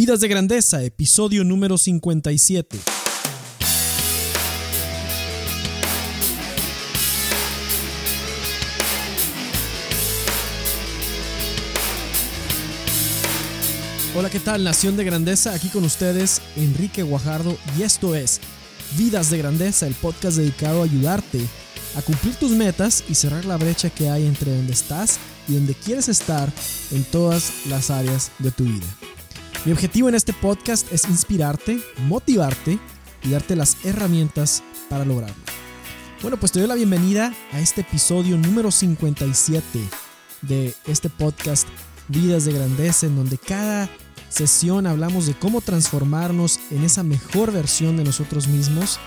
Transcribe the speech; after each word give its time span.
Vidas 0.00 0.20
de 0.20 0.28
Grandeza, 0.28 0.82
episodio 0.82 1.44
número 1.44 1.76
57. 1.76 2.78
Hola, 14.16 14.30
¿qué 14.30 14.40
tal? 14.40 14.64
Nación 14.64 14.96
de 14.96 15.04
Grandeza, 15.04 15.52
aquí 15.52 15.68
con 15.68 15.84
ustedes 15.84 16.40
Enrique 16.56 17.02
Guajardo 17.02 17.54
y 17.78 17.82
esto 17.82 18.14
es 18.14 18.40
Vidas 18.96 19.28
de 19.28 19.36
Grandeza, 19.36 19.86
el 19.86 19.92
podcast 19.92 20.38
dedicado 20.38 20.80
a 20.80 20.84
ayudarte 20.84 21.40
a 21.94 22.00
cumplir 22.00 22.36
tus 22.36 22.52
metas 22.52 23.04
y 23.10 23.16
cerrar 23.16 23.44
la 23.44 23.58
brecha 23.58 23.90
que 23.90 24.08
hay 24.08 24.24
entre 24.24 24.56
donde 24.56 24.72
estás 24.72 25.18
y 25.46 25.56
donde 25.56 25.74
quieres 25.74 26.08
estar 26.08 26.50
en 26.90 27.04
todas 27.04 27.52
las 27.66 27.90
áreas 27.90 28.32
de 28.38 28.50
tu 28.50 28.64
vida. 28.64 28.86
Mi 29.66 29.72
objetivo 29.72 30.08
en 30.08 30.14
este 30.14 30.32
podcast 30.32 30.90
es 30.90 31.04
inspirarte, 31.04 31.80
motivarte 32.06 32.78
y 33.22 33.30
darte 33.30 33.56
las 33.56 33.84
herramientas 33.84 34.62
para 34.88 35.04
lograrlo. 35.04 35.36
Bueno, 36.22 36.38
pues 36.38 36.50
te 36.50 36.60
doy 36.60 36.68
la 36.68 36.76
bienvenida 36.76 37.34
a 37.52 37.60
este 37.60 37.82
episodio 37.82 38.38
número 38.38 38.70
57 38.70 39.62
de 40.40 40.74
este 40.86 41.10
podcast 41.10 41.68
Vidas 42.08 42.46
de 42.46 42.54
Grandeza, 42.54 43.06
en 43.06 43.16
donde 43.16 43.36
cada 43.36 43.90
sesión 44.30 44.86
hablamos 44.86 45.26
de 45.26 45.34
cómo 45.34 45.60
transformarnos 45.60 46.58
en 46.70 46.82
esa 46.82 47.02
mejor 47.02 47.52
versión 47.52 47.98
de 47.98 48.04
nosotros 48.04 48.48
mismos 48.48 48.98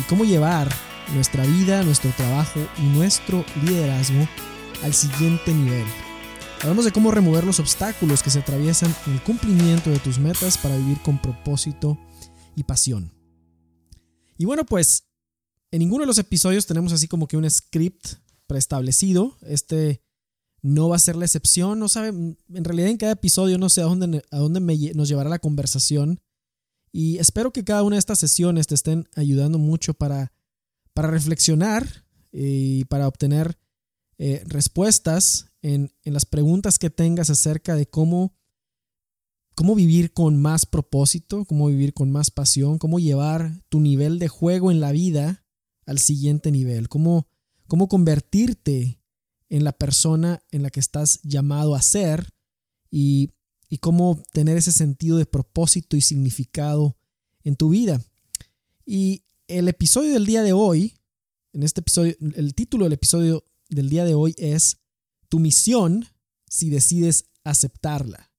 y 0.00 0.02
cómo 0.04 0.24
llevar 0.24 0.68
nuestra 1.14 1.44
vida, 1.44 1.84
nuestro 1.84 2.10
trabajo 2.16 2.58
y 2.76 2.82
nuestro 2.82 3.44
liderazgo 3.64 4.26
al 4.82 4.94
siguiente 4.94 5.54
nivel. 5.54 5.86
Hablamos 6.62 6.84
de 6.84 6.92
cómo 6.92 7.10
remover 7.10 7.42
los 7.42 7.58
obstáculos 7.58 8.22
que 8.22 8.30
se 8.30 8.38
atraviesan 8.38 8.94
en 9.08 9.14
el 9.14 9.22
cumplimiento 9.24 9.90
de 9.90 9.98
tus 9.98 10.20
metas 10.20 10.56
para 10.56 10.76
vivir 10.76 10.96
con 11.02 11.20
propósito 11.20 11.98
y 12.54 12.62
pasión. 12.62 13.12
Y 14.38 14.44
bueno, 14.44 14.64
pues 14.64 15.08
en 15.72 15.80
ninguno 15.80 16.02
de 16.02 16.06
los 16.06 16.18
episodios 16.18 16.64
tenemos 16.66 16.92
así 16.92 17.08
como 17.08 17.26
que 17.26 17.36
un 17.36 17.50
script 17.50 18.14
preestablecido. 18.46 19.36
Este 19.40 20.04
no 20.60 20.88
va 20.88 20.94
a 20.94 21.00
ser 21.00 21.16
la 21.16 21.24
excepción. 21.24 21.80
No 21.80 21.88
sabe, 21.88 22.10
en 22.10 22.64
realidad 22.64 22.90
en 22.90 22.96
cada 22.96 23.12
episodio 23.14 23.58
no 23.58 23.68
sé 23.68 23.80
a 23.80 23.86
dónde, 23.86 24.22
a 24.30 24.38
dónde 24.38 24.60
nos 24.94 25.08
llevará 25.08 25.28
la 25.28 25.40
conversación. 25.40 26.20
Y 26.92 27.18
espero 27.18 27.52
que 27.52 27.64
cada 27.64 27.82
una 27.82 27.96
de 27.96 28.00
estas 28.00 28.20
sesiones 28.20 28.68
te 28.68 28.76
estén 28.76 29.08
ayudando 29.16 29.58
mucho 29.58 29.94
para, 29.94 30.32
para 30.94 31.10
reflexionar 31.10 32.06
y 32.30 32.84
para 32.84 33.08
obtener 33.08 33.58
eh, 34.18 34.44
respuestas 34.46 35.51
en, 35.62 35.92
las 36.04 36.26
preguntas 36.26 36.78
que 36.78 36.90
tengas 36.90 37.30
acerca 37.30 37.76
de 37.76 37.86
cómo, 37.86 38.34
cómo 39.54 39.74
vivir 39.74 40.12
con 40.12 40.40
más 40.40 40.66
propósito, 40.66 41.44
cómo 41.44 41.68
vivir 41.68 41.94
con 41.94 42.10
más 42.10 42.30
pasión, 42.30 42.78
cómo 42.78 42.98
llevar 42.98 43.62
tu 43.68 43.80
nivel 43.80 44.18
de 44.18 44.28
juego 44.28 44.70
en 44.70 44.80
la 44.80 44.92
vida 44.92 45.44
al 45.86 45.98
siguiente 45.98 46.50
nivel, 46.50 46.88
cómo, 46.88 47.28
cómo 47.68 47.88
convertirte 47.88 49.00
en 49.48 49.64
la 49.64 49.72
persona 49.72 50.42
en 50.50 50.62
la 50.62 50.70
que 50.70 50.80
estás 50.80 51.20
llamado 51.22 51.74
a 51.74 51.82
ser 51.82 52.28
y, 52.90 53.30
y 53.68 53.78
cómo 53.78 54.22
tener 54.32 54.56
ese 54.56 54.72
sentido 54.72 55.16
de 55.16 55.26
propósito 55.26 55.96
y 55.96 56.00
significado 56.00 56.96
en 57.44 57.56
tu 57.56 57.70
vida. 57.70 58.00
Y 58.84 59.24
el 59.46 59.68
episodio 59.68 60.12
del 60.12 60.26
día 60.26 60.42
de 60.42 60.52
hoy, 60.52 60.94
en 61.52 61.62
este 61.62 61.80
episodio, 61.80 62.14
el 62.34 62.54
título 62.54 62.84
del 62.84 62.94
episodio 62.94 63.44
del 63.68 63.88
día 63.88 64.04
de 64.04 64.14
hoy 64.14 64.34
es 64.38 64.81
tu 65.32 65.38
misión 65.38 66.04
si 66.46 66.68
decides 66.68 67.24
aceptarla. 67.42 68.30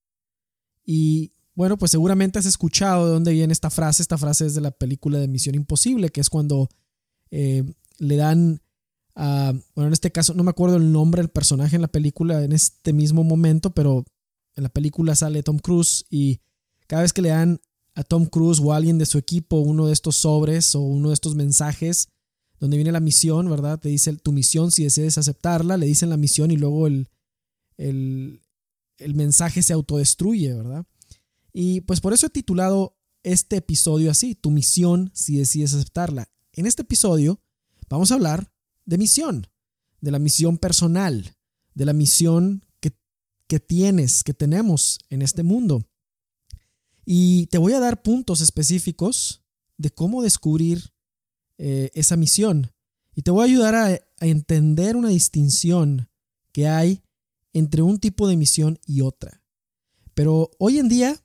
Y 0.85 1.33
bueno, 1.55 1.75
pues 1.75 1.89
seguramente 1.89 2.37
has 2.37 2.45
escuchado 2.45 3.07
de 3.07 3.13
dónde 3.13 3.33
viene 3.33 3.51
esta 3.51 3.71
frase. 3.71 4.03
Esta 4.03 4.19
frase 4.19 4.45
es 4.45 4.53
de 4.53 4.61
la 4.61 4.69
película 4.69 5.17
de 5.17 5.27
Misión 5.27 5.55
Imposible, 5.55 6.09
que 6.09 6.21
es 6.21 6.29
cuando 6.29 6.69
eh, 7.31 7.63
le 7.97 8.15
dan 8.15 8.61
a, 9.15 9.53
bueno, 9.73 9.87
en 9.87 9.93
este 9.93 10.11
caso 10.11 10.35
no 10.35 10.43
me 10.43 10.51
acuerdo 10.51 10.75
el 10.75 10.91
nombre 10.91 11.23
del 11.23 11.31
personaje 11.31 11.75
en 11.75 11.81
la 11.81 11.87
película 11.87 12.43
en 12.43 12.51
este 12.51 12.93
mismo 12.93 13.23
momento, 13.23 13.71
pero 13.71 14.05
en 14.55 14.61
la 14.61 14.69
película 14.69 15.15
sale 15.15 15.41
Tom 15.41 15.57
Cruise 15.57 16.05
y 16.11 16.41
cada 16.85 17.01
vez 17.01 17.11
que 17.11 17.23
le 17.23 17.29
dan 17.29 17.59
a 17.95 18.03
Tom 18.03 18.27
Cruise 18.27 18.59
o 18.63 18.71
a 18.71 18.75
alguien 18.75 18.99
de 18.99 19.07
su 19.07 19.17
equipo 19.17 19.61
uno 19.61 19.87
de 19.87 19.93
estos 19.93 20.17
sobres 20.17 20.75
o 20.75 20.81
uno 20.81 21.07
de 21.07 21.15
estos 21.15 21.33
mensajes, 21.33 22.09
donde 22.63 22.77
viene 22.77 22.93
la 22.93 23.01
misión, 23.01 23.49
¿verdad? 23.49 23.77
Te 23.77 23.89
dice 23.89 24.15
tu 24.15 24.31
misión 24.31 24.71
si 24.71 24.85
decides 24.85 25.17
aceptarla, 25.17 25.75
le 25.75 25.85
dicen 25.85 26.09
la 26.09 26.15
misión 26.15 26.49
y 26.49 26.55
luego 26.55 26.87
el, 26.87 27.09
el, 27.75 28.39
mensaje 29.15 29.61
se 29.61 29.73
autodestruye, 29.73 30.53
¿verdad? 30.53 30.85
Y 31.51 31.81
pues 31.81 31.99
por 31.99 32.13
eso 32.13 32.27
he 32.27 32.29
titulado 32.29 32.95
este 33.21 33.57
episodio 33.57 34.09
así, 34.09 34.33
tu 34.33 34.49
misión 34.49 35.11
si 35.13 35.35
decides 35.35 35.73
aceptarla. 35.73 36.31
En 36.53 36.65
este 36.65 36.83
episodio 36.83 37.41
vamos 37.89 38.11
a 38.11 38.13
hablar 38.13 38.49
de 38.85 38.97
misión, 38.97 39.45
de 39.99 40.11
la 40.11 40.19
misión 40.19 40.57
personal, 40.57 41.35
de 41.73 41.83
la 41.83 41.91
misión 41.91 42.63
que, 42.79 42.93
que 43.47 43.59
tienes, 43.59 44.23
que 44.23 44.33
tenemos 44.33 44.99
en 45.09 45.21
este 45.21 45.43
mundo. 45.43 45.83
Y 47.05 47.47
te 47.47 47.57
voy 47.57 47.73
a 47.73 47.81
dar 47.81 48.03
puntos 48.03 48.39
específicos 48.39 49.43
de 49.77 49.89
cómo 49.89 50.23
descubrir 50.23 50.93
eh, 51.57 51.91
esa 51.93 52.15
misión. 52.17 52.71
Y 53.15 53.21
te 53.21 53.31
voy 53.31 53.41
a 53.41 53.51
ayudar 53.51 53.75
a, 53.75 53.99
entender 54.19 54.95
una 54.95 55.09
distinción 55.09 56.09
que 56.53 56.69
hay 56.69 57.03
entre 57.51 57.81
un 57.81 57.99
tipo 57.99 58.25
de 58.27 58.37
misión 58.37 58.79
y 58.85 59.01
otra. 59.01 59.43
Pero 60.13 60.49
hoy 60.59 60.79
en 60.79 60.87
día, 60.87 61.21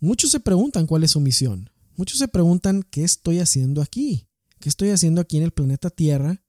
muchos 0.00 0.30
se 0.30 0.40
preguntan 0.40 0.86
cuál 0.86 1.04
es 1.04 1.10
su 1.10 1.20
misión. 1.20 1.68
Muchos 1.96 2.18
se 2.18 2.28
preguntan 2.28 2.82
qué 2.84 3.04
estoy 3.04 3.40
haciendo 3.40 3.82
aquí. 3.82 4.28
¿Qué 4.60 4.70
estoy 4.70 4.90
haciendo 4.90 5.20
aquí 5.20 5.36
en 5.36 5.42
el 5.42 5.50
planeta 5.50 5.90
Tierra 5.90 6.42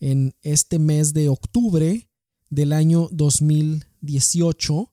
en 0.00 0.34
este 0.42 0.80
mes 0.80 1.14
de 1.14 1.28
octubre 1.28 2.10
del 2.50 2.72
año 2.72 3.08
2018? 3.12 4.92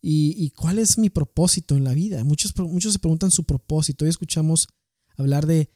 ¿Y, 0.00 0.34
y 0.44 0.50
cuál 0.50 0.78
es 0.78 0.96
mi 0.96 1.10
propósito 1.10 1.76
en 1.76 1.82
la 1.82 1.92
vida? 1.92 2.22
Muchos, 2.22 2.56
muchos 2.56 2.92
se 2.92 3.00
preguntan 3.00 3.32
su 3.32 3.42
propósito. 3.42 4.04
Hoy 4.04 4.10
escuchamos 4.10 4.68
hablar 5.16 5.46
de 5.46 5.70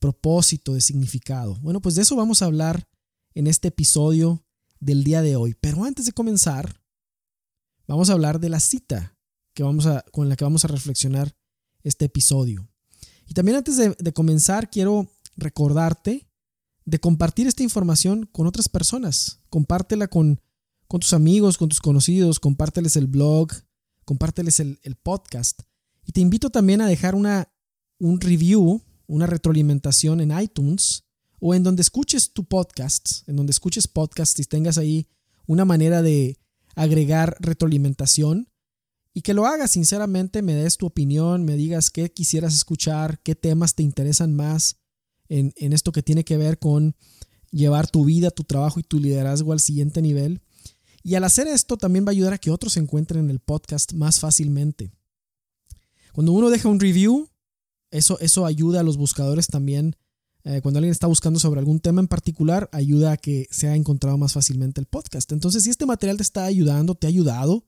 propósito, 0.00 0.74
de 0.74 0.80
significado. 0.80 1.56
Bueno, 1.60 1.80
pues 1.80 1.94
de 1.94 2.02
eso 2.02 2.16
vamos 2.16 2.42
a 2.42 2.46
hablar 2.46 2.88
en 3.34 3.46
este 3.46 3.68
episodio 3.68 4.44
del 4.80 5.04
día 5.04 5.22
de 5.22 5.36
hoy. 5.36 5.54
Pero 5.60 5.84
antes 5.84 6.06
de 6.06 6.12
comenzar, 6.12 6.82
vamos 7.86 8.10
a 8.10 8.14
hablar 8.14 8.40
de 8.40 8.48
la 8.48 8.58
cita 8.58 9.16
que 9.54 9.62
vamos 9.62 9.86
a, 9.86 10.04
con 10.10 10.28
la 10.28 10.36
que 10.36 10.44
vamos 10.44 10.64
a 10.64 10.68
reflexionar 10.68 11.36
este 11.82 12.06
episodio. 12.06 12.68
Y 13.26 13.34
también 13.34 13.58
antes 13.58 13.76
de, 13.76 14.12
comenzar, 14.12 14.70
quiero 14.70 15.08
recordarte 15.36 16.26
de 16.84 16.98
compartir 16.98 17.46
esta 17.46 17.62
información 17.62 18.26
con 18.26 18.46
otras 18.46 18.68
personas. 18.68 19.40
Compártela 19.50 20.08
con, 20.08 20.40
con 20.88 21.00
tus 21.00 21.12
amigos, 21.12 21.56
con 21.56 21.68
tus 21.68 21.80
conocidos, 21.80 22.40
compárteles 22.40 22.96
el 22.96 23.06
blog, 23.06 23.52
compárteles 24.04 24.58
el, 24.58 24.80
el 24.82 24.96
podcast. 24.96 25.60
Y 26.04 26.12
te 26.12 26.20
invito 26.20 26.50
también 26.50 26.80
a 26.80 26.88
dejar 26.88 27.14
una, 27.14 27.52
un 27.98 28.20
review 28.20 28.82
una 29.10 29.26
retroalimentación 29.26 30.20
en 30.20 30.38
iTunes 30.38 31.04
o 31.40 31.54
en 31.54 31.62
donde 31.62 31.82
escuches 31.82 32.32
tu 32.32 32.44
podcast, 32.44 33.28
en 33.28 33.36
donde 33.36 33.50
escuches 33.50 33.88
podcast 33.88 34.38
y 34.38 34.44
tengas 34.44 34.78
ahí 34.78 35.08
una 35.46 35.64
manera 35.64 36.00
de 36.00 36.38
agregar 36.76 37.36
retroalimentación 37.40 38.48
y 39.12 39.22
que 39.22 39.34
lo 39.34 39.46
hagas 39.46 39.72
sinceramente, 39.72 40.42
me 40.42 40.54
des 40.54 40.76
tu 40.76 40.86
opinión, 40.86 41.44
me 41.44 41.56
digas 41.56 41.90
qué 41.90 42.12
quisieras 42.12 42.54
escuchar, 42.54 43.20
qué 43.22 43.34
temas 43.34 43.74
te 43.74 43.82
interesan 43.82 44.34
más 44.34 44.76
en, 45.28 45.52
en 45.56 45.72
esto 45.72 45.90
que 45.90 46.04
tiene 46.04 46.24
que 46.24 46.36
ver 46.36 46.58
con 46.58 46.94
llevar 47.50 47.90
tu 47.90 48.04
vida, 48.04 48.30
tu 48.30 48.44
trabajo 48.44 48.78
y 48.78 48.84
tu 48.84 49.00
liderazgo 49.00 49.52
al 49.52 49.60
siguiente 49.60 50.02
nivel. 50.02 50.40
Y 51.02 51.16
al 51.16 51.24
hacer 51.24 51.48
esto 51.48 51.76
también 51.76 52.04
va 52.04 52.10
a 52.10 52.12
ayudar 52.12 52.34
a 52.34 52.38
que 52.38 52.50
otros 52.50 52.74
se 52.74 52.80
encuentren 52.80 53.24
en 53.24 53.30
el 53.30 53.40
podcast 53.40 53.92
más 53.92 54.20
fácilmente. 54.20 54.92
Cuando 56.12 56.30
uno 56.32 56.50
deja 56.50 56.68
un 56.68 56.78
review, 56.78 57.28
eso, 57.90 58.18
eso 58.20 58.46
ayuda 58.46 58.80
a 58.80 58.82
los 58.82 58.96
buscadores 58.96 59.48
también. 59.48 59.96
Eh, 60.44 60.60
cuando 60.62 60.78
alguien 60.78 60.92
está 60.92 61.06
buscando 61.06 61.38
sobre 61.38 61.60
algún 61.60 61.80
tema 61.80 62.00
en 62.00 62.08
particular, 62.08 62.68
ayuda 62.72 63.12
a 63.12 63.16
que 63.16 63.46
sea 63.50 63.76
encontrado 63.76 64.16
más 64.16 64.32
fácilmente 64.32 64.80
el 64.80 64.86
podcast. 64.86 65.32
Entonces, 65.32 65.64
si 65.64 65.70
este 65.70 65.86
material 65.86 66.16
te 66.16 66.22
está 66.22 66.44
ayudando, 66.44 66.94
te 66.94 67.06
ha 67.06 67.10
ayudado 67.10 67.66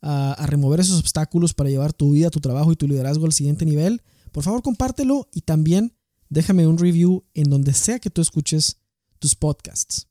a, 0.00 0.32
a 0.32 0.46
remover 0.46 0.80
esos 0.80 1.00
obstáculos 1.00 1.54
para 1.54 1.70
llevar 1.70 1.92
tu 1.92 2.12
vida, 2.12 2.30
tu 2.30 2.40
trabajo 2.40 2.70
y 2.70 2.76
tu 2.76 2.86
liderazgo 2.86 3.26
al 3.26 3.32
siguiente 3.32 3.64
nivel, 3.64 4.02
por 4.30 4.44
favor 4.44 4.62
compártelo 4.62 5.28
y 5.32 5.40
también 5.40 5.96
déjame 6.28 6.66
un 6.66 6.78
review 6.78 7.24
en 7.34 7.50
donde 7.50 7.72
sea 7.72 7.98
que 7.98 8.10
tú 8.10 8.20
escuches 8.20 8.78
tus 9.18 9.34
podcasts. 9.34 10.08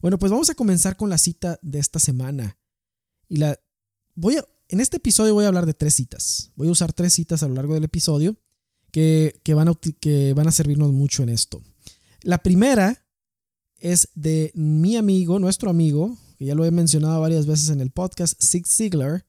Bueno, 0.00 0.18
pues 0.18 0.30
vamos 0.30 0.50
a 0.50 0.54
comenzar 0.54 0.96
con 0.96 1.10
la 1.10 1.18
cita 1.18 1.58
de 1.62 1.78
esta 1.78 1.98
semana. 1.98 2.58
Y 3.28 3.38
la 3.38 3.58
voy 4.14 4.36
a, 4.36 4.44
en 4.68 4.80
este 4.80 4.98
episodio 4.98 5.34
voy 5.34 5.44
a 5.44 5.48
hablar 5.48 5.66
de 5.66 5.74
tres 5.74 5.94
citas. 5.94 6.52
Voy 6.56 6.68
a 6.68 6.72
usar 6.72 6.92
tres 6.92 7.14
citas 7.14 7.42
a 7.42 7.48
lo 7.48 7.54
largo 7.54 7.74
del 7.74 7.84
episodio 7.84 8.36
que, 8.94 9.54
van 9.54 9.68
a, 9.68 9.74
que 9.98 10.34
van 10.34 10.46
a 10.46 10.52
servirnos 10.52 10.92
mucho 10.92 11.24
en 11.24 11.28
esto. 11.28 11.60
La 12.22 12.38
primera 12.44 13.04
es 13.78 14.08
de 14.14 14.52
mi 14.54 14.94
amigo, 14.94 15.40
nuestro 15.40 15.68
amigo, 15.68 16.16
que 16.38 16.44
ya 16.44 16.54
lo 16.54 16.64
he 16.64 16.70
mencionado 16.70 17.20
varias 17.20 17.44
veces 17.46 17.70
en 17.70 17.80
el 17.80 17.90
podcast, 17.90 18.40
Zig 18.40 18.68
Ziglar. 18.68 19.26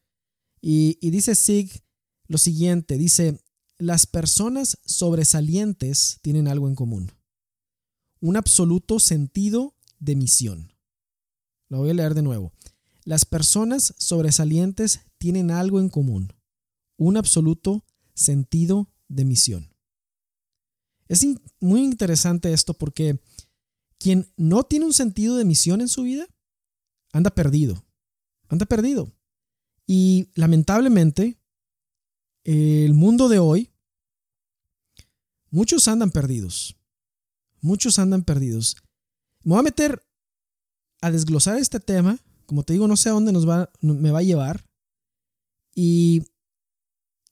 Y, 0.62 1.00
dice 1.10 1.34
Zig 1.34 1.84
lo 2.28 2.38
siguiente, 2.38 3.00
dice, 3.00 3.40
las 3.80 4.06
personas 4.06 4.78
sobresalientes 4.86 6.20
tienen 6.22 6.48
algo 6.48 6.68
en 6.68 6.76
común, 6.76 7.12
un 8.20 8.38
absoluto 8.38 9.00
sentido 9.00 9.76
de 9.98 10.16
misión. 10.16 10.74
Lo 11.70 11.80
voy 11.80 11.90
a 11.90 11.96
leer 11.96 12.14
de 12.14 12.22
nuevo. 12.22 12.54
Las 13.04 13.26
personas 13.26 13.96
sobresalientes 13.98 15.00
tienen 15.18 15.50
algo 15.50 15.80
en 15.80 15.90
común, 15.90 16.34
un 16.98 17.18
absoluto 17.18 17.84
sentido 18.14 18.92
de 19.08 19.26
misión. 19.26 19.76
Es 21.08 21.26
muy 21.60 21.84
interesante 21.84 22.52
esto 22.54 22.74
porque 22.74 23.20
quien 23.98 24.32
no 24.38 24.64
tiene 24.64 24.86
un 24.86 24.94
sentido 24.94 25.38
de 25.38 25.46
misión 25.46 25.82
en 25.82 25.88
su 25.88 26.04
vida 26.04 26.28
anda 27.12 27.30
perdido, 27.30 27.84
anda 28.50 28.66
perdido. 28.66 29.12
Y 29.88 30.30
lamentablemente, 30.34 31.40
el 32.44 32.94
mundo 32.94 33.30
de 33.30 33.40
hoy, 33.40 33.72
muchos 35.52 35.88
andan 35.88 36.12
perdidos, 36.12 36.76
muchos 37.62 38.00
andan 38.00 38.24
perdidos. 38.24 38.78
Me 39.44 39.52
voy 39.52 39.60
a 39.60 39.64
meter 39.64 40.04
a 41.02 41.12
desglosar 41.12 41.58
este 41.60 41.80
tema, 41.80 42.20
como 42.48 42.64
te 42.64 42.74
digo, 42.74 42.88
no 42.88 42.98
sé 42.98 43.10
a 43.10 43.14
dónde 43.14 43.32
nos 43.32 43.48
va, 43.48 43.72
me 43.82 44.12
va 44.12 44.20
a 44.20 44.24
llevar. 44.24 44.66
Y, 45.76 46.24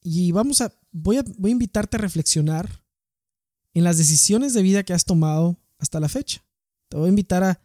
y 0.01 0.31
vamos 0.31 0.61
a, 0.61 0.73
voy 0.93 1.17
a, 1.17 1.23
voy 1.37 1.51
a 1.51 1.53
invitarte 1.53 1.97
a 1.97 1.99
reflexionar 1.99 2.83
en 3.73 3.83
las 3.83 3.97
decisiones 3.97 4.53
de 4.53 4.61
vida 4.61 4.83
que 4.83 4.93
has 4.93 5.03
tomado 5.03 5.59
hasta 5.79 5.99
la 5.99 6.07
fecha. 6.07 6.45
Te 6.87 6.95
voy 6.95 7.07
a 7.07 7.09
invitar 7.09 7.43
a, 7.43 7.61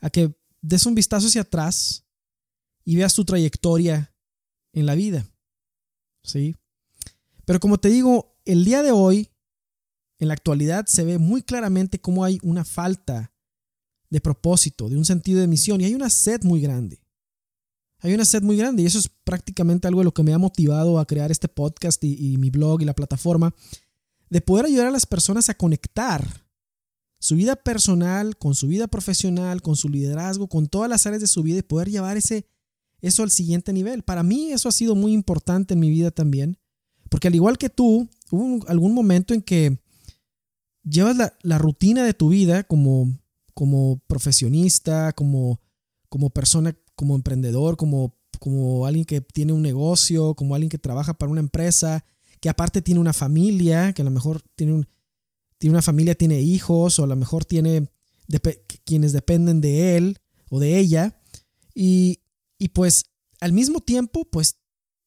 a 0.00 0.10
que 0.10 0.36
des 0.60 0.84
un 0.84 0.94
vistazo 0.94 1.28
hacia 1.28 1.42
atrás 1.42 2.04
y 2.84 2.96
veas 2.96 3.14
tu 3.14 3.24
trayectoria 3.24 4.12
en 4.72 4.86
la 4.86 4.94
vida. 4.94 5.26
¿Sí? 6.22 6.54
Pero 7.44 7.60
como 7.60 7.78
te 7.78 7.88
digo, 7.88 8.36
el 8.44 8.64
día 8.64 8.82
de 8.82 8.90
hoy, 8.90 9.30
en 10.18 10.28
la 10.28 10.34
actualidad, 10.34 10.86
se 10.86 11.04
ve 11.04 11.18
muy 11.18 11.42
claramente 11.42 12.00
cómo 12.00 12.24
hay 12.24 12.40
una 12.42 12.64
falta 12.64 13.32
de 14.10 14.20
propósito, 14.20 14.88
de 14.88 14.96
un 14.96 15.04
sentido 15.04 15.40
de 15.40 15.46
misión 15.46 15.80
y 15.80 15.84
hay 15.84 15.94
una 15.94 16.10
sed 16.10 16.42
muy 16.42 16.60
grande. 16.60 17.00
Hay 18.06 18.14
una 18.14 18.24
sed 18.24 18.42
muy 18.42 18.56
grande 18.56 18.82
y 18.82 18.86
eso 18.86 19.00
es 19.00 19.08
prácticamente 19.24 19.88
algo 19.88 20.00
de 20.00 20.04
lo 20.04 20.14
que 20.14 20.22
me 20.22 20.32
ha 20.32 20.38
motivado 20.38 21.00
a 21.00 21.06
crear 21.06 21.32
este 21.32 21.48
podcast 21.48 22.02
y, 22.04 22.34
y 22.34 22.36
mi 22.36 22.50
blog 22.50 22.80
y 22.80 22.84
la 22.84 22.94
plataforma, 22.94 23.52
de 24.30 24.40
poder 24.40 24.66
ayudar 24.66 24.86
a 24.86 24.92
las 24.92 25.06
personas 25.06 25.48
a 25.48 25.54
conectar 25.54 26.46
su 27.18 27.34
vida 27.34 27.56
personal 27.56 28.36
con 28.36 28.54
su 28.54 28.68
vida 28.68 28.86
profesional, 28.86 29.60
con 29.60 29.74
su 29.74 29.88
liderazgo, 29.88 30.48
con 30.48 30.68
todas 30.68 30.88
las 30.88 31.04
áreas 31.06 31.20
de 31.20 31.26
su 31.26 31.42
vida 31.42 31.58
y 31.58 31.62
poder 31.62 31.90
llevar 31.90 32.16
ese, 32.16 32.46
eso 33.00 33.24
al 33.24 33.32
siguiente 33.32 33.72
nivel. 33.72 34.04
Para 34.04 34.22
mí 34.22 34.52
eso 34.52 34.68
ha 34.68 34.72
sido 34.72 34.94
muy 34.94 35.12
importante 35.12 35.74
en 35.74 35.80
mi 35.80 35.90
vida 35.90 36.12
también, 36.12 36.56
porque 37.08 37.26
al 37.26 37.34
igual 37.34 37.58
que 37.58 37.68
tú, 37.68 38.08
hubo 38.30 38.64
algún 38.68 38.94
momento 38.94 39.34
en 39.34 39.42
que 39.42 39.80
llevas 40.84 41.16
la, 41.42 41.58
rutina 41.58 42.04
de 42.04 42.14
tu 42.14 42.28
vida 42.28 42.62
como, 42.62 43.18
como 43.54 43.98
profesionista, 44.06 45.12
como, 45.12 45.60
como 46.08 46.30
persona, 46.30 46.76
como 46.96 47.14
emprendedor, 47.14 47.76
como, 47.76 48.16
como 48.40 48.86
alguien 48.86 49.04
que 49.04 49.20
tiene 49.20 49.52
un 49.52 49.62
negocio, 49.62 50.34
como 50.34 50.54
alguien 50.54 50.70
que 50.70 50.78
trabaja 50.78 51.14
para 51.14 51.30
una 51.30 51.40
empresa, 51.40 52.04
que 52.40 52.48
aparte 52.48 52.82
tiene 52.82 53.00
una 53.00 53.12
familia, 53.12 53.92
que 53.92 54.02
a 54.02 54.04
lo 54.04 54.10
mejor 54.10 54.42
tiene, 54.56 54.72
un, 54.72 54.88
tiene 55.58 55.74
una 55.74 55.82
familia, 55.82 56.14
tiene 56.14 56.40
hijos, 56.40 56.98
o 56.98 57.04
a 57.04 57.06
lo 57.06 57.16
mejor 57.16 57.44
tiene 57.44 57.88
quienes 58.84 59.12
dependen 59.12 59.60
de 59.60 59.96
él 59.96 60.18
o 60.50 60.58
de 60.58 60.78
ella. 60.78 61.20
Y, 61.74 62.20
y 62.58 62.68
pues 62.68 63.04
al 63.40 63.52
mismo 63.52 63.80
tiempo, 63.80 64.24
pues 64.24 64.56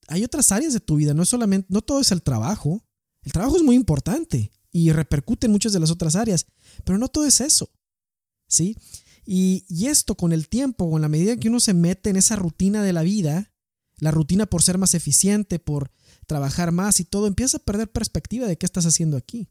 hay 0.08 0.24
otras 0.24 0.52
áreas 0.52 0.74
de 0.74 0.80
tu 0.80 0.96
vida, 0.96 1.14
no 1.14 1.26
solamente, 1.26 1.68
no 1.70 1.82
todo 1.82 2.02
es 2.02 2.12
el 2.12 2.22
trabajo. 2.22 2.84
El 3.24 3.32
trabajo 3.32 3.58
es 3.58 3.64
muy 3.64 3.76
importante 3.76 4.52
y 4.72 4.92
repercute 4.92 5.48
en 5.48 5.52
muchas 5.52 5.74
de 5.74 5.80
las 5.80 5.92
otras 5.92 6.16
áreas, 6.16 6.46
pero 6.84 6.98
no 6.98 7.08
todo 7.08 7.26
es 7.26 7.42
eso. 7.42 7.70
¿Sí? 8.48 8.76
Y, 9.32 9.64
esto 9.86 10.16
con 10.16 10.34
el 10.34 10.50
tiempo, 10.50 10.90
con 10.90 11.04
la 11.04 11.08
medida 11.08 11.38
que 11.38 11.50
uno 11.50 11.60
se 11.60 11.76
mete 11.76 12.10
en 12.10 12.16
esa 12.16 12.36
rutina 12.36 12.82
de 12.82 12.94
la 12.94 13.04
vida, 13.04 13.54
la 14.00 14.10
rutina 14.10 14.48
por 14.48 14.64
ser 14.64 14.80
más 14.80 14.96
eficiente, 14.96 15.60
por 15.60 15.92
trabajar 16.26 16.72
más 16.72 17.00
y 17.00 17.06
todo, 17.06 17.28
empieza 17.28 17.58
a 17.58 17.60
perder 17.60 17.92
perspectiva 17.92 18.48
de 18.48 18.58
qué 18.58 18.66
estás 18.66 18.88
haciendo 18.88 19.18
aquí. 19.18 19.48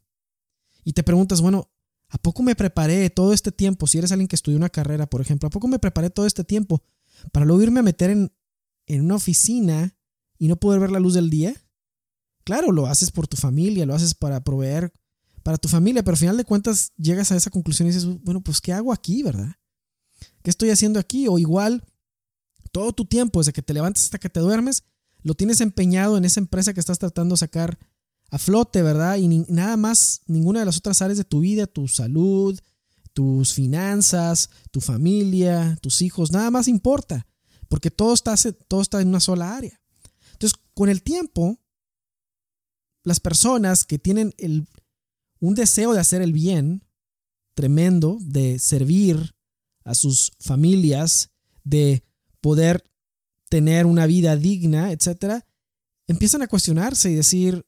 Y 0.83 0.91
te 0.91 1.01
preguntas, 1.01 1.39
bueno, 1.39 1.71
¿a 2.09 2.17
poco 2.17 2.43
me 2.43 2.55
preparé 2.55 3.09
todo 3.09 3.31
este 3.31 3.53
tiempo? 3.53 3.87
Si 3.87 3.97
eres 3.97 4.11
alguien 4.11 4.27
que 4.27 4.35
estudió 4.35 4.57
una 4.57 4.67
carrera, 4.67 5.09
por 5.09 5.21
ejemplo, 5.21 5.47
¿a 5.47 5.49
poco 5.49 5.69
me 5.69 5.79
preparé 5.79 6.09
todo 6.09 6.25
este 6.25 6.43
tiempo 6.43 6.83
para 7.31 7.45
luego 7.45 7.63
irme 7.63 7.79
a 7.79 7.83
meter 7.83 8.09
en, 8.09 8.33
en 8.85 9.05
una 9.05 9.15
oficina 9.15 9.95
y 10.37 10.49
no 10.49 10.57
poder 10.57 10.81
ver 10.81 10.91
la 10.91 10.99
luz 10.99 11.13
del 11.13 11.29
día? 11.29 11.55
Claro, 12.43 12.73
lo 12.73 12.87
haces 12.87 13.11
por 13.11 13.29
tu 13.29 13.37
familia, 13.37 13.85
lo 13.85 13.95
haces 13.95 14.13
para 14.13 14.43
proveer 14.43 14.91
para 15.41 15.57
tu 15.57 15.69
familia, 15.69 16.03
pero 16.03 16.15
al 16.15 16.19
final 16.19 16.35
de 16.35 16.43
cuentas 16.43 16.91
llegas 16.97 17.31
a 17.31 17.37
esa 17.37 17.49
conclusión 17.49 17.87
y 17.87 17.91
dices, 17.91 18.05
bueno, 18.23 18.41
pues 18.41 18.59
¿qué 18.59 18.73
hago 18.73 18.91
aquí, 18.91 19.23
verdad? 19.23 19.55
¿Qué 20.43 20.49
estoy 20.49 20.69
haciendo 20.69 20.99
aquí? 20.99 21.27
O 21.27 21.39
igual, 21.39 21.83
todo 22.71 22.93
tu 22.93 23.05
tiempo, 23.05 23.39
desde 23.39 23.53
que 23.53 23.61
te 23.61 23.73
levantas 23.73 24.05
hasta 24.05 24.19
que 24.19 24.29
te 24.29 24.39
duermes, 24.39 24.83
lo 25.21 25.33
tienes 25.33 25.61
empeñado 25.61 26.17
en 26.17 26.25
esa 26.25 26.39
empresa 26.39 26.73
que 26.73 26.79
estás 26.79 26.99
tratando 26.99 27.33
de 27.33 27.39
sacar 27.39 27.77
a 28.31 28.37
flote, 28.37 28.81
¿verdad? 28.81 29.17
Y 29.17 29.27
nada 29.27 29.75
más, 29.75 30.21
ninguna 30.27 30.59
de 30.59 30.65
las 30.65 30.77
otras 30.77 31.01
áreas 31.01 31.17
de 31.17 31.23
tu 31.23 31.41
vida, 31.41 31.67
tu 31.67 31.87
salud, 31.87 32.59
tus 33.13 33.53
finanzas, 33.53 34.49
tu 34.71 34.81
familia, 34.81 35.77
tus 35.81 36.01
hijos, 36.01 36.31
nada 36.31 36.51
más 36.51 36.67
importa, 36.67 37.27
porque 37.67 37.91
todo 37.91 38.13
está, 38.13 38.35
todo 38.67 38.81
está 38.81 39.01
en 39.01 39.09
una 39.09 39.19
sola 39.19 39.55
área. 39.55 39.81
Entonces, 40.33 40.57
con 40.73 40.89
el 40.89 41.01
tiempo, 41.01 41.59
las 43.03 43.19
personas 43.19 43.83
que 43.83 43.99
tienen 43.99 44.33
el, 44.37 44.67
un 45.39 45.55
deseo 45.55 45.93
de 45.93 45.99
hacer 45.99 46.21
el 46.21 46.33
bien 46.33 46.85
tremendo, 47.55 48.17
de 48.21 48.59
servir 48.59 49.35
a 49.83 49.95
sus 49.95 50.31
familias, 50.39 51.31
de 51.63 52.03
poder 52.41 52.83
tener 53.49 53.85
una 53.85 54.05
vida 54.05 54.35
digna, 54.35 54.91
etcétera, 54.91 55.45
empiezan 56.07 56.41
a 56.41 56.47
cuestionarse 56.47 57.11
y 57.11 57.15
decir, 57.15 57.65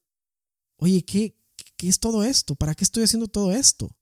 oye, 0.78 1.04
¿qué, 1.04 1.36
¿qué 1.78 1.90
es 1.90 2.00
todo 2.00 2.24
esto? 2.24 2.56
¿Para 2.56 2.76
qué 2.76 2.84
estoy 2.84 3.04
haciendo 3.04 3.28
todo 3.28 3.52
esto? 3.52 3.96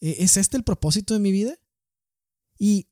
¿E-, 0.00 0.16
¿Es 0.18 0.36
este 0.36 0.56
el 0.56 0.64
propósito 0.64 1.14
de 1.14 1.20
mi 1.20 1.32
vida? 1.32 1.58
Y, 2.58 2.88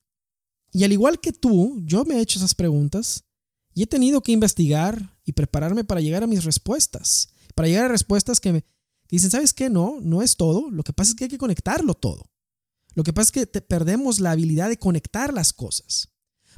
y 0.72 0.84
al 0.84 0.92
igual 0.92 1.20
que 1.20 1.32
tú, 1.32 1.80
yo 1.84 2.04
me 2.04 2.16
he 2.16 2.20
hecho 2.20 2.38
esas 2.38 2.54
preguntas 2.54 3.24
y 3.74 3.82
he 3.82 3.86
tenido 3.86 4.22
que 4.22 4.32
investigar 4.32 5.18
y 5.24 5.32
prepararme 5.32 5.84
para 5.84 6.00
llegar 6.00 6.22
a 6.22 6.26
mis 6.26 6.44
respuestas, 6.44 7.28
para 7.54 7.68
llegar 7.68 7.86
a 7.86 7.88
respuestas 7.88 8.40
que 8.40 8.52
me 8.52 8.64
dicen, 9.08 9.30
¿sabes 9.30 9.52
qué? 9.52 9.70
No, 9.70 9.98
no 10.00 10.22
es 10.22 10.36
todo. 10.36 10.70
Lo 10.70 10.82
que 10.82 10.92
pasa 10.92 11.10
es 11.10 11.16
que 11.16 11.24
hay 11.24 11.30
que 11.30 11.38
conectarlo 11.38 11.94
todo. 11.94 12.30
Lo 12.94 13.02
que 13.02 13.12
pasa 13.12 13.32
es 13.34 13.48
que 13.48 13.60
perdemos 13.60 14.20
la 14.20 14.30
habilidad 14.30 14.68
de 14.68 14.78
conectar 14.78 15.32
las 15.32 15.52
cosas. 15.52 16.08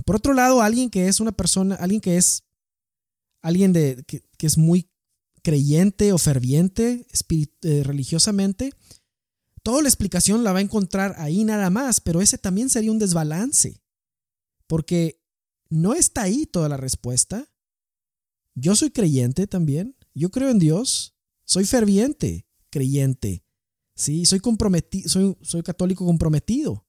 Por 0.04 0.16
otro 0.16 0.34
lado, 0.34 0.60
alguien 0.60 0.90
que 0.90 1.08
es 1.08 1.20
una 1.20 1.32
persona, 1.32 1.74
alguien 1.76 2.00
que 2.00 2.16
es 2.16 2.44
alguien 3.42 3.72
de, 3.72 4.04
que, 4.06 4.46
es 4.46 4.58
muy 4.58 4.90
creyente 5.42 6.12
o 6.12 6.18
ferviente 6.18 7.06
eh, 7.62 7.82
religiosamente, 7.84 8.72
toda 9.62 9.82
la 9.82 9.88
explicación 9.88 10.42
la 10.42 10.52
va 10.52 10.58
a 10.58 10.62
encontrar 10.62 11.14
ahí 11.18 11.44
nada 11.44 11.70
más, 11.70 12.00
pero 12.00 12.20
ese 12.20 12.38
también 12.38 12.70
sería 12.70 12.90
un 12.90 12.98
desbalance, 12.98 13.80
porque 14.66 15.22
no 15.68 15.94
está 15.94 16.22
ahí 16.22 16.46
toda 16.46 16.68
la 16.68 16.76
respuesta. 16.76 17.48
Yo 18.54 18.74
soy 18.74 18.90
creyente 18.90 19.46
también, 19.46 19.96
yo 20.12 20.30
creo 20.30 20.50
en 20.50 20.58
Dios, 20.58 21.14
soy 21.44 21.64
ferviente 21.64 22.46
creyente, 22.70 23.45
sí, 23.96 24.24
soy 24.26 24.38
comprometido, 24.38 25.08
soy, 25.08 25.36
soy 25.42 25.64
católico 25.64 26.06
comprometido, 26.06 26.86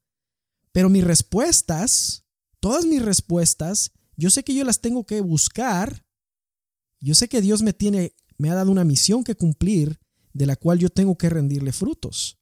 pero 0.71 0.89
mis 0.89 1.03
respuestas 1.03 2.27
todas 2.59 2.85
mis 2.85 3.01
respuestas, 3.01 3.91
yo 4.15 4.29
sé 4.29 4.43
que 4.43 4.53
yo 4.53 4.63
las 4.63 4.81
tengo 4.81 5.05
que 5.05 5.21
buscar. 5.21 6.05
Yo 6.99 7.15
sé 7.15 7.29
que 7.29 7.41
Dios 7.41 7.61
me 7.61 7.73
tiene, 7.73 8.15
me 8.37 8.49
ha 8.49 8.55
dado 8.55 8.71
una 8.71 8.83
misión 8.83 9.23
que 9.23 9.35
cumplir 9.35 9.99
de 10.33 10.45
la 10.45 10.55
cual 10.55 10.79
yo 10.79 10.89
tengo 10.89 11.17
que 11.17 11.29
rendirle 11.29 11.71
frutos. 11.71 12.39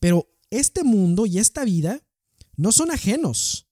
Pero 0.00 0.28
este 0.50 0.84
mundo 0.84 1.26
y 1.26 1.38
esta 1.38 1.64
vida 1.64 2.02
no 2.56 2.72
son 2.72 2.90
ajenos 2.90 3.68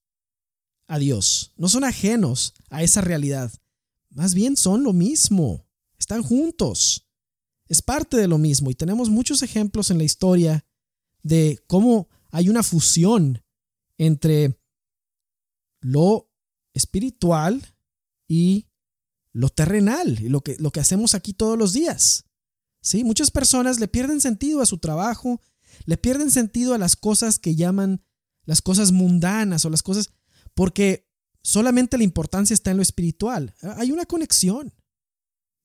a 0.87 0.99
Dios, 0.99 1.53
no 1.57 1.69
son 1.69 1.85
ajenos 1.85 2.55
a 2.69 2.83
esa 2.83 3.01
realidad. 3.01 3.53
Más 4.11 4.35
bien 4.35 4.57
son 4.57 4.83
lo 4.83 4.93
mismo, 4.93 5.67
están 5.99 6.23
juntos. 6.23 7.09
Es 7.71 7.83
parte 7.83 8.17
de 8.17 8.27
lo 8.27 8.37
mismo 8.37 8.69
y 8.69 8.75
tenemos 8.75 9.11
muchos 9.11 9.45
ejemplos 9.45 9.93
en 9.93 9.99
la 9.99 10.05
historia 10.05 10.67
de 11.23 11.63
cómo 11.69 12.09
hay 12.33 12.49
una 12.49 12.65
fusión 12.65 13.45
entre 13.97 14.61
lo 15.81 16.29
espiritual 16.75 17.63
y 18.27 18.67
lo 19.33 19.51
terrenal, 19.51 20.19
lo 20.23 20.41
que, 20.41 20.57
lo 20.59 20.73
que 20.73 20.81
hacemos 20.81 21.15
aquí 21.15 21.33
todos 21.33 21.57
los 21.57 21.73
días. 21.73 22.25
¿Sí? 22.83 23.05
Muchas 23.05 23.31
personas 23.31 23.79
le 23.79 23.87
pierden 23.87 24.21
sentido 24.21 24.63
a 24.63 24.67
su 24.67 24.79
trabajo, 24.79 25.41
le 25.85 25.97
pierden 25.97 26.33
sentido 26.33 26.75
a 26.75 26.79
las 26.79 26.97
cosas 26.97 27.39
que 27.39 27.55
llaman 27.55 28.03
las 28.47 28.63
cosas 28.63 28.91
mundanas 28.91 29.65
o 29.65 29.71
las 29.71 29.85
cosas, 29.85 30.11
porque 30.55 31.09
solamente 31.41 31.99
la 31.99 32.05
importancia 32.05 32.53
está 32.53 32.73
en 32.73 32.79
lo 32.79 32.83
espiritual. 32.83 33.55
Hay 33.77 33.93
una 33.93 34.07
conexión. 34.07 34.75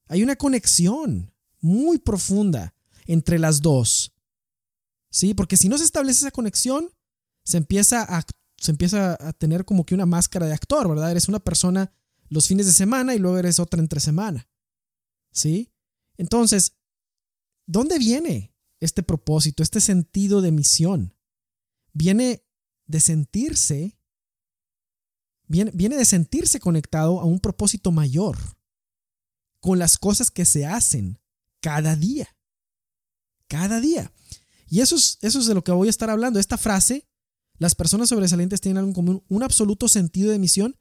Hay 0.08 0.22
una 0.22 0.36
conexión 0.36 1.34
muy 1.66 1.98
profunda 1.98 2.76
entre 3.08 3.40
las 3.40 3.62
dos. 3.62 4.14
¿Sí? 5.10 5.34
Porque 5.34 5.58
si 5.58 5.68
no 5.68 5.80
se 5.80 5.84
establece 5.84 6.20
esa 6.20 6.32
conexión, 6.32 6.92
se 7.44 7.58
empieza 7.58 8.04
a, 8.04 8.24
se 8.58 8.72
empieza 8.72 9.18
a 9.20 9.34
tener 9.34 9.66
como 9.66 9.84
que 9.84 9.96
una 9.96 10.06
máscara 10.06 10.46
de 10.46 10.54
actor, 10.54 10.88
¿verdad? 10.88 11.10
Eres 11.10 11.28
una 11.28 11.40
persona 11.40 11.92
los 12.30 12.48
fines 12.48 12.68
de 12.68 12.72
semana 12.72 13.16
y 13.16 13.20
luego 13.20 13.40
eres 13.40 13.60
otra 13.60 13.80
entre 13.80 14.00
semana. 14.00 14.48
¿Sí? 15.32 15.74
Entonces, 16.18 16.78
¿dónde 17.66 17.98
viene 17.98 18.54
este 18.80 19.02
propósito, 19.02 19.64
este 19.64 19.82
sentido 19.82 20.42
de 20.42 20.52
misión? 20.52 21.16
Viene 21.94 22.46
de 22.86 23.00
sentirse, 23.00 23.98
viene, 25.48 25.72
viene 25.74 25.98
de 25.98 26.06
sentirse 26.06 26.60
conectado 26.60 27.20
a 27.20 27.26
un 27.26 27.40
propósito 27.40 27.92
mayor, 27.92 28.38
con 29.60 29.80
las 29.80 29.98
cosas 29.98 30.30
que 30.30 30.46
se 30.46 30.68
hacen 30.68 31.20
cada 31.66 31.96
día. 31.96 32.28
Cada 33.48 33.82
día. 33.82 34.14
Y 34.70 34.82
eso 34.82 34.96
es, 34.96 35.18
eso 35.22 35.40
es 35.40 35.48
de 35.48 35.56
lo 35.56 35.64
que 35.64 35.72
voy 35.72 35.88
a 35.88 35.90
estar 35.90 36.12
hablando. 36.12 36.40
Esta 36.40 36.60
frase, 36.60 37.08
las 37.58 37.74
personas 37.74 38.10
sobresalientes 38.10 38.62
tienen 38.62 38.78
algo 38.78 38.90
en 38.90 38.94
común, 38.94 39.24
un 39.30 39.42
absoluto 39.42 39.88
sentido 39.88 40.30
de 40.30 40.38
misión, 40.38 40.76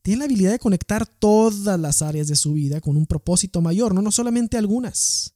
tienen 0.00 0.20
la 0.20 0.24
habilidad 0.24 0.52
de 0.52 0.58
conectar 0.58 1.04
todas 1.04 1.78
las 1.78 2.00
áreas 2.00 2.26
de 2.26 2.36
su 2.36 2.54
vida 2.54 2.80
con 2.80 2.96
un 2.96 3.04
propósito 3.06 3.60
mayor, 3.60 3.94
no, 3.94 4.00
no 4.00 4.10
solamente 4.10 4.56
algunas, 4.56 5.34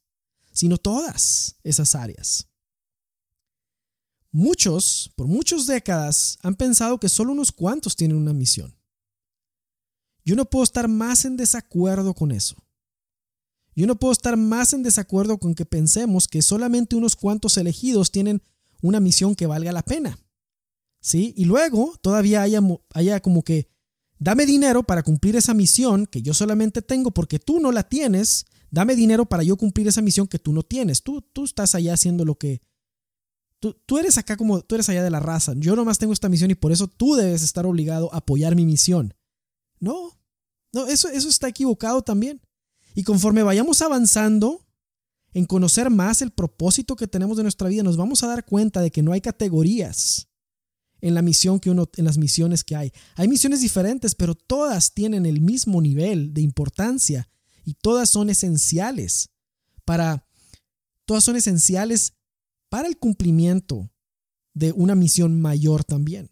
sino 0.51 0.79
todas 0.79 1.55
esas 1.63 1.93
áreas. 1.93 2.47
Muchos, 4.31 5.13
por 5.15 5.27
muchas 5.27 5.67
décadas, 5.67 6.39
han 6.41 6.55
pensado 6.55 6.99
que 6.99 7.09
solo 7.09 7.31
unos 7.31 7.51
cuantos 7.51 7.95
tienen 7.95 8.17
una 8.17 8.33
misión. 8.33 8.75
Yo 10.23 10.35
no 10.35 10.45
puedo 10.45 10.63
estar 10.63 10.87
más 10.87 11.25
en 11.25 11.37
desacuerdo 11.37 12.15
con 12.15 12.31
eso. 12.31 12.64
Yo 13.75 13.87
no 13.87 13.97
puedo 13.97 14.13
estar 14.13 14.37
más 14.37 14.73
en 14.73 14.83
desacuerdo 14.83 15.37
con 15.37 15.53
que 15.53 15.65
pensemos 15.65 16.27
que 16.27 16.41
solamente 16.41 16.95
unos 16.95 17.15
cuantos 17.17 17.57
elegidos 17.57 18.09
tienen 18.09 18.41
una 18.81 19.01
misión 19.01 19.35
que 19.35 19.47
valga 19.47 19.73
la 19.73 19.83
pena. 19.83 20.17
¿Sí? 21.01 21.33
Y 21.37 21.45
luego 21.45 21.93
todavía 22.01 22.41
haya, 22.41 23.19
como 23.19 23.43
que, 23.43 23.67
dame 24.17 24.45
dinero 24.45 24.83
para 24.83 25.03
cumplir 25.03 25.35
esa 25.35 25.53
misión 25.53 26.05
que 26.05 26.21
yo 26.21 26.33
solamente 26.33 26.81
tengo 26.81 27.11
porque 27.11 27.37
tú 27.37 27.59
no 27.59 27.71
la 27.71 27.83
tienes, 27.83 28.45
dame 28.71 28.95
dinero 28.95 29.25
para 29.25 29.43
yo 29.43 29.57
cumplir 29.57 29.87
esa 29.87 30.01
misión 30.01 30.27
que 30.27 30.39
tú 30.39 30.53
no 30.53 30.63
tienes. 30.63 31.03
Tú, 31.03 31.21
tú 31.21 31.43
estás 31.43 31.75
allá 31.75 31.93
haciendo 31.93 32.23
lo 32.23 32.35
que... 32.35 32.61
Tú, 33.59 33.75
tú 33.85 33.97
eres 33.97 34.17
acá 34.17 34.37
como, 34.37 34.61
tú 34.61 34.75
eres 34.75 34.87
allá 34.89 35.03
de 35.03 35.09
la 35.09 35.19
raza. 35.19 35.53
Yo 35.57 35.75
nomás 35.75 35.97
tengo 35.97 36.13
esta 36.13 36.29
misión 36.29 36.49
y 36.49 36.55
por 36.55 36.71
eso 36.71 36.87
tú 36.87 37.15
debes 37.15 37.43
estar 37.43 37.65
obligado 37.65 38.13
a 38.13 38.17
apoyar 38.17 38.55
mi 38.55 38.65
misión. 38.65 39.13
No, 39.79 40.11
no, 40.71 40.87
eso, 40.87 41.09
eso 41.09 41.27
está 41.27 41.49
equivocado 41.49 42.01
también. 42.01 42.41
Y 42.95 43.03
conforme 43.03 43.43
vayamos 43.43 43.81
avanzando 43.81 44.65
en 45.33 45.45
conocer 45.45 45.89
más 45.89 46.21
el 46.21 46.31
propósito 46.31 46.95
que 46.95 47.07
tenemos 47.07 47.35
de 47.35 47.43
nuestra 47.43 47.67
vida, 47.67 47.83
nos 47.83 47.97
vamos 47.97 48.23
a 48.23 48.27
dar 48.27 48.45
cuenta 48.45 48.81
de 48.81 48.89
que 48.89 49.03
no 49.03 49.11
hay 49.11 49.19
categorías 49.19 50.29
en 51.01 51.13
la 51.13 51.21
misión 51.21 51.59
que 51.59 51.69
uno 51.69 51.89
en 51.97 52.05
las 52.05 52.17
misiones 52.17 52.63
que 52.63 52.77
hay. 52.77 52.93
Hay 53.15 53.27
misiones 53.27 53.59
diferentes, 53.59 54.15
pero 54.15 54.33
todas 54.33 54.93
tienen 54.93 55.25
el 55.25 55.41
mismo 55.41 55.81
nivel 55.81 56.33
de 56.33 56.41
importancia 56.41 57.29
y 57.65 57.73
todas 57.73 58.09
son 58.09 58.29
esenciales 58.29 59.29
para 59.83 60.25
todas 61.05 61.23
son 61.23 61.35
esenciales 61.35 62.13
para 62.69 62.87
el 62.87 62.97
cumplimiento 62.97 63.91
de 64.53 64.71
una 64.71 64.95
misión 64.95 65.41
mayor 65.41 65.83
también. 65.83 66.31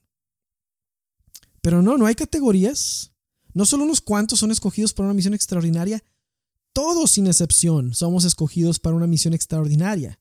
Pero 1.61 1.81
no, 1.81 1.97
no 1.97 2.05
hay 2.05 2.15
categorías. 2.15 3.11
No 3.53 3.65
solo 3.65 3.83
unos 3.83 4.01
cuantos 4.01 4.39
son 4.39 4.49
escogidos 4.51 4.93
para 4.93 5.07
una 5.07 5.13
misión 5.13 5.33
extraordinaria, 5.33 6.03
todos 6.73 7.11
sin 7.11 7.27
excepción 7.27 7.93
somos 7.93 8.25
escogidos 8.25 8.79
para 8.79 8.95
una 8.95 9.07
misión 9.07 9.33
extraordinaria. 9.33 10.19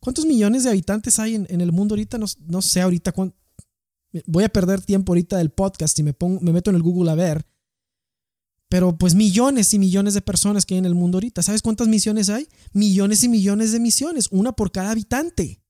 ¿Cuántos 0.00 0.26
millones 0.26 0.64
de 0.64 0.70
habitantes 0.70 1.18
hay 1.18 1.34
en, 1.34 1.60
el 1.60 1.72
mundo 1.72 1.94
ahorita? 1.94 2.18
No, 2.18 2.62
sé 2.62 2.82
ahorita 2.82 3.12
cuánto. 3.12 3.36
Voy 4.26 4.44
a 4.44 4.50
perder 4.50 4.82
tiempo 4.82 5.12
ahorita 5.12 5.38
del 5.38 5.50
podcast 5.50 5.98
y 5.98 6.02
me, 6.02 6.14
me 6.40 6.52
meto 6.52 6.70
en 6.70 6.76
el 6.76 6.82
Google 6.82 7.10
a 7.10 7.14
ver. 7.14 7.46
Pero 8.68 8.98
pues 8.98 9.14
millones 9.14 9.72
y 9.72 9.78
millones 9.78 10.14
de 10.14 10.20
personas 10.20 10.66
que 10.66 10.74
hay 10.74 10.78
en 10.78 10.84
el 10.84 10.94
mundo 10.94 11.16
ahorita. 11.16 11.42
¿Sabes 11.42 11.62
cuántas 11.62 11.88
misiones 11.88 12.28
hay? 12.28 12.48
Millones 12.72 13.24
y 13.24 13.28
millones 13.28 13.72
de 13.72 13.80
misiones, 13.80 14.28
una 14.30 14.52
por 14.52 14.72
cada 14.72 14.90
habitante. 14.90 15.62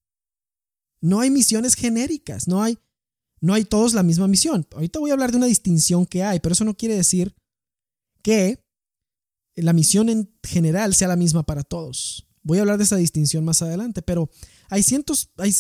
No 1.01 1.21
hay 1.21 1.31
misiones 1.31 1.75
genéricas, 1.75 2.49
no 2.49 2.63
hay, 2.63 2.79
no 3.41 3.55
hay 3.55 3.65
todos 3.65 3.95
la 3.95 4.03
misma 4.03 4.27
misión. 4.27 4.67
Ahorita 4.73 4.99
voy 4.99 5.11
a 5.11 5.13
hablar 5.13 5.31
de 5.31 5.37
una 5.37 5.47
distinción 5.47 6.07
que 6.07 6.25
hay, 6.25 6.41
pero 6.41 6.55
eso 6.55 6.65
no 6.65 6.77
quiere 6.77 6.97
decir 6.97 7.37
que 8.23 8.64
la 9.57 9.73
misión 9.73 10.09
en 10.09 10.35
general 10.43 10.95
sea 10.95 11.09
la 11.09 11.17
misma 11.17 11.45
para 11.45 11.63
todos. 11.63 12.27
Voy 12.43 12.59
a 12.59 12.63
hablar 12.63 12.79
de 12.79 12.85
esa 12.85 12.97
distinción 12.97 13.45
más 13.45 13.63
adelante, 13.63 14.03
pero 14.03 14.31
hay 14.69 14.83
cientos, 14.83 15.31
hay 15.39 15.55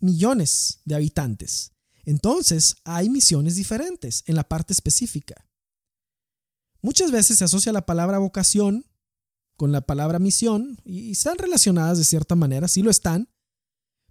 millones 0.00 0.80
de 0.84 0.94
habitantes. 0.94 1.72
Entonces, 2.04 2.76
hay 2.84 3.10
misiones 3.10 3.56
diferentes 3.56 4.22
en 4.26 4.36
la 4.36 4.44
parte 4.44 4.72
específica. 4.72 5.46
Muchas 6.80 7.10
veces 7.10 7.38
se 7.38 7.44
asocia 7.44 7.72
la 7.72 7.86
palabra 7.86 8.18
vocación 8.18 8.86
con 9.56 9.72
la 9.72 9.80
palabra 9.80 10.20
misión 10.20 10.80
y 10.84 11.10
están 11.10 11.36
relacionadas 11.36 11.98
de 11.98 12.04
cierta 12.04 12.36
manera, 12.36 12.68
sí 12.68 12.82
lo 12.82 12.90
están, 12.90 13.28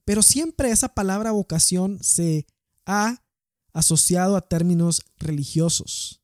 pero 0.03 0.22
siempre 0.22 0.72
esa 0.72 0.89
palabra 0.89 1.32
vocación 1.32 2.00
se 2.01 2.46
ha 2.86 3.24
asociado 3.72 4.36
a 4.36 4.48
términos 4.48 5.01
religiosos. 5.17 6.16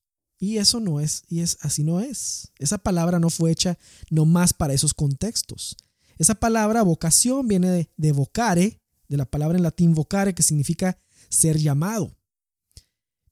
Y 0.43 0.57
eso 0.57 0.81
no 0.81 0.99
es, 0.99 1.23
y 1.29 1.39
es 1.39 1.57
así 1.61 1.85
no 1.85 2.01
es. 2.01 2.51
Esa 2.59 2.77
palabra 2.77 3.17
no 3.17 3.29
fue 3.29 3.49
hecha 3.49 3.79
nomás 4.09 4.51
para 4.51 4.73
esos 4.73 4.93
contextos. 4.93 5.77
Esa 6.17 6.35
palabra 6.35 6.83
vocación 6.83 7.47
viene 7.47 7.71
de, 7.71 7.89
de 7.95 8.11
vocare, 8.11 8.81
de 9.07 9.15
la 9.15 9.23
palabra 9.23 9.57
en 9.57 9.63
latín 9.63 9.93
vocare, 9.93 10.35
que 10.35 10.43
significa 10.43 10.99
ser 11.29 11.57
llamado. 11.57 12.17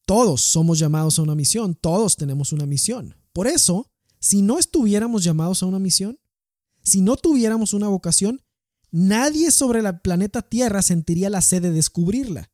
Todos 0.05 0.41
somos 0.41 0.79
llamados 0.79 1.19
a 1.19 1.23
una 1.23 1.35
misión, 1.35 1.75
todos 1.75 2.15
tenemos 2.15 2.53
una 2.53 2.65
misión. 2.65 3.13
Por 3.33 3.45
eso, 3.45 3.91
si 4.21 4.41
no 4.41 4.57
estuviéramos 4.57 5.21
llamados 5.21 5.63
a 5.63 5.65
una 5.65 5.79
misión, 5.79 6.17
si 6.81 7.01
no 7.01 7.17
tuviéramos 7.17 7.73
una 7.73 7.89
vocación, 7.89 8.41
nadie 8.89 9.51
sobre 9.51 9.81
el 9.81 9.99
planeta 9.99 10.41
Tierra 10.43 10.81
sentiría 10.81 11.29
la 11.29 11.41
sed 11.41 11.61
de 11.61 11.71
descubrirla. 11.71 12.53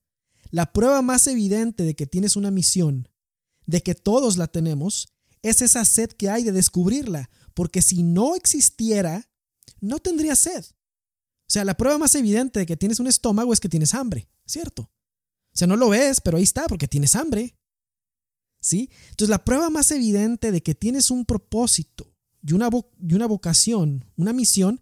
La 0.50 0.74
prueba 0.74 1.04
más 1.04 1.28
evidente 1.28 1.84
de 1.84 1.96
que 1.96 2.08
tienes 2.08 2.36
una 2.36 2.50
misión 2.50 3.08
de 3.68 3.84
que 3.84 3.94
todos 3.94 4.38
la 4.38 4.48
tenemos, 4.48 5.10
es 5.44 5.62
esa 5.62 5.86
sed 5.86 6.10
que 6.10 6.30
hay 6.30 6.44
de 6.44 6.52
descubrirla, 6.52 7.30
porque 7.54 7.82
si 7.82 8.02
no 8.02 8.36
existiera, 8.36 9.30
no 9.80 10.00
tendría 10.00 10.36
sed. 10.36 10.66
O 10.66 11.50
sea, 11.50 11.64
la 11.64 11.78
prueba 11.78 11.98
más 11.98 12.16
evidente 12.16 12.60
de 12.60 12.66
que 12.66 12.78
tienes 12.78 13.00
un 13.00 13.08
estómago 13.08 13.54
es 13.54 13.60
que 13.60 13.70
tienes 13.70 13.94
hambre, 13.94 14.28
¿cierto? 14.46 14.84
O 14.84 15.58
sea, 15.58 15.68
no 15.68 15.76
lo 15.76 15.90
ves, 15.90 16.20
pero 16.22 16.38
ahí 16.38 16.44
está, 16.44 16.68
porque 16.68 16.88
tienes 16.88 17.16
hambre. 17.16 17.56
¿Sí? 18.60 18.90
Entonces, 19.10 19.30
la 19.30 19.46
prueba 19.46 19.70
más 19.70 19.92
evidente 19.92 20.52
de 20.52 20.62
que 20.62 20.76
tienes 20.76 21.12
un 21.12 21.26
propósito 21.26 22.14
y 22.42 22.54
una, 22.54 22.70
y 23.00 23.14
una 23.14 23.28
vocación, 23.28 24.12
una 24.16 24.34
misión, 24.34 24.82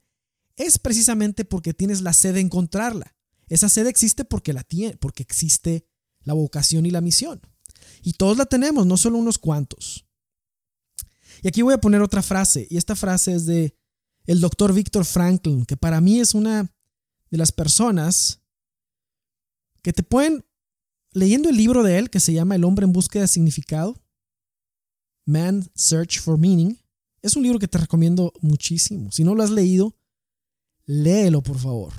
es 0.55 0.79
precisamente 0.79 1.45
porque 1.45 1.73
tienes 1.73 2.01
la 2.01 2.13
sed 2.13 2.33
de 2.35 2.39
encontrarla. 2.39 3.15
Esa 3.47 3.69
sed 3.69 3.87
existe 3.87 4.25
porque 4.25 4.53
la 4.53 4.63
tiene, 4.63 4.97
porque 4.97 5.23
existe 5.23 5.85
la 6.23 6.33
vocación 6.33 6.85
y 6.85 6.91
la 6.91 7.01
misión. 7.01 7.41
Y 8.05 8.13
todos 8.13 8.37
la 8.37 8.45
tenemos, 8.45 8.85
no 8.85 8.97
solo 8.97 9.17
unos 9.17 9.39
cuantos. 9.39 10.05
Y 11.41 11.47
aquí 11.47 11.63
voy 11.63 11.73
a 11.73 11.81
poner 11.81 12.03
otra 12.03 12.21
frase, 12.21 12.67
y 12.69 12.77
esta 12.77 12.95
frase 12.95 13.33
es 13.33 13.47
de 13.47 13.75
el 14.25 14.41
doctor 14.41 14.73
Víctor 14.73 15.05
Franklin, 15.05 15.65
que 15.65 15.75
para 15.75 15.99
mí 16.01 16.19
es 16.19 16.35
una 16.35 16.71
de 17.31 17.37
las 17.37 17.51
personas 17.51 18.41
que 19.81 19.91
te 19.91 20.03
pueden, 20.03 20.45
leyendo 21.13 21.49
el 21.49 21.57
libro 21.57 21.81
de 21.81 21.97
él 21.97 22.11
que 22.11 22.19
se 22.19 22.31
llama 22.31 22.55
El 22.55 22.63
hombre 22.63 22.85
en 22.85 22.93
búsqueda 22.93 23.23
de 23.23 23.27
significado, 23.27 23.99
Man 25.25 25.67
Search 25.73 26.19
for 26.21 26.37
Meaning, 26.37 26.79
es 27.23 27.35
un 27.35 27.41
libro 27.41 27.57
que 27.57 27.67
te 27.67 27.79
recomiendo 27.79 28.33
muchísimo. 28.39 29.11
Si 29.11 29.23
no 29.23 29.33
lo 29.33 29.41
has 29.41 29.49
leído, 29.49 29.95
léelo 30.85 31.41
por 31.41 31.57
favor. 31.57 31.91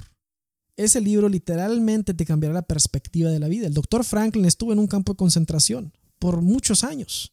Ese 0.76 1.00
libro 1.00 1.28
literalmente 1.28 2.12
te 2.12 2.26
cambiará 2.26 2.54
la 2.54 2.62
perspectiva 2.62 3.30
de 3.30 3.38
la 3.38 3.48
vida. 3.48 3.66
El 3.66 3.74
doctor 3.74 4.04
Franklin 4.04 4.44
estuvo 4.44 4.72
en 4.72 4.78
un 4.78 4.86
campo 4.86 5.12
de 5.12 5.16
concentración 5.16 5.92
por 6.18 6.42
muchos 6.42 6.84
años. 6.84 7.32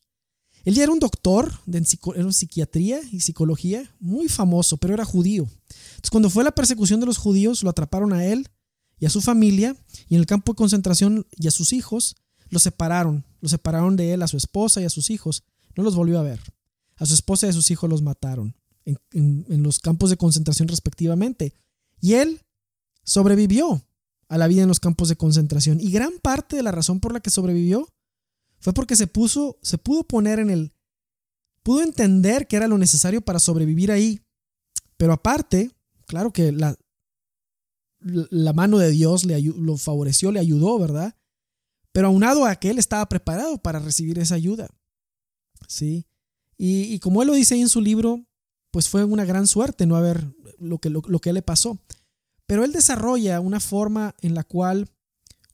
Él 0.63 0.75
ya 0.75 0.83
era 0.83 0.93
un 0.93 0.99
doctor 0.99 1.51
de 1.65 1.83
psiquiatría 1.83 3.01
y 3.11 3.19
psicología 3.19 3.93
muy 3.99 4.29
famoso, 4.29 4.77
pero 4.77 4.93
era 4.93 5.03
judío. 5.03 5.43
Entonces, 5.43 6.09
cuando 6.09 6.29
fue 6.29 6.45
la 6.45 6.55
persecución 6.55 7.01
de 7.01 7.05
los 7.05 7.17
judíos, 7.17 7.63
lo 7.63 7.69
atraparon 7.69 8.13
a 8.13 8.25
él 8.25 8.47
y 8.97 9.05
a 9.05 9.09
su 9.09 9.19
familia, 9.19 9.75
y 10.07 10.15
en 10.15 10.21
el 10.21 10.25
campo 10.25 10.53
de 10.53 10.57
concentración 10.57 11.27
y 11.31 11.47
a 11.47 11.51
sus 11.51 11.73
hijos, 11.73 12.15
lo 12.49 12.59
separaron. 12.59 13.25
Lo 13.41 13.49
separaron 13.49 13.97
de 13.97 14.13
él, 14.13 14.21
a 14.21 14.27
su 14.27 14.37
esposa 14.37 14.81
y 14.81 14.85
a 14.85 14.89
sus 14.89 15.09
hijos. 15.09 15.43
No 15.75 15.83
los 15.83 15.95
volvió 15.95 16.17
a 16.17 16.23
ver. 16.23 16.39
A 16.95 17.05
su 17.05 17.13
esposa 17.13 17.47
y 17.47 17.49
a 17.49 17.53
sus 17.53 17.69
hijos 17.71 17.89
los 17.89 18.01
mataron 18.01 18.55
en 18.85 19.63
los 19.63 19.79
campos 19.79 20.09
de 20.09 20.17
concentración 20.17 20.69
respectivamente. 20.69 21.53
Y 21.99 22.13
él 22.13 22.41
sobrevivió 23.03 23.85
a 24.29 24.37
la 24.37 24.47
vida 24.47 24.63
en 24.63 24.67
los 24.67 24.79
campos 24.79 25.09
de 25.09 25.15
concentración. 25.15 25.79
Y 25.79 25.91
gran 25.91 26.13
parte 26.21 26.55
de 26.55 26.63
la 26.63 26.71
razón 26.71 26.99
por 26.99 27.13
la 27.13 27.19
que 27.19 27.29
sobrevivió 27.29 27.87
fue 28.59 28.73
porque 28.73 28.95
se 28.95 29.07
puso, 29.07 29.57
se 29.61 29.77
pudo 29.77 30.03
poner 30.03 30.39
en 30.39 30.49
el, 30.49 30.73
pudo 31.63 31.81
entender 31.81 32.47
que 32.47 32.55
era 32.55 32.67
lo 32.67 32.77
necesario 32.77 33.21
para 33.21 33.39
sobrevivir 33.39 33.91
ahí 33.91 34.21
Pero 34.97 35.13
aparte, 35.13 35.71
claro 36.05 36.31
que 36.31 36.51
la, 36.51 36.77
la 37.99 38.53
mano 38.53 38.77
de 38.77 38.91
Dios 38.91 39.25
le 39.25 39.41
lo 39.41 39.77
favoreció, 39.77 40.31
le 40.31 40.39
ayudó, 40.39 40.77
¿verdad? 40.79 41.15
Pero 41.91 42.07
aunado 42.07 42.45
a 42.45 42.55
que 42.55 42.69
él 42.69 42.79
estaba 42.79 43.07
preparado 43.07 43.57
para 43.59 43.79
recibir 43.79 44.19
esa 44.19 44.35
ayuda. 44.35 44.69
¿Sí? 45.67 46.05
Y, 46.57 46.99
como 46.99 47.21
él 47.21 47.27
lo 47.27 47.33
dice 47.33 47.55
ahí 47.55 47.61
en 47.61 47.69
su 47.69 47.81
libro, 47.81 48.25
pues 48.71 48.87
fue 48.87 49.03
una 49.03 49.25
gran 49.25 49.47
suerte 49.47 49.85
no 49.85 49.95
haber 49.95 50.33
lo 50.59 50.79
que, 50.79 50.89
lo, 50.89 51.01
lo 51.05 51.19
que 51.19 51.33
le 51.33 51.41
pasó. 51.41 51.79
Pero 52.47 52.63
él 52.63 52.71
desarrolla 52.71 53.39
una 53.39 53.59
forma 53.59 54.15
en 54.21 54.35
la 54.35 54.43
cual 54.43 54.89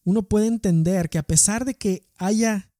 uno 0.03 0.23
puede 0.23 0.47
entender 0.47 1.09
que 1.09 1.17
a 1.17 1.23
pesar 1.23 1.65
de 1.65 1.75
que 1.75 2.07
haya 2.17 2.71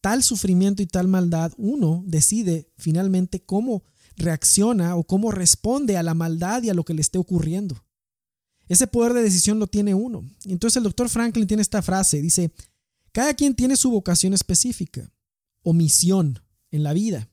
tal 0.00 0.22
sufrimiento 0.22 0.82
y 0.82 0.86
tal 0.86 1.08
maldad, 1.08 1.52
uno 1.56 2.02
decide 2.06 2.70
finalmente 2.76 3.42
cómo 3.42 3.84
reacciona 4.16 4.96
o 4.96 5.04
cómo 5.04 5.30
responde 5.30 5.96
a 5.96 6.02
la 6.02 6.14
maldad 6.14 6.62
y 6.62 6.70
a 6.70 6.74
lo 6.74 6.84
que 6.84 6.94
le 6.94 7.00
esté 7.00 7.18
ocurriendo. 7.18 7.84
Ese 8.68 8.86
poder 8.86 9.12
de 9.12 9.22
decisión 9.22 9.58
lo 9.58 9.66
tiene 9.66 9.94
uno. 9.94 10.24
Entonces 10.44 10.76
el 10.76 10.84
doctor 10.84 11.08
Franklin 11.08 11.46
tiene 11.46 11.62
esta 11.62 11.82
frase, 11.82 12.20
dice, 12.20 12.52
cada 13.12 13.34
quien 13.34 13.54
tiene 13.54 13.76
su 13.76 13.90
vocación 13.90 14.34
específica 14.34 15.12
o 15.62 15.72
misión 15.72 16.40
en 16.70 16.82
la 16.82 16.92
vida. 16.92 17.30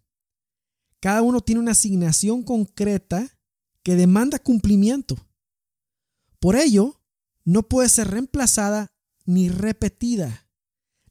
Cada 0.99 1.21
uno 1.23 1.41
tiene 1.41 1.59
una 1.59 1.71
asignación 1.71 2.43
concreta 2.43 3.37
que 3.83 3.95
demanda 3.95 4.39
cumplimiento. 4.39 5.17
Por 6.41 6.55
ello, 6.55 6.99
no 7.45 7.69
puede 7.69 7.87
ser 7.87 8.09
reemplazada 8.09 8.91
ni 9.25 9.47
repetida. 9.49 10.47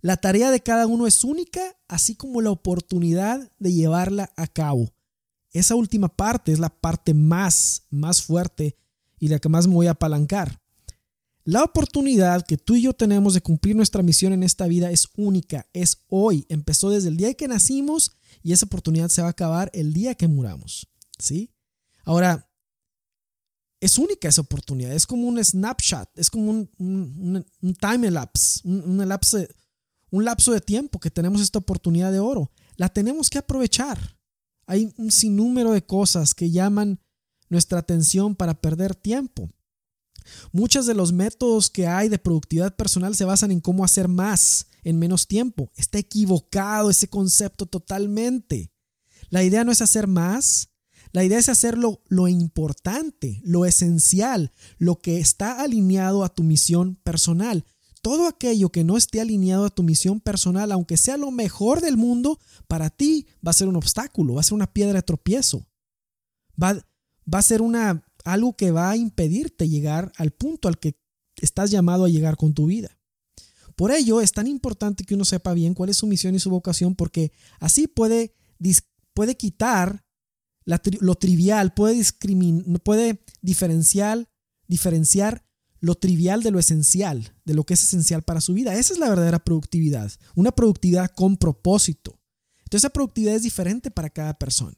La 0.00 0.16
tarea 0.16 0.50
de 0.50 0.60
cada 0.60 0.88
uno 0.88 1.06
es 1.06 1.22
única, 1.22 1.76
así 1.86 2.16
como 2.16 2.40
la 2.42 2.50
oportunidad 2.50 3.52
de 3.60 3.72
llevarla 3.72 4.32
a 4.36 4.48
cabo. 4.48 4.92
Esa 5.52 5.76
última 5.76 6.08
parte 6.08 6.50
es 6.50 6.58
la 6.58 6.68
parte 6.68 7.14
más, 7.14 7.86
más 7.90 8.22
fuerte 8.22 8.76
y 9.20 9.28
la 9.28 9.38
que 9.38 9.48
más 9.48 9.68
me 9.68 9.74
voy 9.74 9.86
a 9.86 9.92
apalancar. 9.92 10.60
La 11.44 11.62
oportunidad 11.62 12.44
que 12.44 12.56
tú 12.56 12.74
y 12.74 12.82
yo 12.82 12.92
tenemos 12.92 13.32
de 13.32 13.40
cumplir 13.40 13.76
nuestra 13.76 14.02
misión 14.02 14.32
en 14.32 14.42
esta 14.42 14.66
vida 14.66 14.90
es 14.90 15.10
única, 15.16 15.68
es 15.72 16.02
hoy, 16.08 16.44
empezó 16.48 16.90
desde 16.90 17.08
el 17.08 17.16
día 17.16 17.34
que 17.34 17.46
nacimos 17.46 18.16
y 18.42 18.52
esa 18.52 18.66
oportunidad 18.66 19.10
se 19.10 19.22
va 19.22 19.28
a 19.28 19.32
acabar 19.32 19.70
el 19.74 19.92
día 19.92 20.16
que 20.16 20.26
muramos, 20.26 20.88
¿sí? 21.18 21.52
Ahora, 22.04 22.49
es 23.80 23.96
única 23.98 24.28
esa 24.28 24.42
oportunidad, 24.42 24.92
es 24.92 25.06
como 25.06 25.26
un 25.26 25.42
snapshot, 25.42 26.08
es 26.16 26.30
como 26.30 26.50
un, 26.50 27.46
time 27.80 28.10
lapse, 28.10 28.60
un, 28.64 29.08
lapse, 29.08 29.48
un 30.10 30.24
lapso 30.24 30.52
de 30.52 30.60
tiempo 30.60 31.00
que 31.00 31.10
tenemos 31.10 31.40
esta 31.40 31.58
oportunidad 31.58 32.12
de 32.12 32.18
oro. 32.18 32.52
La 32.76 32.90
tenemos 32.90 33.30
que 33.30 33.38
aprovechar. 33.38 34.18
Hay 34.66 34.92
un 34.98 35.10
sinnúmero 35.10 35.72
de 35.72 35.84
cosas 35.84 36.34
que 36.34 36.50
llaman 36.50 37.00
nuestra 37.48 37.78
atención 37.78 38.36
para 38.36 38.60
perder 38.60 38.94
tiempo. 38.94 39.50
Muchos 40.52 40.86
de 40.86 40.94
los 40.94 41.12
métodos 41.12 41.70
que 41.70 41.86
hay 41.86 42.08
de 42.08 42.18
productividad 42.18 42.76
personal 42.76 43.16
se 43.16 43.24
basan 43.24 43.50
en 43.50 43.60
cómo 43.60 43.84
hacer 43.84 44.08
más 44.08 44.66
en 44.82 44.98
menos 44.98 45.26
tiempo. 45.26 45.72
Está 45.74 45.98
equivocado 45.98 46.90
ese 46.90 47.08
concepto 47.08 47.66
totalmente. 47.66 48.72
La 49.30 49.42
idea 49.42 49.64
no 49.64 49.72
es 49.72 49.82
hacer 49.82 50.06
más, 50.06 50.69
la 51.12 51.24
idea 51.24 51.38
es 51.38 51.48
hacerlo 51.48 52.02
lo 52.08 52.28
importante, 52.28 53.40
lo 53.44 53.66
esencial, 53.66 54.52
lo 54.78 55.00
que 55.00 55.18
está 55.18 55.60
alineado 55.60 56.24
a 56.24 56.28
tu 56.28 56.42
misión 56.42 56.96
personal. 56.96 57.64
Todo 58.02 58.28
aquello 58.28 58.70
que 58.70 58.84
no 58.84 58.96
esté 58.96 59.20
alineado 59.20 59.64
a 59.64 59.70
tu 59.70 59.82
misión 59.82 60.20
personal, 60.20 60.72
aunque 60.72 60.96
sea 60.96 61.16
lo 61.16 61.30
mejor 61.30 61.80
del 61.80 61.96
mundo, 61.96 62.38
para 62.68 62.88
ti 62.90 63.26
va 63.46 63.50
a 63.50 63.54
ser 63.54 63.68
un 63.68 63.76
obstáculo, 63.76 64.34
va 64.34 64.40
a 64.40 64.44
ser 64.44 64.54
una 64.54 64.72
piedra 64.72 64.94
de 64.94 65.02
tropiezo. 65.02 65.66
Va, 66.62 66.74
va 67.32 67.38
a 67.38 67.42
ser 67.42 67.60
una, 67.60 68.02
algo 68.24 68.56
que 68.56 68.70
va 68.70 68.90
a 68.90 68.96
impedirte 68.96 69.68
llegar 69.68 70.12
al 70.16 70.30
punto 70.30 70.68
al 70.68 70.78
que 70.78 70.96
estás 71.40 71.70
llamado 71.70 72.04
a 72.04 72.08
llegar 72.08 72.36
con 72.36 72.54
tu 72.54 72.66
vida. 72.66 72.96
Por 73.76 73.90
ello 73.92 74.20
es 74.20 74.32
tan 74.32 74.46
importante 74.46 75.04
que 75.04 75.14
uno 75.14 75.24
sepa 75.24 75.54
bien 75.54 75.74
cuál 75.74 75.90
es 75.90 75.96
su 75.96 76.06
misión 76.06 76.34
y 76.34 76.38
su 76.38 76.50
vocación, 76.50 76.94
porque 76.94 77.32
así 77.58 77.86
puede, 77.86 78.34
puede 79.14 79.36
quitar 79.36 80.04
lo 80.64 81.14
trivial, 81.14 81.74
puede, 81.74 82.04
puede 82.82 83.24
diferenciar, 83.42 84.28
diferenciar 84.66 85.44
lo 85.80 85.94
trivial 85.94 86.42
de 86.42 86.50
lo 86.50 86.58
esencial, 86.58 87.34
de 87.44 87.54
lo 87.54 87.64
que 87.64 87.74
es 87.74 87.82
esencial 87.82 88.22
para 88.22 88.40
su 88.40 88.54
vida. 88.54 88.74
Esa 88.74 88.92
es 88.92 88.98
la 88.98 89.08
verdadera 89.08 89.38
productividad, 89.38 90.12
una 90.34 90.52
productividad 90.52 91.10
con 91.10 91.36
propósito. 91.36 92.20
Entonces 92.58 92.84
esa 92.84 92.92
productividad 92.92 93.34
es 93.34 93.42
diferente 93.42 93.90
para 93.90 94.10
cada 94.10 94.34
persona. 94.34 94.76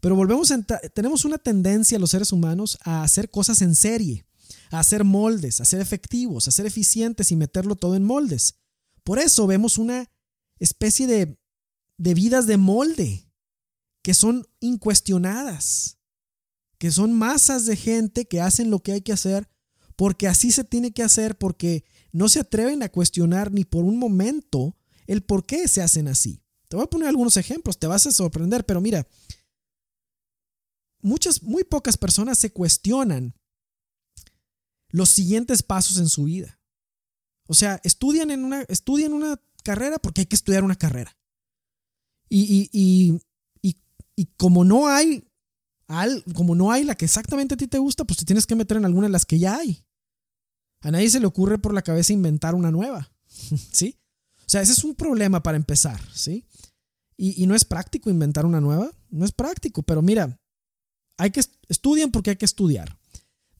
Pero 0.00 0.14
volvemos 0.14 0.50
a 0.52 0.62
tenemos 0.94 1.24
una 1.24 1.38
tendencia 1.38 1.98
los 1.98 2.10
seres 2.10 2.32
humanos 2.32 2.78
a 2.82 3.02
hacer 3.02 3.30
cosas 3.30 3.60
en 3.60 3.74
serie, 3.74 4.24
a 4.70 4.78
hacer 4.78 5.04
moldes, 5.04 5.60
a 5.60 5.64
ser 5.64 5.80
efectivos, 5.80 6.46
a 6.46 6.52
ser 6.52 6.66
eficientes 6.66 7.32
y 7.32 7.36
meterlo 7.36 7.74
todo 7.74 7.96
en 7.96 8.04
moldes. 8.04 8.54
Por 9.02 9.18
eso 9.18 9.46
vemos 9.46 9.78
una 9.78 10.08
especie 10.58 11.06
de, 11.06 11.38
de 11.98 12.14
vidas 12.14 12.46
de 12.46 12.56
molde, 12.56 13.29
que 14.02 14.14
son 14.14 14.46
incuestionadas, 14.60 15.98
que 16.78 16.90
son 16.90 17.12
masas 17.12 17.66
de 17.66 17.76
gente 17.76 18.26
que 18.26 18.40
hacen 18.40 18.70
lo 18.70 18.80
que 18.82 18.92
hay 18.92 19.00
que 19.02 19.12
hacer 19.12 19.48
porque 20.00 20.28
así 20.28 20.50
se 20.50 20.64
tiene 20.64 20.92
que 20.92 21.02
hacer, 21.02 21.36
porque 21.36 21.84
no 22.10 22.30
se 22.30 22.40
atreven 22.40 22.82
a 22.82 22.88
cuestionar 22.88 23.52
ni 23.52 23.66
por 23.66 23.84
un 23.84 23.98
momento 23.98 24.74
el 25.06 25.22
por 25.22 25.44
qué 25.44 25.68
se 25.68 25.82
hacen 25.82 26.08
así. 26.08 26.42
Te 26.68 26.76
voy 26.76 26.84
a 26.84 26.88
poner 26.88 27.08
algunos 27.08 27.36
ejemplos, 27.36 27.78
te 27.78 27.86
vas 27.86 28.06
a 28.06 28.10
sorprender, 28.10 28.64
pero 28.64 28.80
mira, 28.80 29.06
muchas, 31.02 31.42
muy 31.42 31.64
pocas 31.64 31.98
personas 31.98 32.38
se 32.38 32.50
cuestionan 32.50 33.34
los 34.88 35.10
siguientes 35.10 35.62
pasos 35.62 35.98
en 35.98 36.08
su 36.08 36.24
vida. 36.24 36.58
O 37.46 37.52
sea, 37.52 37.78
estudian 37.84 38.30
en 38.30 38.42
una, 38.42 38.62
estudian 38.62 39.12
una 39.12 39.38
carrera 39.64 39.98
porque 39.98 40.22
hay 40.22 40.26
que 40.26 40.36
estudiar 40.36 40.64
una 40.64 40.76
carrera. 40.76 41.14
Y, 42.30 42.40
y, 42.40 42.70
y 42.72 43.20
como 44.36 44.64
no 44.64 44.88
hay 44.88 45.24
como 46.34 46.54
no 46.54 46.70
hay 46.70 46.84
la 46.84 46.94
que 46.94 47.04
exactamente 47.04 47.54
a 47.54 47.56
ti 47.56 47.66
te 47.66 47.78
gusta, 47.78 48.04
pues 48.04 48.18
te 48.18 48.24
tienes 48.24 48.46
que 48.46 48.54
meter 48.54 48.76
en 48.76 48.84
alguna 48.84 49.08
de 49.08 49.12
las 49.12 49.26
que 49.26 49.38
ya 49.38 49.56
hay. 49.56 49.84
A 50.82 50.90
nadie 50.90 51.10
se 51.10 51.20
le 51.20 51.26
ocurre 51.26 51.58
por 51.58 51.74
la 51.74 51.82
cabeza 51.82 52.12
inventar 52.12 52.54
una 52.54 52.70
nueva, 52.70 53.10
¿sí? 53.72 53.98
O 54.38 54.48
sea, 54.48 54.62
ese 54.62 54.72
es 54.72 54.84
un 54.84 54.94
problema 54.94 55.42
para 55.42 55.56
empezar, 55.56 56.00
¿sí? 56.14 56.44
Y, 57.16 57.46
no 57.46 57.54
es 57.54 57.66
práctico 57.66 58.08
inventar 58.08 58.46
una 58.46 58.62
nueva, 58.62 58.90
no 59.10 59.26
es 59.26 59.32
práctico, 59.32 59.82
pero 59.82 60.00
mira, 60.00 60.40
hay 61.18 61.30
que 61.30 61.42
estudian 61.68 62.10
porque 62.10 62.30
hay 62.30 62.36
que 62.36 62.46
estudiar. 62.46 62.98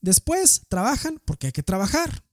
Después 0.01 0.63
trabajan 0.67 1.21
porque 1.25 1.47
hay 1.47 1.53
que 1.53 1.61
trabajar. 1.61 2.23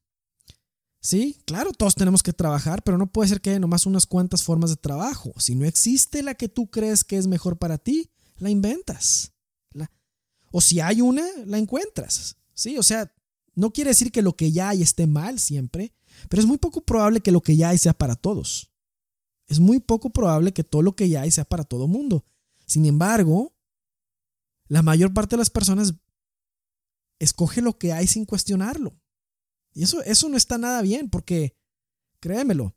Sí, 1.00 1.40
claro, 1.46 1.72
todos 1.72 1.94
tenemos 1.94 2.22
que 2.22 2.32
trabajar, 2.32 2.82
pero 2.82 2.98
no 2.98 3.06
puede 3.06 3.28
ser 3.28 3.40
que 3.40 3.50
haya 3.50 3.60
nomás 3.60 3.86
unas 3.86 4.06
cuantas 4.06 4.42
formas 4.42 4.70
de 4.70 4.76
trabajo. 4.76 5.32
Si 5.38 5.54
no 5.54 5.64
existe 5.64 6.22
la 6.22 6.34
que 6.34 6.48
tú 6.48 6.68
crees 6.70 7.04
que 7.04 7.16
es 7.16 7.26
mejor 7.26 7.56
para 7.58 7.78
ti, 7.78 8.10
la 8.38 8.50
inventas. 8.50 9.32
o 10.50 10.60
si 10.60 10.80
hay 10.80 11.02
una, 11.02 11.24
la 11.44 11.58
encuentras. 11.58 12.36
Sí, 12.54 12.78
o 12.78 12.82
sea, 12.82 13.12
no 13.54 13.72
quiere 13.72 13.90
decir 13.90 14.10
que 14.10 14.22
lo 14.22 14.34
que 14.34 14.50
ya 14.50 14.70
hay 14.70 14.82
esté 14.82 15.06
mal 15.06 15.38
siempre, 15.38 15.92
pero 16.28 16.40
es 16.40 16.46
muy 16.46 16.58
poco 16.58 16.80
probable 16.80 17.20
que 17.20 17.32
lo 17.32 17.42
que 17.42 17.56
ya 17.56 17.68
hay 17.68 17.78
sea 17.78 17.92
para 17.92 18.16
todos. 18.16 18.72
Es 19.46 19.60
muy 19.60 19.78
poco 19.78 20.10
probable 20.10 20.52
que 20.52 20.64
todo 20.64 20.82
lo 20.82 20.96
que 20.96 21.08
ya 21.08 21.22
hay 21.22 21.30
sea 21.30 21.44
para 21.44 21.64
todo 21.64 21.86
mundo. 21.86 22.24
Sin 22.66 22.86
embargo, 22.86 23.54
la 24.68 24.82
mayor 24.82 25.12
parte 25.12 25.36
de 25.36 25.38
las 25.38 25.50
personas 25.50 25.94
escoge 27.18 27.62
lo 27.62 27.78
que 27.78 27.92
hay 27.92 28.06
sin 28.06 28.24
cuestionarlo. 28.24 28.98
Y 29.78 29.84
eso, 29.84 30.02
eso 30.02 30.28
no 30.28 30.36
está 30.36 30.58
nada 30.58 30.82
bien 30.82 31.08
porque, 31.08 31.56
créemelo, 32.20 32.74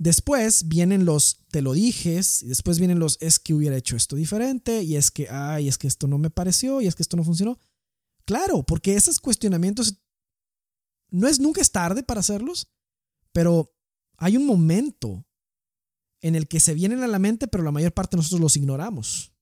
Después 0.00 0.68
vienen 0.68 1.04
los 1.04 1.44
te 1.50 1.60
lo 1.60 1.72
dijes 1.72 2.44
y 2.44 2.46
después 2.46 2.78
vienen 2.78 3.00
los 3.00 3.18
es 3.20 3.40
que 3.40 3.52
hubiera 3.52 3.76
hecho 3.76 3.96
esto 3.96 4.14
diferente 4.14 4.84
y 4.84 4.94
es 4.94 5.10
que, 5.10 5.28
ay, 5.28 5.66
es 5.66 5.76
que 5.76 5.88
esto 5.88 6.06
no 6.06 6.18
me 6.18 6.30
pareció 6.30 6.80
y 6.80 6.86
es 6.86 6.94
que 6.94 7.02
esto 7.02 7.16
no 7.16 7.24
funcionó. 7.24 7.58
Claro, 8.24 8.62
porque 8.62 8.94
esos 8.94 9.18
cuestionamientos 9.18 9.98
no 11.10 11.26
es 11.26 11.40
nunca 11.40 11.60
es 11.60 11.72
tarde 11.72 12.04
para 12.04 12.20
hacerlos, 12.20 12.68
pero 13.32 13.74
hay 14.16 14.36
un 14.36 14.46
momento 14.46 15.26
en 16.20 16.36
el 16.36 16.46
que 16.46 16.60
se 16.60 16.74
vienen 16.74 17.02
a 17.02 17.08
la 17.08 17.18
mente, 17.18 17.48
pero 17.48 17.64
la 17.64 17.72
mayor 17.72 17.92
parte 17.92 18.16
de 18.16 18.18
nosotros 18.18 18.40
los 18.40 18.56
ignoramos. 18.56 19.32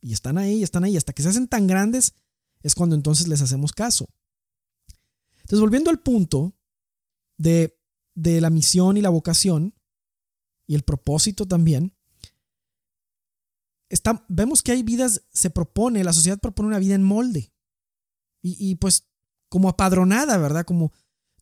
Y 0.00 0.12
están 0.12 0.38
ahí, 0.38 0.64
están 0.64 0.82
ahí. 0.82 0.96
Hasta 0.96 1.12
que 1.12 1.22
se 1.22 1.28
hacen 1.28 1.46
tan 1.46 1.68
grandes 1.68 2.14
es 2.62 2.74
cuando 2.74 2.96
entonces 2.96 3.28
les 3.28 3.42
hacemos 3.42 3.72
caso. 3.72 4.08
Entonces, 5.50 5.62
volviendo 5.62 5.90
al 5.90 5.98
punto 5.98 6.56
de, 7.36 7.76
de 8.14 8.40
la 8.40 8.50
misión 8.50 8.96
y 8.96 9.00
la 9.00 9.10
vocación, 9.10 9.74
y 10.68 10.76
el 10.76 10.82
propósito 10.82 11.44
también, 11.44 11.92
está, 13.88 14.24
vemos 14.28 14.62
que 14.62 14.70
hay 14.70 14.84
vidas, 14.84 15.22
se 15.32 15.50
propone, 15.50 16.04
la 16.04 16.12
sociedad 16.12 16.38
propone 16.38 16.68
una 16.68 16.78
vida 16.78 16.94
en 16.94 17.02
molde. 17.02 17.52
Y, 18.42 18.76
pues 18.76 19.08
como 19.48 19.68
apadronada, 19.68 20.38
¿verdad? 20.38 20.64
Como 20.64 20.92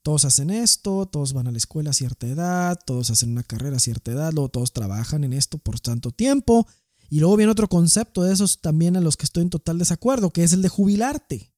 todos 0.03 0.25
hacen 0.25 0.49
esto, 0.49 1.05
todos 1.05 1.35
van 1.35 1.47
a 1.47 1.53
la 1.53 1.59
escuela 1.59 1.91
a 1.91 1.93
cierta 1.93 2.27
edad, 2.27 2.81
todos 2.87 3.11
hacen 3.11 3.33
una 3.33 3.43
carrera 3.43 3.77
a 3.77 3.81
cierta 3.81 4.11
edad, 4.11 4.33
luego 4.33 4.49
todos 4.49 4.73
trabajan 4.73 5.23
en 5.23 5.35
esto 5.35 5.59
por 5.59 5.79
tanto 5.81 6.13
tiempo 6.13 6.67
Y 7.11 7.21
luego 7.21 7.37
viene 7.37 7.53
otro 7.53 7.69
concepto 7.69 8.23
de 8.23 8.33
esos 8.33 8.63
también 8.63 8.97
a 8.97 9.03
los 9.03 9.19
que 9.19 9.27
estoy 9.27 9.43
en 9.43 9.51
total 9.51 9.79
desacuerdo, 9.79 10.33
que 10.33 10.45
es 10.45 10.55
el 10.55 10.63
de 10.63 10.71
jubilarte. 10.71 11.53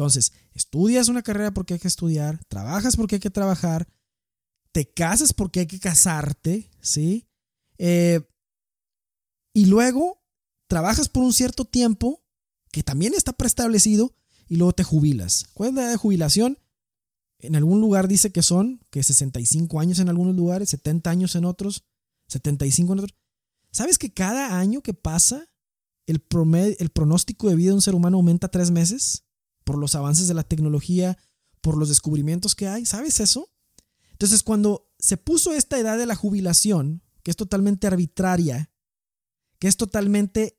Entonces, 0.00 0.32
estudias 0.54 1.08
una 1.08 1.20
carrera 1.20 1.52
porque 1.52 1.74
hay 1.74 1.80
que 1.80 1.86
estudiar, 1.86 2.42
trabajas 2.48 2.96
porque 2.96 3.16
hay 3.16 3.20
que 3.20 3.28
trabajar, 3.28 3.86
te 4.72 4.90
casas 4.90 5.34
porque 5.34 5.60
hay 5.60 5.66
que 5.66 5.78
casarte, 5.78 6.70
¿sí? 6.80 7.28
Eh, 7.76 8.22
y 9.52 9.66
luego 9.66 10.24
trabajas 10.68 11.10
por 11.10 11.22
un 11.22 11.34
cierto 11.34 11.66
tiempo 11.66 12.24
que 12.72 12.82
también 12.82 13.12
está 13.12 13.34
preestablecido 13.34 14.16
y 14.48 14.56
luego 14.56 14.72
te 14.72 14.84
jubilas. 14.84 15.44
¿Cuál 15.52 15.68
es 15.68 15.74
la 15.74 15.82
edad 15.82 15.90
de 15.90 15.96
jubilación? 15.98 16.58
En 17.38 17.54
algún 17.54 17.82
lugar 17.82 18.08
dice 18.08 18.32
que 18.32 18.40
son 18.40 18.80
que 18.88 19.02
65 19.02 19.80
años 19.80 19.98
en 19.98 20.08
algunos 20.08 20.34
lugares, 20.34 20.70
70 20.70 21.10
años 21.10 21.34
en 21.34 21.44
otros, 21.44 21.84
75 22.28 22.94
en 22.94 22.98
otros. 23.00 23.18
¿Sabes 23.70 23.98
que 23.98 24.14
cada 24.14 24.58
año 24.58 24.80
que 24.80 24.94
pasa 24.94 25.46
el, 26.06 26.24
el 26.78 26.88
pronóstico 26.88 27.50
de 27.50 27.56
vida 27.56 27.68
de 27.68 27.74
un 27.74 27.82
ser 27.82 27.94
humano 27.94 28.16
aumenta 28.16 28.48
tres 28.48 28.70
meses? 28.70 29.24
Por 29.64 29.78
los 29.78 29.94
avances 29.94 30.28
de 30.28 30.34
la 30.34 30.44
tecnología, 30.44 31.18
por 31.60 31.76
los 31.76 31.88
descubrimientos 31.88 32.54
que 32.54 32.68
hay. 32.68 32.86
¿Sabes 32.86 33.20
eso? 33.20 33.50
Entonces, 34.12 34.42
cuando 34.42 34.90
se 34.98 35.16
puso 35.16 35.52
esta 35.52 35.78
edad 35.78 35.98
de 35.98 36.06
la 36.06 36.14
jubilación, 36.14 37.02
que 37.22 37.30
es 37.30 37.36
totalmente 37.36 37.86
arbitraria, 37.86 38.70
que 39.58 39.68
es 39.68 39.76
totalmente 39.76 40.58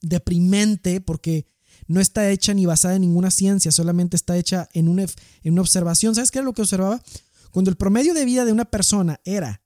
deprimente 0.00 1.00
porque 1.00 1.46
no 1.86 2.00
está 2.00 2.30
hecha 2.30 2.54
ni 2.54 2.66
basada 2.66 2.96
en 2.96 3.02
ninguna 3.02 3.30
ciencia, 3.30 3.72
solamente 3.72 4.16
está 4.16 4.36
hecha 4.36 4.68
en 4.72 4.88
una, 4.88 5.04
en 5.42 5.52
una 5.52 5.62
observación. 5.62 6.14
¿Sabes 6.14 6.30
qué 6.30 6.38
era 6.38 6.46
lo 6.46 6.52
que 6.52 6.62
observaba? 6.62 7.02
Cuando 7.50 7.70
el 7.70 7.76
promedio 7.76 8.14
de 8.14 8.24
vida 8.24 8.44
de 8.44 8.52
una 8.52 8.64
persona 8.64 9.20
era 9.24 9.62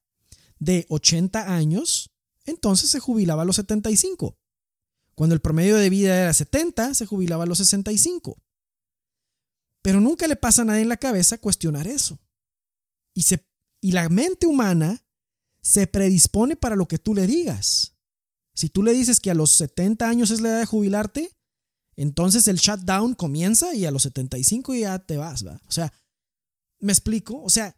de 0.58 0.86
80 0.88 1.54
años, 1.54 2.10
entonces 2.44 2.90
se 2.90 3.00
jubilaba 3.00 3.42
a 3.42 3.44
los 3.44 3.56
75. 3.56 4.36
Cuando 5.18 5.34
el 5.34 5.40
promedio 5.40 5.76
de 5.76 5.90
vida 5.90 6.16
era 6.16 6.32
70, 6.32 6.94
se 6.94 7.04
jubilaba 7.04 7.42
a 7.42 7.46
los 7.48 7.58
65. 7.58 8.40
Pero 9.82 10.00
nunca 10.00 10.28
le 10.28 10.36
pasa 10.36 10.62
a 10.62 10.64
nadie 10.64 10.82
en 10.82 10.88
la 10.88 10.96
cabeza 10.96 11.38
cuestionar 11.38 11.88
eso. 11.88 12.20
Y, 13.14 13.24
la 13.90 14.08
mente 14.10 14.46
humana 14.46 15.04
se 15.60 15.88
predispone 15.88 16.54
para 16.54 16.76
lo 16.76 16.86
que 16.86 17.00
tú 17.00 17.16
le 17.16 17.26
digas. 17.26 17.96
Si 18.54 18.68
tú 18.68 18.84
le 18.84 18.92
dices 18.92 19.18
que 19.18 19.32
a 19.32 19.34
los 19.34 19.50
70 19.50 20.08
años 20.08 20.30
es 20.30 20.40
la 20.40 20.50
edad 20.50 20.60
de 20.60 20.66
jubilarte, 20.66 21.36
entonces 21.96 22.46
el 22.46 22.58
shutdown 22.58 23.16
comienza 23.16 23.74
y 23.74 23.86
a 23.86 23.90
los 23.90 24.04
75 24.04 24.72
ya 24.76 25.00
te 25.00 25.16
vas, 25.16 25.44
¿va? 25.44 25.60
O 25.66 25.72
sea, 25.72 25.92
¿me 26.78 26.92
explico? 26.92 27.42
O 27.42 27.50
sea, 27.50 27.76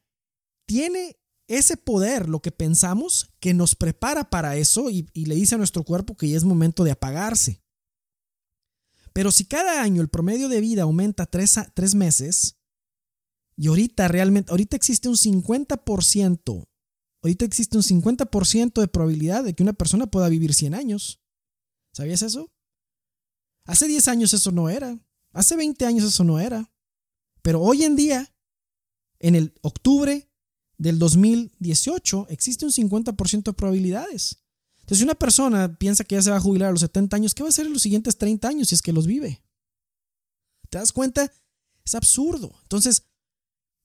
tiene 0.66 1.18
ese 1.50 1.76
poder, 1.76 2.28
lo 2.28 2.40
que 2.40 2.52
pensamos, 2.52 3.34
que 3.40 3.54
nos 3.54 3.74
prepara 3.74 4.30
para 4.30 4.56
eso 4.56 4.88
y, 4.88 5.08
le 5.12 5.34
dice 5.34 5.56
a 5.56 5.58
nuestro 5.58 5.82
cuerpo 5.82 6.16
que 6.16 6.28
ya 6.28 6.36
es 6.36 6.44
momento 6.44 6.84
de 6.84 6.92
apagarse. 6.92 7.60
Pero 9.12 9.32
si 9.32 9.44
cada 9.46 9.82
año 9.82 10.00
el 10.00 10.08
promedio 10.08 10.48
de 10.48 10.60
vida 10.60 10.82
aumenta 10.82 11.26
tres, 11.26 11.58
tres 11.74 11.96
meses, 11.96 12.56
y 13.56 13.66
ahorita 13.66 14.06
realmente, 14.06 14.52
ahorita 14.52 14.76
existe 14.76 15.08
un 15.08 15.16
50%, 15.16 16.68
ahorita 17.20 17.44
existe 17.44 17.76
un 17.76 17.82
50% 17.82 18.80
de 18.80 18.86
probabilidad 18.86 19.42
de 19.42 19.52
que 19.52 19.64
una 19.64 19.72
persona 19.72 20.06
pueda 20.06 20.28
vivir 20.28 20.54
100 20.54 20.74
años. 20.74 21.20
¿Sabías 21.92 22.22
eso? 22.22 22.48
Hace 23.64 23.88
10 23.88 24.06
años 24.06 24.32
eso 24.34 24.52
no 24.52 24.68
era. 24.68 25.00
Hace 25.32 25.56
20 25.56 25.84
años 25.84 26.04
eso 26.04 26.22
no 26.22 26.38
era. 26.38 26.72
Pero 27.42 27.60
hoy 27.60 27.82
en 27.82 27.96
día, 27.96 28.32
en 29.18 29.34
el 29.34 29.52
octubre 29.62 30.29
del 30.80 30.98
2018, 30.98 32.28
existe 32.30 32.64
un 32.64 32.72
50% 32.72 33.42
de 33.44 33.52
probabilidades. 33.52 34.38
Entonces, 34.78 34.98
si 34.98 35.04
una 35.04 35.14
persona 35.14 35.76
piensa 35.76 36.04
que 36.04 36.14
ya 36.14 36.22
se 36.22 36.30
va 36.30 36.38
a 36.38 36.40
jubilar 36.40 36.70
a 36.70 36.72
los 36.72 36.80
70 36.80 37.16
años, 37.16 37.34
¿qué 37.34 37.42
va 37.42 37.48
a 37.48 37.50
hacer 37.50 37.66
en 37.66 37.74
los 37.74 37.82
siguientes 37.82 38.16
30 38.16 38.48
años 38.48 38.68
si 38.68 38.74
es 38.74 38.80
que 38.80 38.94
los 38.94 39.06
vive? 39.06 39.42
¿Te 40.70 40.78
das 40.78 40.92
cuenta? 40.92 41.30
Es 41.84 41.94
absurdo. 41.94 42.54
Entonces, 42.62 43.02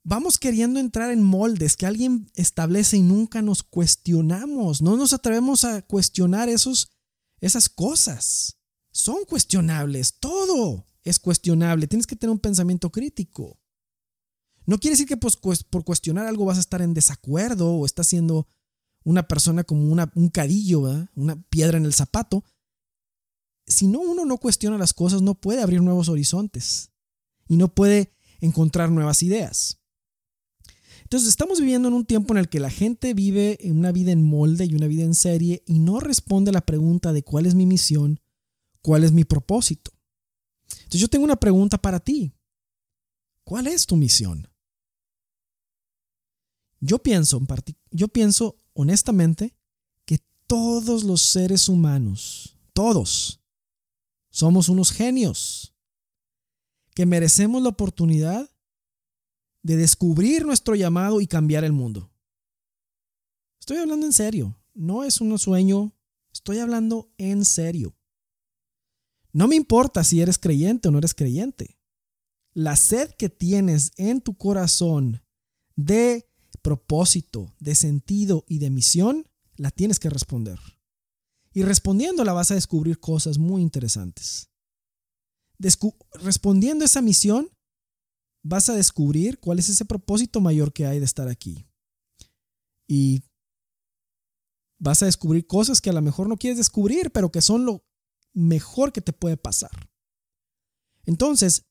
vamos 0.03 0.39
queriendo 0.39 0.79
entrar 0.79 1.11
en 1.11 1.21
moldes 1.21 1.75
que 1.75 1.85
alguien 1.85 2.31
establece 2.33 2.95
y 2.95 3.01
nunca 3.01 3.41
nos 3.41 3.61
cuestionamos. 3.61 4.81
No 4.81 4.95
nos 4.95 5.11
atrevemos 5.11 5.65
a 5.65 5.81
cuestionar 5.81 6.47
esos, 6.47 6.91
esas 7.41 7.67
cosas 7.67 8.57
son 8.91 9.25
cuestionables. 9.25 10.17
Todo 10.17 10.87
es 11.03 11.19
cuestionable. 11.19 11.87
Tienes 11.87 12.07
que 12.07 12.15
tener 12.15 12.31
un 12.31 12.39
pensamiento 12.39 12.89
crítico. 12.89 13.59
No 14.65 14.79
quiere 14.79 14.93
decir 14.93 15.07
que 15.07 15.17
pues, 15.17 15.35
por 15.35 15.83
cuestionar 15.83 16.25
algo 16.25 16.45
vas 16.45 16.57
a 16.57 16.61
estar 16.61 16.81
en 16.81 16.93
desacuerdo 16.93 17.71
o 17.71 17.85
estás 17.85 18.07
siendo 18.07 18.47
una 19.03 19.27
persona 19.27 19.63
como 19.63 19.91
una, 19.91 20.11
un 20.15 20.29
cadillo, 20.29 21.07
una 21.15 21.35
piedra 21.49 21.77
en 21.77 21.85
el 21.85 21.93
zapato. 21.93 22.43
Si 23.67 23.87
no 23.87 23.99
uno 23.99 24.25
no 24.25 24.37
cuestiona 24.37 24.77
las 24.77 24.93
cosas, 24.93 25.21
no 25.21 25.35
puede 25.35 25.61
abrir 25.61 25.81
nuevos 25.81 26.09
horizontes 26.09 26.91
y 27.47 27.57
no 27.57 27.73
puede 27.73 28.11
encontrar 28.41 28.91
nuevas 28.91 29.21
ideas. 29.23 29.79
Entonces 31.03 31.29
estamos 31.29 31.59
viviendo 31.59 31.87
en 31.87 31.93
un 31.93 32.05
tiempo 32.05 32.33
en 32.33 32.39
el 32.39 32.49
que 32.49 32.59
la 32.59 32.71
gente 32.71 33.13
vive 33.13 33.59
una 33.63 33.91
vida 33.91 34.11
en 34.11 34.23
molde 34.23 34.65
y 34.65 34.73
una 34.73 34.87
vida 34.87 35.03
en 35.03 35.13
serie 35.13 35.63
y 35.67 35.79
no 35.79 35.99
responde 35.99 36.49
a 36.49 36.53
la 36.53 36.65
pregunta 36.65 37.13
de 37.13 37.23
cuál 37.23 37.45
es 37.45 37.53
mi 37.53 37.67
misión, 37.67 38.19
¿Cuál 38.85 39.03
es 39.03 39.11
mi 39.11 39.23
propósito? 39.23 39.89
Entonces 40.69 41.01
yo 41.01 41.07
tengo 41.07 41.25
una 41.25 41.37
pregunta 41.37 41.79
para 41.79 41.99
ti. 41.99 42.31
¿Cuál 43.43 43.65
es 43.65 43.87
tu 43.87 43.95
misión? 43.95 44.47
Yo 46.79 46.99
pienso, 46.99 47.41
yo 47.91 48.07
pienso 48.07 48.57
honestamente 48.73 49.55
que 50.05 50.19
todos 50.47 51.03
los 51.03 51.21
seres 51.21 51.69
humanos, 51.69 52.57
todos, 52.73 53.41
somos 54.29 54.69
unos 54.69 54.91
genios 54.91 55.73
que 56.93 57.05
merecemos 57.05 57.61
la 57.61 57.69
oportunidad 57.69 58.49
de 59.63 59.77
descubrir 59.77 60.45
nuestro 60.45 60.75
llamado 60.75 61.21
y 61.21 61.27
cambiar 61.27 61.63
el 61.63 61.71
mundo. 61.71 62.11
Estoy 63.59 63.77
hablando 63.77 64.05
en 64.05 64.13
serio, 64.13 64.57
no 64.73 65.03
es 65.03 65.21
un 65.21 65.39
sueño, 65.39 65.95
estoy 66.31 66.59
hablando 66.59 67.11
en 67.17 67.45
serio. 67.45 67.97
No 69.33 69.47
me 69.47 69.55
importa 69.55 70.03
si 70.03 70.21
eres 70.21 70.37
creyente 70.37 70.87
o 70.87 70.91
no 70.91 70.99
eres 70.99 71.13
creyente. 71.13 71.79
La 72.53 72.75
sed 72.75 73.11
que 73.17 73.27
tienes 73.27 73.91
en 73.97 74.21
tu 74.21 74.37
corazón 74.37 75.23
de 75.75 76.29
propósito, 76.57 77.55
de 77.59 77.75
sentido 77.75 78.45
y 78.47 78.59
de 78.59 78.69
misión, 78.69 79.27
la 79.55 79.71
tienes 79.71 79.99
que 79.99 80.09
responder. 80.09 80.59
Y 81.53 81.63
respondiéndola 81.63 82.33
vas 82.33 82.51
a 82.51 82.55
descubrir 82.55 82.99
cosas 82.99 83.37
muy 83.37 83.61
interesantes. 83.61 84.49
respondiendo 86.13 86.83
a 86.83 86.85
esa 86.85 87.01
misión, 87.01 87.49
vas 88.43 88.69
a 88.69 88.75
descubrir 88.75 89.39
cuál 89.39 89.59
es 89.59 89.69
ese 89.69 89.85
propósito 89.85 90.41
mayor 90.41 90.73
que 90.73 90.85
hay 90.85 90.99
de 90.99 91.05
estar 91.05 91.27
aquí. 91.27 91.65
Y 92.87 93.23
vas 94.77 95.01
a 95.01 95.05
descubrir 95.05 95.47
cosas 95.47 95.81
que 95.81 95.89
a 95.89 95.93
lo 95.93 96.01
mejor 96.01 96.27
no 96.27 96.37
quieres 96.37 96.57
descubrir, 96.57 97.11
pero 97.11 97.31
que 97.31 97.41
son 97.41 97.65
lo 97.65 97.85
mejor 98.33 98.91
que 98.91 99.01
te 99.01 99.13
puede 99.13 99.37
pasar. 99.37 99.89
Entonces, 101.05 101.65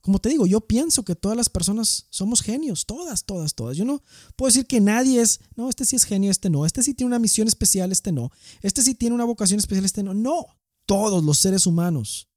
como 0.00 0.18
te 0.18 0.30
digo, 0.30 0.46
yo 0.46 0.60
pienso 0.60 1.04
que 1.04 1.14
todas 1.14 1.36
las 1.36 1.50
personas 1.50 2.06
somos 2.10 2.40
genios, 2.40 2.86
todas, 2.86 3.24
todas, 3.24 3.54
todas. 3.54 3.76
Yo 3.76 3.84
no 3.84 4.02
puedo 4.34 4.48
decir 4.48 4.66
que 4.66 4.80
nadie 4.80 5.20
es, 5.20 5.40
no, 5.56 5.68
este 5.68 5.84
sí 5.84 5.96
es 5.96 6.04
genio, 6.04 6.30
este 6.30 6.48
no, 6.48 6.64
este 6.64 6.82
sí 6.82 6.94
tiene 6.94 7.08
una 7.08 7.18
misión 7.18 7.48
especial, 7.48 7.92
este 7.92 8.10
no, 8.10 8.30
este 8.62 8.82
sí 8.82 8.94
tiene 8.94 9.14
una 9.14 9.24
vocación 9.24 9.58
especial, 9.58 9.84
este 9.84 10.02
no. 10.02 10.14
No, 10.14 10.46
todos 10.86 11.22
los 11.22 11.38
seres 11.38 11.66
humanos 11.66 12.28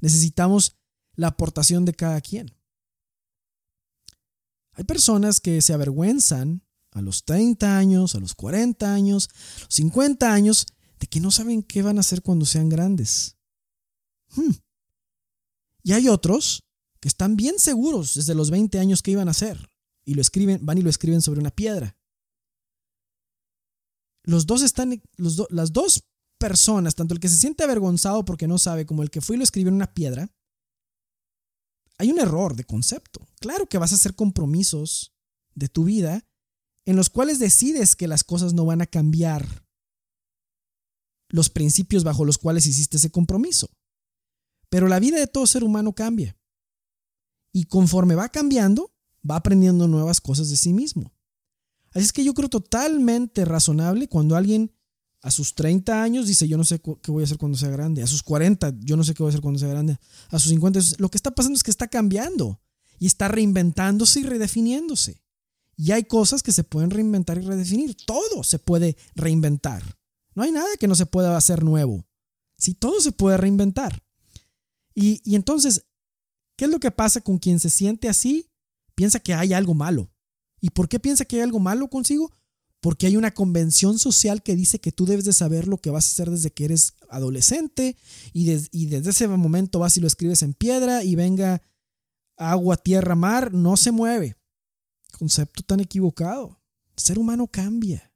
necesitamos 0.00 0.76
la 1.14 1.28
aportación 1.28 1.84
de 1.84 1.94
cada 1.94 2.20
quien. 2.20 2.54
Hay 4.72 4.84
personas 4.84 5.40
que 5.40 5.60
se 5.60 5.74
avergüenzan 5.74 6.62
a 6.92 7.02
los 7.02 7.24
30 7.24 7.76
años, 7.76 8.14
a 8.14 8.20
los 8.20 8.34
40 8.34 8.92
años, 8.92 9.28
a 9.58 9.64
los 9.64 9.74
50 9.74 10.32
años 10.32 10.66
de 10.98 11.06
que 11.06 11.20
no 11.20 11.30
saben 11.30 11.62
qué 11.62 11.82
van 11.82 11.98
a 11.98 12.00
hacer 12.00 12.22
cuando 12.22 12.46
sean 12.46 12.70
grandes. 12.70 13.36
Hmm. 14.34 14.52
Y 15.82 15.92
hay 15.92 16.08
otros 16.08 16.64
que 17.02 17.08
están 17.08 17.34
bien 17.34 17.58
seguros 17.58 18.14
desde 18.14 18.36
los 18.36 18.52
20 18.52 18.78
años 18.78 19.02
que 19.02 19.10
iban 19.10 19.26
a 19.26 19.32
hacer 19.32 19.68
y 20.04 20.14
lo 20.14 20.22
escriben, 20.22 20.64
van 20.64 20.78
y 20.78 20.82
lo 20.82 20.88
escriben 20.88 21.20
sobre 21.20 21.40
una 21.40 21.50
piedra. 21.50 21.96
Los 24.22 24.46
dos 24.46 24.62
están, 24.62 25.02
las 25.16 25.72
dos 25.72 26.04
personas, 26.38 26.94
tanto 26.94 27.12
el 27.12 27.18
que 27.18 27.28
se 27.28 27.36
siente 27.36 27.64
avergonzado 27.64 28.24
porque 28.24 28.46
no 28.46 28.56
sabe 28.56 28.86
como 28.86 29.02
el 29.02 29.10
que 29.10 29.20
fue 29.20 29.34
y 29.34 29.38
lo 29.38 29.42
escribió 29.42 29.70
en 29.70 29.74
una 29.74 29.92
piedra, 29.92 30.32
hay 31.98 32.12
un 32.12 32.20
error 32.20 32.54
de 32.54 32.62
concepto. 32.62 33.26
Claro 33.40 33.68
que 33.68 33.78
vas 33.78 33.90
a 33.90 33.96
hacer 33.96 34.14
compromisos 34.14 35.12
de 35.56 35.68
tu 35.68 35.82
vida 35.82 36.24
en 36.84 36.94
los 36.94 37.10
cuales 37.10 37.40
decides 37.40 37.96
que 37.96 38.06
las 38.06 38.22
cosas 38.22 38.54
no 38.54 38.64
van 38.64 38.80
a 38.80 38.86
cambiar 38.86 39.66
los 41.30 41.50
principios 41.50 42.04
bajo 42.04 42.24
los 42.24 42.38
cuales 42.38 42.64
hiciste 42.66 42.98
ese 42.98 43.10
compromiso. 43.10 43.68
Pero 44.68 44.86
la 44.86 45.00
vida 45.00 45.18
de 45.18 45.26
todo 45.26 45.48
ser 45.48 45.64
humano 45.64 45.94
cambia. 45.94 46.36
Y 47.52 47.64
conforme 47.64 48.14
va 48.14 48.28
cambiando, 48.28 48.92
va 49.28 49.36
aprendiendo 49.36 49.86
nuevas 49.86 50.20
cosas 50.20 50.48
de 50.50 50.56
sí 50.56 50.72
mismo. 50.72 51.12
Así 51.90 52.06
es 52.06 52.12
que 52.12 52.24
yo 52.24 52.34
creo 52.34 52.48
totalmente 52.48 53.44
razonable 53.44 54.08
cuando 54.08 54.36
alguien 54.36 54.72
A 55.24 55.30
sus 55.30 55.54
30 55.54 56.02
años 56.02 56.26
dice, 56.26 56.48
yo 56.48 56.56
no 56.56 56.64
sé 56.64 56.80
qué 56.80 57.12
voy 57.12 57.22
a 57.22 57.26
hacer 57.26 57.38
cuando 57.38 57.56
sea 57.56 57.68
grande. 57.68 58.02
A 58.02 58.08
sus 58.08 58.24
40, 58.24 58.74
yo 58.80 58.96
no 58.96 59.04
sé 59.04 59.14
qué 59.14 59.22
voy 59.22 59.28
a 59.28 59.32
hacer 59.32 59.40
cuando 59.40 59.60
sea 59.60 59.68
grande. 59.68 59.96
A 60.30 60.40
sus 60.40 60.50
50, 60.50 60.80
lo 60.98 61.10
que 61.10 61.16
está 61.16 61.30
pasando 61.30 61.56
es 61.56 61.62
que 61.62 61.70
está 61.70 61.86
cambiando 61.86 62.60
y 62.98 63.06
está 63.06 63.28
reinventándose 63.28 64.18
y 64.18 64.24
redefiniéndose. 64.24 65.22
Y 65.76 65.92
hay 65.92 66.04
cosas 66.04 66.42
que 66.42 66.50
se 66.50 66.64
pueden 66.64 66.90
reinventar 66.90 67.38
y 67.38 67.42
redefinir. 67.42 67.96
Todo 68.04 68.42
se 68.42 68.58
puede 68.58 68.96
reinventar. 69.14 69.96
No 70.34 70.42
hay 70.42 70.50
nada 70.50 70.76
que 70.76 70.88
no 70.88 70.96
se 70.96 71.06
pueda 71.06 71.36
hacer 71.36 71.62
nuevo. 71.62 72.04
Si 72.56 72.74
todo 72.74 73.00
se 73.00 73.12
puede 73.12 73.36
reinventar. 73.36 74.02
Y, 74.92 75.20
y 75.24 75.36
entonces, 75.36 75.86
¿qué 76.56 76.66
es 76.66 76.70
lo 76.70 76.80
que 76.80 76.90
pasa 76.90 77.20
con 77.20 77.38
quien 77.38 77.60
se 77.60 77.70
siente 77.70 78.08
así? 78.08 78.50
Piensa 78.94 79.20
que 79.20 79.34
hay 79.34 79.52
algo 79.52 79.74
malo. 79.74 80.10
¿Y 80.60 80.70
por 80.70 80.88
qué 80.88 81.00
piensa 81.00 81.24
que 81.24 81.36
hay 81.36 81.42
algo 81.42 81.58
malo 81.58 81.88
consigo? 81.88 82.30
Porque 82.80 83.06
hay 83.06 83.16
una 83.16 83.32
convención 83.32 83.98
social 83.98 84.42
que 84.42 84.56
dice 84.56 84.80
que 84.80 84.92
tú 84.92 85.06
debes 85.06 85.24
de 85.24 85.32
saber 85.32 85.68
lo 85.68 85.78
que 85.78 85.90
vas 85.90 86.06
a 86.06 86.10
hacer 86.12 86.30
desde 86.30 86.50
que 86.50 86.64
eres 86.64 86.94
adolescente 87.08 87.96
y, 88.32 88.44
desde 88.44 89.10
ese 89.10 89.28
momento 89.28 89.78
vas 89.78 89.96
y 89.96 90.00
lo 90.00 90.06
escribes 90.06 90.42
en 90.42 90.54
piedra 90.54 91.04
y 91.04 91.14
venga 91.14 91.62
agua, 92.36 92.76
tierra, 92.76 93.14
mar, 93.14 93.52
no 93.52 93.76
se 93.76 93.92
mueve. 93.92 94.36
Concepto 95.18 95.62
tan 95.62 95.80
equivocado. 95.80 96.60
El 96.96 97.02
ser 97.02 97.18
humano 97.18 97.46
cambia. 97.46 98.12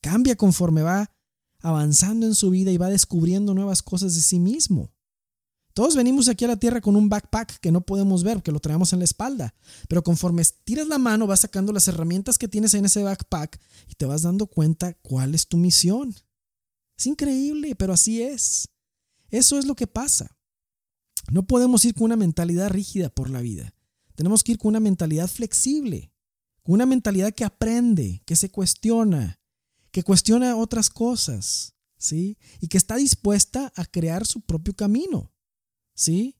Cambia 0.00 0.36
conforme 0.36 0.82
va 0.82 1.10
avanzando 1.60 2.26
en 2.26 2.34
su 2.34 2.50
vida 2.50 2.70
y 2.70 2.78
va 2.78 2.88
descubriendo 2.88 3.54
nuevas 3.54 3.82
cosas 3.82 4.14
de 4.14 4.22
sí 4.22 4.40
mismo. 4.40 4.92
Todos 5.72 5.94
venimos 5.96 6.28
aquí 6.28 6.44
a 6.44 6.48
la 6.48 6.56
tierra 6.56 6.80
con 6.80 6.96
un 6.96 7.08
backpack 7.08 7.60
que 7.60 7.70
no 7.70 7.80
podemos 7.80 8.24
ver, 8.24 8.42
que 8.42 8.52
lo 8.52 8.60
traemos 8.60 8.92
en 8.92 8.98
la 8.98 9.04
espalda. 9.04 9.54
Pero 9.88 10.02
conforme 10.02 10.42
tiras 10.64 10.88
la 10.88 10.98
mano, 10.98 11.26
vas 11.26 11.40
sacando 11.40 11.72
las 11.72 11.86
herramientas 11.88 12.38
que 12.38 12.48
tienes 12.48 12.74
en 12.74 12.84
ese 12.84 13.02
backpack 13.02 13.60
y 13.88 13.94
te 13.94 14.06
vas 14.06 14.22
dando 14.22 14.46
cuenta 14.46 14.94
cuál 14.94 15.34
es 15.34 15.46
tu 15.46 15.56
misión. 15.56 16.14
Es 16.98 17.06
increíble, 17.06 17.74
pero 17.76 17.92
así 17.92 18.22
es. 18.22 18.68
Eso 19.30 19.58
es 19.58 19.64
lo 19.66 19.74
que 19.76 19.86
pasa. 19.86 20.36
No 21.30 21.46
podemos 21.46 21.84
ir 21.84 21.94
con 21.94 22.04
una 22.04 22.16
mentalidad 22.16 22.70
rígida 22.70 23.08
por 23.08 23.30
la 23.30 23.40
vida. 23.40 23.74
Tenemos 24.16 24.42
que 24.42 24.52
ir 24.52 24.58
con 24.58 24.70
una 24.70 24.80
mentalidad 24.80 25.28
flexible, 25.28 26.12
con 26.62 26.74
una 26.74 26.86
mentalidad 26.86 27.32
que 27.32 27.44
aprende, 27.44 28.22
que 28.26 28.36
se 28.36 28.50
cuestiona, 28.50 29.40
que 29.92 30.02
cuestiona 30.02 30.56
otras 30.56 30.90
cosas, 30.90 31.74
¿sí? 31.96 32.36
Y 32.60 32.68
que 32.68 32.78
está 32.78 32.96
dispuesta 32.96 33.72
a 33.76 33.84
crear 33.84 34.26
su 34.26 34.40
propio 34.40 34.74
camino, 34.74 35.32
¿sí? 35.94 36.36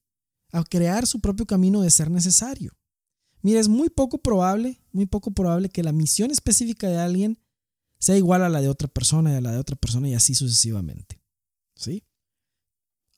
A 0.52 0.64
crear 0.64 1.06
su 1.06 1.20
propio 1.20 1.46
camino 1.46 1.82
de 1.82 1.90
ser 1.90 2.10
necesario. 2.10 2.76
Mira, 3.42 3.60
es 3.60 3.68
muy 3.68 3.88
poco 3.88 4.18
probable, 4.18 4.80
muy 4.92 5.06
poco 5.06 5.30
probable 5.30 5.68
que 5.68 5.82
la 5.82 5.92
misión 5.92 6.30
específica 6.30 6.88
de 6.88 6.98
alguien 6.98 7.38
sea 7.98 8.16
igual 8.16 8.42
a 8.42 8.48
la 8.48 8.60
de 8.60 8.68
otra 8.68 8.88
persona 8.88 9.32
y 9.32 9.36
a 9.36 9.40
la 9.40 9.52
de 9.52 9.58
otra 9.58 9.76
persona 9.76 10.08
y 10.08 10.14
así 10.14 10.34
sucesivamente, 10.34 11.20
¿sí? 11.74 12.04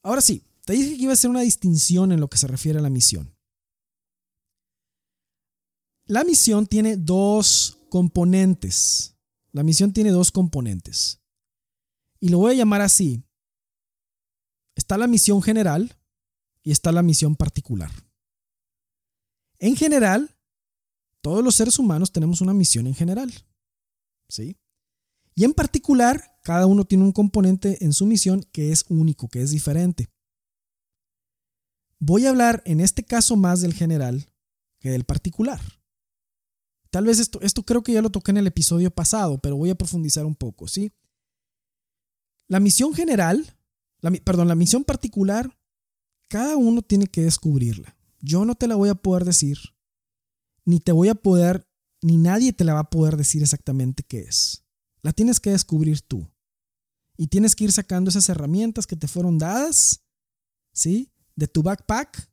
Ahora 0.03 0.21
sí, 0.21 0.45
te 0.65 0.75
dije 0.75 0.97
que 0.97 1.03
iba 1.03 1.13
a 1.13 1.17
ser 1.17 1.31
una 1.31 1.41
distinción 1.41 2.13
en 2.13 2.21
lo 2.21 2.29
que 2.29 2.39
se 2.39 2.47
refiere 2.47 2.79
a 2.79 2.83
la 2.83 2.91
misión. 2.91 3.35
La 6.07 6.25
misión 6.25 6.67
tiene 6.67 6.97
dos 6.97 7.79
componentes. 7.89 9.17
La 9.53 9.63
misión 9.63 9.93
tiene 9.93 10.11
dos 10.11 10.33
componentes. 10.33 11.21
Y 12.21 12.29
lo 12.29 12.39
voy 12.39 12.53
a 12.53 12.57
llamar 12.57 12.81
así. 12.81 13.23
Está 14.75 14.97
la 14.99 15.07
misión 15.07 15.43
general 15.43 15.97
y 16.63 16.71
está 16.71 16.93
la 16.93 17.03
misión 17.03 17.37
particular. 17.37 17.91
En 19.59 19.77
general, 19.77 20.37
todos 21.21 21.45
los 21.45 21.55
seres 21.55 21.79
humanos 21.79 22.13
tenemos 22.13 22.41
una 22.41 22.53
misión 22.55 22.87
en 22.87 22.95
general. 22.95 23.33
¿Sí? 24.29 24.57
Y 25.35 25.45
en 25.45 25.55
particular, 25.55 26.39
cada 26.43 26.67
uno 26.67 26.85
tiene 26.85 27.05
un 27.05 27.13
componente 27.13 27.85
en 27.85 27.93
su 27.93 28.07
misión 28.07 28.43
que 28.53 28.73
es 28.73 28.85
único, 28.89 29.29
que 29.29 29.43
es 29.43 29.51
diferente. 29.51 30.09
Voy 31.99 32.27
a 32.27 32.31
hablar 32.31 32.63
en 32.67 32.81
este 32.81 33.05
caso 33.05 33.37
más 33.37 33.61
del 33.61 33.75
general 33.75 34.27
que 34.81 34.91
del 34.91 35.05
particular. 35.05 35.61
Tal 36.91 37.07
vez 37.07 37.21
esto, 37.21 37.41
esto 37.41 37.63
creo 37.63 37.83
que 37.83 37.93
ya 37.93 38.03
lo 38.03 38.11
toqué 38.11 38.33
en 38.33 38.39
el 38.39 38.47
episodio 38.47 38.91
pasado, 38.91 39.39
pero 39.39 39.57
voy 39.57 39.71
a 39.71 39.77
profundizar 39.77 40.27
un 40.27 40.35
poco, 40.35 40.69
¿sí? 40.69 40.93
La 42.49 42.61
misión 42.61 42.93
general, 42.93 43.57
perdón, 44.25 44.49
la 44.49 44.57
misión 44.57 44.85
particular, 44.85 45.57
cada 46.33 46.57
uno 46.57 46.81
tiene 46.81 47.09
que 47.09 47.21
descubrirla. 47.21 47.95
Yo 48.23 48.47
no 48.47 48.55
te 48.55 48.67
la 48.67 48.75
voy 48.75 48.89
a 48.89 48.95
poder 48.95 49.27
decir, 49.27 49.59
ni 50.65 50.81
te 50.81 50.91
voy 50.91 51.11
a 51.11 51.15
poder, 51.15 51.69
ni 52.01 52.17
nadie 52.17 52.55
te 52.55 52.65
la 52.65 52.73
va 52.73 52.81
a 52.81 52.91
poder 52.91 53.19
decir 53.19 53.43
exactamente 53.43 54.03
qué 54.03 54.21
es. 54.21 54.65
La 55.03 55.13
tienes 55.13 55.41
que 55.41 55.51
descubrir 55.51 56.01
tú. 56.01 56.27
Y 57.19 57.27
tienes 57.27 57.55
que 57.55 57.65
ir 57.65 57.73
sacando 57.73 58.09
esas 58.09 58.31
herramientas 58.31 58.87
que 58.87 58.97
te 58.97 59.09
fueron 59.09 59.37
dadas, 59.37 60.07
¿sí? 60.73 61.13
de 61.37 61.49
tu 61.49 61.63
backpack, 61.63 62.31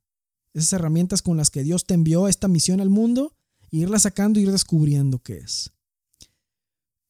esas 0.53 0.71
herramientas 0.71 1.21
con 1.21 1.35
las 1.35 1.49
que 1.49 1.63
Dios 1.63 1.85
te 1.85 1.93
envió 1.93 2.29
esta 2.29 2.47
misión 2.47 2.79
al 2.79 2.89
mundo, 2.89 3.35
e 3.69 3.79
irla 3.79 3.99
sacando 3.99 4.39
y 4.39 4.43
ir 4.43 4.51
descubriendo 4.53 5.19
qué 5.19 5.39
es. 5.39 5.73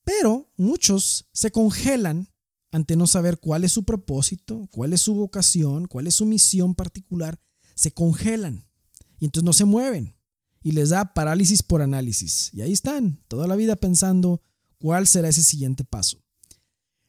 Pero 0.03 0.51
muchos 0.57 1.29
se 1.33 1.51
congelan 1.51 2.29
ante 2.71 2.95
no 2.95 3.07
saber 3.07 3.39
cuál 3.39 3.63
es 3.63 3.71
su 3.71 3.83
propósito, 3.83 4.67
cuál 4.71 4.93
es 4.93 5.01
su 5.01 5.15
vocación, 5.15 5.87
cuál 5.87 6.07
es 6.07 6.15
su 6.15 6.25
misión 6.25 6.75
particular, 6.75 7.39
se 7.75 7.91
congelan 7.91 8.67
y 9.19 9.25
entonces 9.25 9.45
no 9.45 9.53
se 9.53 9.65
mueven 9.65 10.15
y 10.61 10.71
les 10.71 10.89
da 10.89 11.13
parálisis 11.13 11.63
por 11.63 11.81
análisis. 11.81 12.51
Y 12.53 12.61
ahí 12.61 12.73
están, 12.73 13.23
toda 13.27 13.47
la 13.47 13.55
vida 13.55 13.75
pensando 13.75 14.41
cuál 14.77 15.07
será 15.07 15.29
ese 15.29 15.43
siguiente 15.43 15.83
paso. 15.83 16.21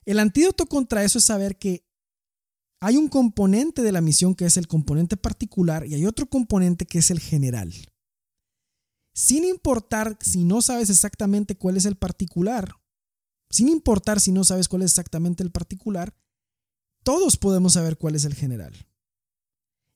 El 0.04 0.18
antídoto 0.18 0.66
contra 0.66 1.04
eso 1.04 1.18
es 1.18 1.24
saber 1.24 1.58
que 1.58 1.86
hay 2.80 2.96
un 2.96 3.08
componente 3.08 3.82
de 3.82 3.92
la 3.92 4.00
misión 4.00 4.34
que 4.34 4.46
es 4.46 4.56
el 4.56 4.66
componente 4.66 5.16
particular 5.16 5.86
y 5.86 5.94
hay 5.94 6.06
otro 6.06 6.26
componente 6.26 6.86
que 6.86 6.98
es 6.98 7.10
el 7.10 7.20
general. 7.20 7.72
Sin 9.12 9.44
importar 9.44 10.16
si 10.20 10.44
no 10.44 10.62
sabes 10.62 10.88
exactamente 10.88 11.56
cuál 11.56 11.76
es 11.76 11.84
el 11.84 11.96
particular, 11.96 12.74
sin 13.50 13.68
importar 13.68 14.20
si 14.20 14.32
no 14.32 14.44
sabes 14.44 14.68
cuál 14.68 14.82
es 14.82 14.92
exactamente 14.92 15.42
el 15.42 15.50
particular, 15.50 16.14
todos 17.02 17.36
podemos 17.36 17.74
saber 17.74 17.98
cuál 17.98 18.14
es 18.14 18.24
el 18.24 18.34
general. 18.34 18.74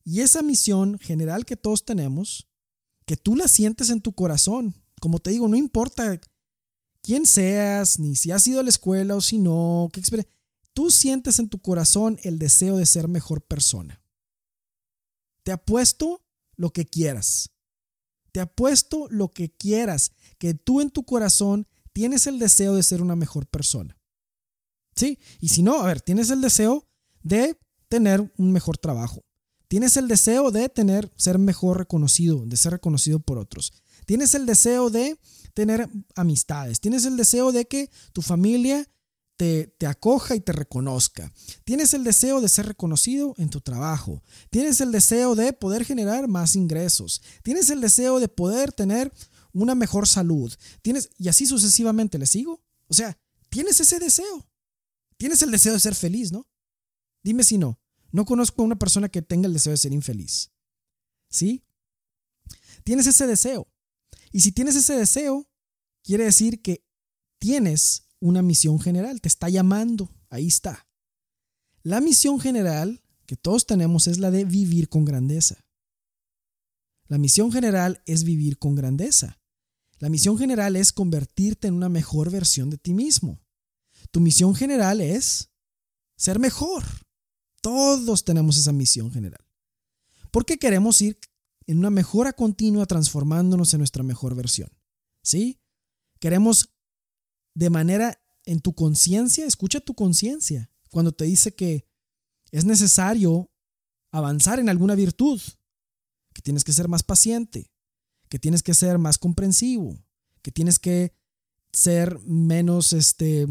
Y 0.05 0.21
esa 0.21 0.43
misión 0.43 0.99
general 0.99 1.47
que 1.47 1.57
todos 1.57 1.85
tenemos, 1.85 2.49
que 3.07 3.17
tú 3.17 3.37
la 3.37 3.49
sientes 3.49 3.91
en 3.91 4.01
tu 4.01 4.13
corazón, 4.13 4.75
como 5.01 5.19
te 5.19 5.31
digo, 5.31 5.49
no 5.49 5.57
importa 5.57 6.21
quién 7.01 7.27
seas, 7.27 7.99
ni 7.99 8.17
si 8.17 8.31
has 8.31 8.47
ido 8.47 8.61
a 8.61 8.63
la 8.63 8.71
escuela 8.71 9.17
o 9.17 9.21
si 9.21 9.39
no, 9.39 9.89
qué 9.93 10.01
experiencia 10.01 10.35
tú 10.75 10.91
sientes 10.91 11.39
en 11.39 11.49
tu 11.49 11.61
corazón 11.61 12.19
el 12.25 12.39
deseo 12.39 12.77
de 12.77 12.85
ser 12.85 13.09
mejor 13.09 13.41
persona. 13.41 14.03
Te 15.45 15.53
apuesto 15.53 16.23
lo 16.57 16.73
que 16.73 16.85
quieras. 16.85 17.51
Te 18.33 18.41
apuesto 18.41 19.07
lo 19.11 19.31
que 19.31 19.51
quieras, 19.51 20.13
que 20.39 20.55
tú 20.55 20.81
en 20.81 20.91
tu 20.91 21.05
corazón 21.05 21.69
tienes 21.95 22.27
el 22.27 22.39
deseo 22.39 22.75
de 22.75 22.83
ser 22.83 23.01
una 23.01 23.17
mejor 23.17 23.47
persona. 23.47 23.97
¿Sí? 24.95 25.19
Y 25.41 25.49
si 25.49 25.63
no, 25.63 25.81
a 25.81 25.87
ver, 25.87 26.03
tienes 26.03 26.29
el 26.31 26.43
deseo 26.43 26.87
de 27.23 27.59
tener 27.89 28.33
un 28.37 28.53
mejor 28.53 28.77
trabajo. 28.77 29.25
Tienes 29.69 29.97
el 29.97 30.09
deseo 30.09 30.51
de 30.51 30.69
tener, 30.69 31.11
ser 31.17 31.39
mejor 31.39 31.79
reconocido, 31.79 32.45
de 32.45 32.57
ser 32.57 32.73
reconocido 32.73 33.19
por 33.21 33.39
otros. 33.39 33.73
Tienes 34.07 34.35
el 34.35 34.45
deseo 34.45 34.91
de 34.91 35.19
tener 35.55 35.89
amistades. 36.15 36.81
Tienes 36.81 37.07
el 37.07 37.17
deseo 37.17 37.51
de 37.51 37.65
que 37.65 37.91
tu 38.13 38.23
familia 38.23 38.87
te, 39.37 39.75
acoja 39.87 40.35
y 40.37 40.41
te 40.41 40.53
reconozca. 40.53 41.33
Tienes 41.65 41.95
el 41.95 42.05
deseo 42.05 42.41
de 42.41 42.49
ser 42.49 42.67
reconocido 42.67 43.35
en 43.39 43.51
tu 43.51 43.61
trabajo. 43.61 44.23
Tienes 44.51 44.81
el 44.81 44.93
deseo 44.93 45.35
de 45.35 45.53
poder 45.53 45.85
generar 45.85 46.29
más 46.29 46.57
ingresos. 46.57 47.23
Tienes 47.43 47.71
el 47.71 47.81
deseo 47.81 48.21
de 48.21 48.29
poder 48.29 48.73
tener 48.73 49.13
una 49.55 49.75
mejor 49.75 50.07
salud. 50.07 50.53
Tienes, 50.83 51.11
y 51.19 51.29
así 51.29 51.47
sucesivamente, 51.47 52.19
¿le 52.19 52.27
sigo? 52.27 52.63
O 52.89 52.95
sea, 52.95 53.19
tienes 53.49 53.81
ese 53.81 53.99
deseo. 53.99 54.47
Tienes 55.17 55.41
el 55.43 55.51
deseo 55.51 55.73
de 55.73 55.81
ser 55.81 55.95
feliz, 55.95 56.33
¿no? 56.33 56.47
Dime 57.23 57.45
si 57.45 57.57
no. 57.57 57.81
No 58.13 58.25
conozco 58.25 58.63
a 58.63 58.65
una 58.67 58.79
persona 58.79 59.09
que 59.09 59.23
tenga 59.23 59.47
el 59.47 59.55
deseo 59.55 59.71
de 59.71 59.79
ser 59.79 59.93
infeliz. 59.93 60.53
¿Sí? 61.31 61.65
Tienes 62.85 63.07
ese 63.07 63.27
deseo. 63.27 63.67
Y 64.33 64.41
si 64.41 64.53
tienes 64.53 64.77
ese 64.77 64.95
deseo, 64.97 65.49
quiere 66.03 66.25
decir 66.25 66.61
que 66.61 66.85
tienes 67.39 68.09
una 68.21 68.43
misión 68.43 68.81
general, 68.81 69.21
te 69.21 69.29
está 69.29 69.49
llamando, 69.49 70.11
ahí 70.29 70.47
está. 70.47 70.87
La 71.83 72.01
misión 72.01 72.41
general 72.41 73.03
que 73.27 73.37
todos 73.37 73.67
tenemos 73.67 74.07
es 74.07 74.19
la 74.19 74.31
de 74.31 74.45
vivir 74.45 74.89
con 74.89 75.05
grandeza. 75.05 75.65
La 77.07 77.19
misión 77.19 77.53
general 77.53 78.03
es 78.07 78.25
vivir 78.25 78.59
con 78.59 78.75
grandeza. 78.75 79.39
La 79.99 80.09
misión 80.09 80.39
general 80.39 80.77
es 80.77 80.93
convertirte 80.93 81.69
en 81.69 81.75
una 81.75 81.89
mejor 81.89 82.31
versión 82.31 82.71
de 82.71 82.79
ti 82.79 82.95
mismo. 82.95 83.41
Tu 84.11 84.21
misión 84.21 84.55
general 84.55 85.01
es 85.01 85.51
ser 86.17 86.39
mejor. 86.39 86.85
Todos 87.61 88.25
tenemos 88.25 88.57
esa 88.57 88.73
misión 88.73 89.11
general. 89.11 89.45
Porque 90.31 90.59
queremos 90.59 91.01
ir 91.01 91.19
en 91.67 91.79
una 91.79 91.91
mejora 91.91 92.33
continua 92.33 92.87
transformándonos 92.87 93.73
en 93.73 93.79
nuestra 93.79 94.03
mejor 94.03 94.35
versión. 94.35 94.71
¿Sí? 95.23 95.61
Queremos 96.21 96.75
de 97.55 97.71
manera 97.71 98.21
en 98.45 98.61
tu 98.61 98.75
conciencia, 98.75 99.47
escucha 99.47 99.81
tu 99.81 99.95
conciencia 99.95 100.71
cuando 100.91 101.13
te 101.13 101.25
dice 101.25 101.55
que 101.55 101.89
es 102.51 102.65
necesario 102.65 103.51
avanzar 104.13 104.61
en 104.61 104.69
alguna 104.69 104.95
virtud, 104.95 105.41
que 106.33 106.43
tienes 106.43 106.63
que 106.63 106.73
ser 106.73 106.89
más 106.89 107.03
paciente, 107.03 107.73
que 108.35 108.41
tienes 108.41 108.65
que 108.65 108.75
ser 108.75 108.99
más 108.99 109.17
comprensivo, 109.17 109.97
que 110.43 110.51
tienes 110.51 110.81
que 110.81 111.15
ser 111.73 112.19
menos, 112.27 112.93
este, 112.93 113.47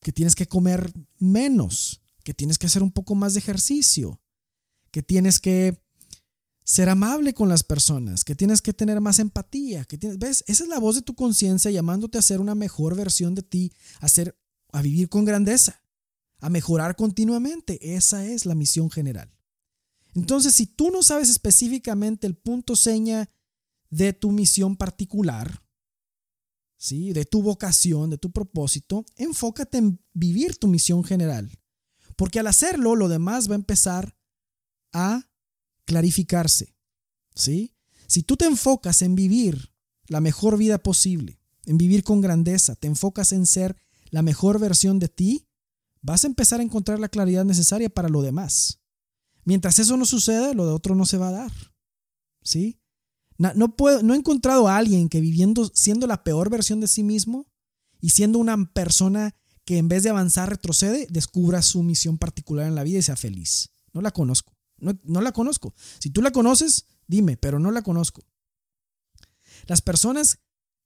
que 0.00 0.10
tienes 0.10 0.34
que 0.34 0.48
comer 0.48 0.92
menos, 1.20 2.02
que 2.24 2.34
tienes 2.34 2.58
que 2.58 2.66
hacer 2.66 2.82
un 2.82 2.90
poco 2.90 3.14
más 3.14 3.34
de 3.34 3.38
ejercicio, 3.38 4.20
que 4.90 5.00
tienes 5.00 5.38
que 5.38 5.80
ser 6.64 6.88
amable 6.88 7.34
con 7.34 7.48
las 7.48 7.62
personas, 7.62 8.24
que 8.24 8.34
tienes 8.34 8.60
que 8.62 8.72
tener 8.72 9.00
más 9.00 9.20
empatía, 9.20 9.84
que 9.84 9.96
tienes, 9.96 10.18
¿ves? 10.18 10.42
Esa 10.48 10.64
es 10.64 10.68
la 10.68 10.80
voz 10.80 10.96
de 10.96 11.02
tu 11.02 11.14
conciencia 11.14 11.70
llamándote 11.70 12.18
a 12.18 12.22
ser 12.22 12.40
una 12.40 12.56
mejor 12.56 12.96
versión 12.96 13.36
de 13.36 13.42
ti, 13.42 13.72
a 14.00 14.08
ser 14.08 14.36
a 14.72 14.82
vivir 14.82 15.08
con 15.08 15.24
grandeza, 15.24 15.84
a 16.40 16.50
mejorar 16.50 16.96
continuamente. 16.96 17.94
Esa 17.94 18.26
es 18.26 18.44
la 18.44 18.56
misión 18.56 18.90
general. 18.90 19.32
Entonces, 20.16 20.52
si 20.52 20.66
tú 20.66 20.90
no 20.90 21.04
sabes 21.04 21.28
específicamente 21.28 22.26
el 22.26 22.34
punto 22.34 22.74
seña 22.74 23.30
de 23.90 24.12
tu 24.12 24.32
misión 24.32 24.76
particular, 24.76 25.62
¿sí? 26.76 27.12
de 27.12 27.24
tu 27.24 27.42
vocación, 27.42 28.10
de 28.10 28.18
tu 28.18 28.30
propósito, 28.30 29.04
enfócate 29.16 29.78
en 29.78 30.00
vivir 30.12 30.56
tu 30.56 30.68
misión 30.68 31.04
general. 31.04 31.50
Porque 32.16 32.40
al 32.40 32.46
hacerlo, 32.46 32.96
lo 32.96 33.08
demás 33.08 33.48
va 33.48 33.52
a 33.52 33.56
empezar 33.56 34.16
a 34.92 35.30
clarificarse. 35.84 36.74
¿Sí? 37.34 37.74
Si 38.06 38.22
tú 38.22 38.36
te 38.36 38.46
enfocas 38.46 39.02
en 39.02 39.14
vivir 39.14 39.74
la 40.08 40.20
mejor 40.20 40.56
vida 40.56 40.78
posible, 40.78 41.40
en 41.66 41.76
vivir 41.76 42.02
con 42.04 42.20
grandeza, 42.20 42.74
te 42.76 42.86
enfocas 42.86 43.32
en 43.32 43.44
ser 43.44 43.76
la 44.10 44.22
mejor 44.22 44.58
versión 44.58 44.98
de 44.98 45.08
ti, 45.08 45.48
vas 46.00 46.24
a 46.24 46.28
empezar 46.28 46.60
a 46.60 46.62
encontrar 46.62 47.00
la 47.00 47.08
claridad 47.08 47.44
necesaria 47.44 47.90
para 47.90 48.08
lo 48.08 48.22
demás. 48.22 48.80
Mientras 49.44 49.78
eso 49.78 49.96
no 49.96 50.06
suceda, 50.06 50.54
lo 50.54 50.66
de 50.66 50.72
otro 50.72 50.94
no 50.94 51.04
se 51.04 51.18
va 51.18 51.28
a 51.28 51.32
dar. 51.32 51.52
¿Sí? 52.42 52.80
No, 53.38 54.14
he 54.14 54.16
encontrado 54.16 54.68
a 54.68 54.76
alguien 54.76 55.08
que 55.08 55.20
viviendo, 55.20 55.70
siendo 55.74 56.06
la 56.06 56.24
peor 56.24 56.50
versión 56.50 56.80
de 56.80 56.88
sí 56.88 57.02
mismo 57.02 57.46
y 58.00 58.10
siendo 58.10 58.38
una 58.38 58.72
persona 58.72 59.34
que 59.64 59.78
en 59.78 59.88
vez 59.88 60.02
de 60.02 60.10
avanzar 60.10 60.48
retrocede, 60.48 61.06
descubra 61.10 61.60
su 61.60 61.82
misión 61.82 62.18
particular 62.18 62.66
en 62.66 62.74
la 62.74 62.84
vida 62.84 62.98
y 62.98 63.02
sea 63.02 63.16
feliz. 63.16 63.70
No 63.92 64.00
la 64.00 64.10
conozco. 64.10 64.56
No, 64.78 65.20
la 65.20 65.32
conozco. 65.32 65.74
Si 65.98 66.10
tú 66.10 66.22
la 66.22 66.30
conoces, 66.30 66.86
dime, 67.06 67.36
pero 67.36 67.58
no 67.58 67.70
la 67.70 67.82
conozco. 67.82 68.22
Las 69.66 69.82
personas 69.82 70.38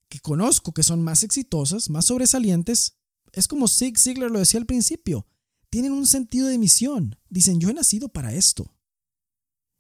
que 0.09 0.21
conozco 0.21 0.73
que 0.73 0.83
son 0.83 1.03
más 1.03 1.23
exitosas, 1.23 1.91
más 1.91 2.07
sobresalientes, 2.07 2.97
es 3.33 3.47
como 3.47 3.69
Zig 3.69 3.99
Ziglar 3.99 4.31
lo 4.31 4.39
decía 4.39 4.59
al 4.59 4.67
principio, 4.67 5.27
tienen 5.69 5.93
un 5.93 6.07
sentido 6.07 6.49
de 6.49 6.59
misión. 6.59 7.17
Dicen, 7.29 7.61
yo 7.61 7.69
he 7.69 7.75
nacido 7.75 8.09
para 8.09 8.35
esto. 8.35 8.75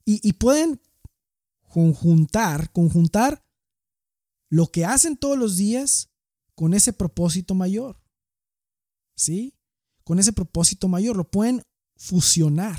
Y 0.04 0.32
pueden 0.32 0.80
conjuntar, 1.70 2.70
conjuntar 2.72 3.42
lo 4.50 4.66
que 4.66 4.84
hacen 4.84 5.16
todos 5.16 5.38
los 5.38 5.56
días 5.56 6.10
con 6.54 6.74
ese 6.74 6.92
propósito 6.92 7.54
mayor. 7.54 8.02
¿Sí? 9.16 9.54
Con 10.04 10.18
ese 10.18 10.32
propósito 10.32 10.88
mayor, 10.88 11.16
lo 11.16 11.30
pueden 11.30 11.62
fusionar. 11.96 12.78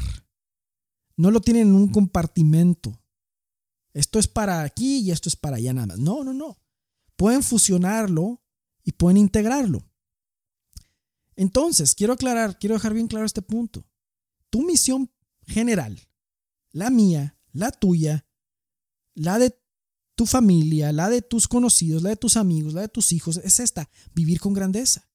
No 1.15 1.31
lo 1.31 1.41
tienen 1.41 1.69
en 1.69 1.75
un 1.75 1.87
compartimento. 1.87 3.01
Esto 3.93 4.19
es 4.19 4.27
para 4.27 4.63
aquí 4.63 4.99
y 4.99 5.11
esto 5.11 5.29
es 5.29 5.35
para 5.35 5.57
allá 5.57 5.73
nada 5.73 5.87
más. 5.87 5.99
No, 5.99 6.23
no, 6.23 6.33
no. 6.33 6.59
Pueden 7.15 7.43
fusionarlo 7.43 8.43
y 8.83 8.91
pueden 8.93 9.17
integrarlo. 9.17 9.87
Entonces, 11.35 11.95
quiero 11.95 12.13
aclarar, 12.13 12.59
quiero 12.59 12.75
dejar 12.75 12.93
bien 12.93 13.07
claro 13.07 13.25
este 13.25 13.41
punto. 13.41 13.87
Tu 14.49 14.61
misión 14.63 15.11
general, 15.47 15.99
la 16.71 16.89
mía, 16.89 17.37
la 17.51 17.71
tuya, 17.71 18.25
la 19.13 19.39
de 19.39 19.57
tu 20.15 20.25
familia, 20.25 20.91
la 20.91 21.09
de 21.09 21.21
tus 21.21 21.47
conocidos, 21.47 22.03
la 22.03 22.09
de 22.09 22.15
tus 22.15 22.37
amigos, 22.37 22.73
la 22.73 22.81
de 22.81 22.89
tus 22.89 23.11
hijos, 23.11 23.37
es 23.37 23.59
esta, 23.59 23.89
vivir 24.13 24.39
con 24.39 24.53
grandeza, 24.53 25.09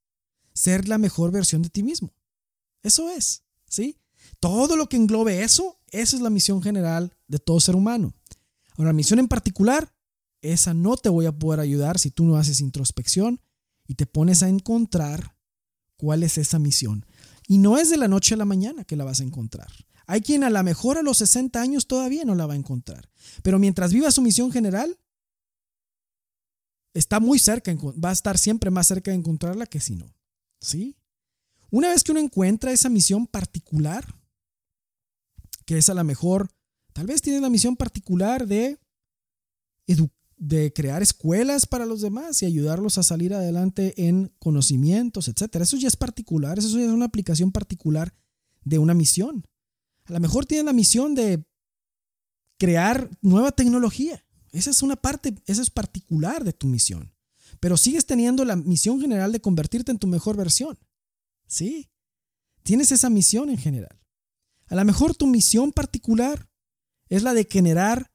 ser 0.52 0.88
la 0.88 0.98
mejor 0.98 1.30
versión 1.30 1.62
de 1.62 1.70
ti 1.70 1.82
mismo. 1.82 2.14
Eso 2.82 3.10
es, 3.10 3.44
¿sí? 3.68 3.98
Todo 4.40 4.76
lo 4.76 4.88
que 4.88 4.96
englobe 4.96 5.42
eso, 5.42 5.80
esa 5.90 6.16
es 6.16 6.22
la 6.22 6.30
misión 6.30 6.62
general 6.62 7.16
de 7.28 7.38
todo 7.38 7.60
ser 7.60 7.76
humano. 7.76 8.14
Ahora, 8.76 8.90
la 8.90 8.96
misión 8.96 9.18
en 9.18 9.28
particular, 9.28 9.94
esa 10.40 10.74
no 10.74 10.96
te 10.96 11.08
voy 11.08 11.26
a 11.26 11.32
poder 11.32 11.60
ayudar 11.60 11.98
si 11.98 12.10
tú 12.10 12.24
no 12.24 12.36
haces 12.36 12.60
introspección 12.60 13.40
y 13.86 13.94
te 13.94 14.06
pones 14.06 14.42
a 14.42 14.48
encontrar 14.48 15.36
cuál 15.96 16.22
es 16.22 16.38
esa 16.38 16.58
misión. 16.58 17.06
Y 17.48 17.58
no 17.58 17.78
es 17.78 17.90
de 17.90 17.96
la 17.96 18.08
noche 18.08 18.34
a 18.34 18.38
la 18.38 18.44
mañana 18.44 18.84
que 18.84 18.96
la 18.96 19.04
vas 19.04 19.20
a 19.20 19.24
encontrar. 19.24 19.70
Hay 20.06 20.20
quien 20.20 20.44
a 20.44 20.50
lo 20.50 20.62
mejor 20.62 20.98
a 20.98 21.02
los 21.02 21.18
60 21.18 21.60
años 21.60 21.86
todavía 21.86 22.24
no 22.24 22.34
la 22.34 22.46
va 22.46 22.54
a 22.54 22.56
encontrar. 22.56 23.10
Pero 23.42 23.58
mientras 23.58 23.92
viva 23.92 24.10
su 24.10 24.22
misión 24.22 24.52
general, 24.52 24.98
está 26.94 27.20
muy 27.20 27.38
cerca, 27.38 27.74
va 27.74 28.10
a 28.10 28.12
estar 28.12 28.38
siempre 28.38 28.70
más 28.70 28.86
cerca 28.86 29.10
de 29.10 29.16
encontrarla 29.16 29.66
que 29.66 29.80
si 29.80 29.96
no. 29.96 30.14
¿Sí? 30.60 30.96
Una 31.70 31.88
vez 31.88 32.04
que 32.04 32.12
uno 32.12 32.20
encuentra 32.20 32.72
esa 32.72 32.88
misión 32.88 33.26
particular, 33.26 34.06
que 35.64 35.78
es 35.78 35.90
a 35.90 35.94
lo 35.94 36.04
mejor, 36.04 36.50
tal 36.92 37.06
vez 37.06 37.20
tienes 37.20 37.42
la 37.42 37.50
misión 37.50 37.76
particular 37.76 38.46
de, 38.46 38.78
de 40.36 40.72
crear 40.72 41.02
escuelas 41.02 41.66
para 41.66 41.84
los 41.84 42.00
demás 42.00 42.40
y 42.42 42.46
ayudarlos 42.46 42.96
a 42.98 43.02
salir 43.02 43.34
adelante 43.34 44.06
en 44.06 44.32
conocimientos, 44.38 45.26
etc. 45.28 45.56
Eso 45.56 45.76
ya 45.76 45.88
es 45.88 45.96
particular, 45.96 46.58
eso 46.58 46.78
ya 46.78 46.84
es 46.84 46.90
una 46.90 47.06
aplicación 47.06 47.50
particular 47.50 48.14
de 48.64 48.78
una 48.78 48.94
misión. 48.94 49.44
A 50.06 50.12
lo 50.12 50.20
mejor 50.20 50.46
tienes 50.46 50.64
la 50.64 50.72
misión 50.72 51.14
de 51.14 51.44
crear 52.58 53.10
nueva 53.20 53.52
tecnología. 53.52 54.24
Esa 54.52 54.70
es 54.70 54.82
una 54.82 54.96
parte, 54.96 55.34
esa 55.46 55.62
es 55.62 55.70
particular 55.70 56.44
de 56.44 56.52
tu 56.52 56.66
misión. 56.66 57.12
Pero 57.60 57.76
sigues 57.76 58.06
teniendo 58.06 58.44
la 58.44 58.56
misión 58.56 59.00
general 59.00 59.32
de 59.32 59.40
convertirte 59.40 59.90
en 59.90 59.98
tu 59.98 60.06
mejor 60.06 60.36
versión. 60.36 60.78
Sí, 61.46 61.90
tienes 62.62 62.92
esa 62.92 63.10
misión 63.10 63.50
en 63.50 63.58
general. 63.58 64.00
A 64.68 64.74
lo 64.74 64.84
mejor 64.84 65.14
tu 65.14 65.26
misión 65.26 65.72
particular 65.72 66.48
es 67.08 67.22
la 67.22 67.34
de 67.34 67.46
generar 67.48 68.10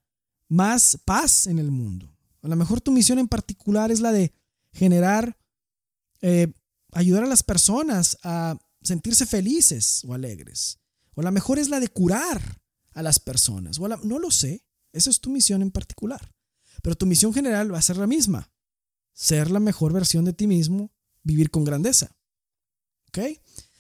más 0.48 0.98
paz 1.06 1.48
en 1.48 1.60
el 1.60 1.72
mundo. 1.72 2.14
A 2.42 2.48
lo 2.48 2.56
mejor 2.56 2.82
tu 2.82 2.92
misión 2.92 3.20
en 3.20 3.28
particular 3.28 3.92
es 3.92 4.00
la 4.00 4.12
de 4.12 4.34
generar, 4.74 5.38
eh, 6.22 6.52
ayudar 6.92 7.24
a 7.24 7.28
las 7.28 7.44
personas 7.44 8.18
a 8.24 8.58
sentirse 8.82 9.26
felices 9.26 10.04
o 10.06 10.14
alegres. 10.14 10.81
O 11.16 11.22
a 11.22 11.24
lo 11.24 11.32
mejor 11.32 11.60
es 11.60 11.70
la 11.70 11.80
de 11.80 11.90
curar 11.90 12.62
a 12.94 13.02
las 13.02 13.20
personas. 13.20 13.80
O 13.80 13.88
no 13.88 14.20
lo 14.20 14.32
sé. 14.32 14.66
Esa 14.94 15.10
es 15.10 15.20
tu 15.20 15.30
misión 15.30 15.62
en 15.62 15.72
particular. 15.72 16.34
Pero 16.82 16.96
tu 16.96 17.06
misión 17.06 17.34
general 17.34 17.74
va 17.74 17.78
a 17.78 17.84
ser 17.84 17.98
la 17.98 18.08
misma. 18.08 18.52
Ser 19.14 19.52
la 19.52 19.60
mejor 19.60 19.94
versión 19.94 20.26
de 20.26 20.34
ti 20.34 20.48
mismo, 20.48 20.92
vivir 21.24 21.52
con 21.52 21.64
grandeza. 21.64 22.16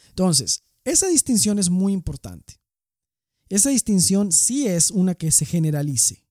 Entonces, 0.09 0.63
esa 0.83 1.07
distinción 1.07 1.59
es 1.59 1.69
muy 1.69 1.93
importante. 1.93 2.59
Esa 3.49 3.69
distinción 3.69 4.31
sí 4.31 4.67
es 4.67 4.91
una 4.91 5.15
que 5.15 5.31
se 5.31 5.45
generalice. 5.45 6.25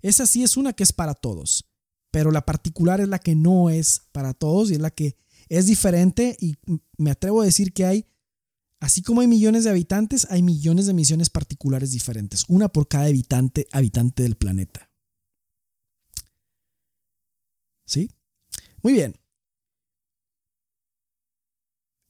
Esa 0.00 0.26
sí 0.26 0.42
es 0.42 0.56
una 0.56 0.72
que 0.72 0.82
es 0.82 0.92
para 0.92 1.14
todos. 1.14 1.68
Pero 2.10 2.30
la 2.30 2.44
particular 2.44 3.00
es 3.00 3.08
la 3.08 3.18
que 3.18 3.34
no 3.34 3.70
es 3.70 4.02
para 4.12 4.32
todos 4.32 4.70
y 4.70 4.74
es 4.74 4.80
la 4.80 4.90
que 4.90 5.16
es 5.48 5.66
diferente 5.66 6.36
y 6.40 6.56
me 6.96 7.10
atrevo 7.10 7.42
a 7.42 7.44
decir 7.44 7.72
que 7.72 7.84
hay, 7.84 8.06
así 8.80 9.02
como 9.02 9.20
hay 9.20 9.26
millones 9.26 9.64
de 9.64 9.70
habitantes, 9.70 10.26
hay 10.30 10.42
millones 10.42 10.86
de 10.86 10.94
misiones 10.94 11.30
particulares 11.30 11.92
diferentes, 11.92 12.44
una 12.48 12.68
por 12.68 12.88
cada 12.88 13.06
habitante, 13.06 13.66
habitante 13.72 14.22
del 14.22 14.36
planeta. 14.36 14.90
¿Sí? 17.86 18.10
Muy 18.82 18.92
bien. 18.92 19.16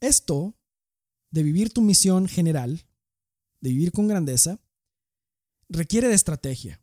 Esto 0.00 0.54
de 1.30 1.42
vivir 1.42 1.72
tu 1.72 1.82
misión 1.82 2.28
general, 2.28 2.86
de 3.60 3.70
vivir 3.70 3.92
con 3.92 4.08
grandeza, 4.08 4.60
requiere 5.68 6.08
de 6.08 6.14
estrategia. 6.14 6.80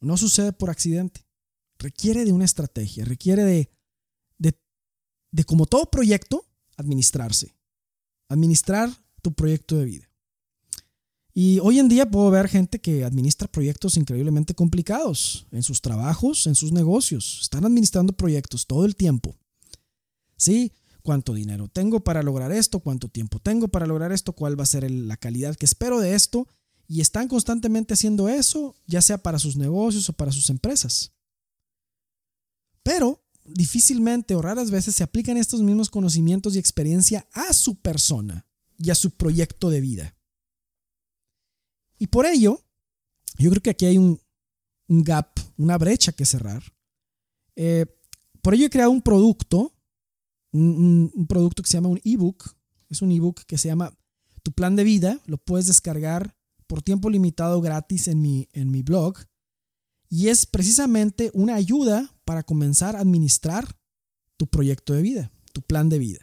No 0.00 0.16
sucede 0.16 0.52
por 0.52 0.70
accidente. 0.70 1.26
Requiere 1.78 2.24
de 2.24 2.32
una 2.32 2.44
estrategia, 2.44 3.04
requiere 3.04 3.44
de, 3.44 3.70
de, 4.38 5.44
como 5.44 5.66
todo 5.66 5.90
proyecto, 5.90 6.46
administrarse. 6.76 7.57
Administrar 8.28 8.90
tu 9.22 9.32
proyecto 9.32 9.76
de 9.76 9.84
vida. 9.84 10.08
Y 11.40 11.60
hoy 11.60 11.78
en 11.78 11.88
día 11.88 12.10
puedo 12.10 12.30
ver 12.32 12.48
gente 12.48 12.80
que 12.80 13.04
administra 13.04 13.46
proyectos 13.46 13.96
increíblemente 13.96 14.54
complicados 14.54 15.46
en 15.52 15.62
sus 15.62 15.80
trabajos, 15.80 16.48
en 16.48 16.56
sus 16.56 16.72
negocios. 16.72 17.38
Están 17.42 17.64
administrando 17.64 18.12
proyectos 18.12 18.66
todo 18.66 18.84
el 18.84 18.96
tiempo. 18.96 19.36
Sí, 20.36 20.72
cuánto 21.02 21.34
dinero 21.34 21.68
tengo 21.68 22.00
para 22.00 22.24
lograr 22.24 22.50
esto, 22.50 22.80
cuánto 22.80 23.08
tiempo 23.08 23.38
tengo 23.38 23.68
para 23.68 23.86
lograr 23.86 24.10
esto, 24.10 24.32
cuál 24.32 24.58
va 24.58 24.64
a 24.64 24.66
ser 24.66 24.90
la 24.90 25.16
calidad 25.16 25.54
que 25.54 25.66
espero 25.66 26.00
de 26.00 26.14
esto. 26.14 26.48
Y 26.88 27.02
están 27.02 27.28
constantemente 27.28 27.94
haciendo 27.94 28.28
eso, 28.28 28.74
ya 28.86 29.00
sea 29.00 29.18
para 29.18 29.38
sus 29.38 29.56
negocios 29.56 30.08
o 30.08 30.14
para 30.14 30.32
sus 30.32 30.50
empresas. 30.50 31.12
Pero 32.82 33.22
difícilmente 33.54 34.34
o 34.34 34.42
raras 34.42 34.70
veces 34.70 34.94
se 34.94 35.02
aplican 35.02 35.36
estos 35.36 35.62
mismos 35.62 35.90
conocimientos 35.90 36.54
y 36.54 36.58
experiencia 36.58 37.26
a 37.32 37.52
su 37.52 37.76
persona 37.76 38.46
y 38.76 38.90
a 38.90 38.94
su 38.94 39.10
proyecto 39.10 39.70
de 39.70 39.80
vida. 39.80 40.16
Y 41.98 42.06
por 42.06 42.26
ello, 42.26 42.62
yo 43.36 43.50
creo 43.50 43.62
que 43.62 43.70
aquí 43.70 43.86
hay 43.86 43.98
un, 43.98 44.20
gap, 44.88 45.38
una 45.56 45.76
brecha 45.76 46.12
que 46.12 46.24
cerrar. 46.24 46.62
Eh, 47.56 47.86
por 48.40 48.54
ello 48.54 48.66
he 48.66 48.70
creado 48.70 48.90
un 48.90 49.02
producto, 49.02 49.74
un, 50.52 51.10
un 51.14 51.26
producto 51.26 51.62
que 51.62 51.68
se 51.68 51.76
llama 51.76 51.88
un 51.88 52.00
ebook. 52.04 52.54
Es 52.88 53.02
un 53.02 53.10
ebook 53.10 53.44
que 53.44 53.58
se 53.58 53.68
llama 53.68 53.92
Tu 54.42 54.52
plan 54.52 54.76
de 54.76 54.84
vida. 54.84 55.20
Lo 55.26 55.38
puedes 55.38 55.66
descargar 55.66 56.34
por 56.66 56.82
tiempo 56.82 57.10
limitado 57.10 57.60
gratis 57.60 58.08
en 58.08 58.22
mi, 58.22 58.48
en 58.52 58.70
mi 58.70 58.82
blog. 58.82 59.18
Y 60.08 60.28
es 60.28 60.46
precisamente 60.46 61.30
una 61.34 61.54
ayuda 61.54 62.14
para 62.24 62.42
comenzar 62.42 62.96
a 62.96 63.00
administrar 63.00 63.76
tu 64.36 64.46
proyecto 64.46 64.94
de 64.94 65.02
vida, 65.02 65.30
tu 65.52 65.62
plan 65.62 65.88
de 65.88 65.98
vida. 65.98 66.20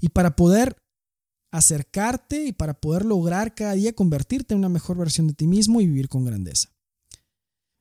Y 0.00 0.10
para 0.10 0.36
poder 0.36 0.76
acercarte 1.50 2.44
y 2.44 2.52
para 2.52 2.74
poder 2.74 3.04
lograr 3.04 3.54
cada 3.54 3.72
día 3.72 3.94
convertirte 3.94 4.54
en 4.54 4.58
una 4.58 4.68
mejor 4.68 4.98
versión 4.98 5.26
de 5.26 5.34
ti 5.34 5.46
mismo 5.46 5.80
y 5.80 5.86
vivir 5.86 6.08
con 6.08 6.24
grandeza. 6.24 6.70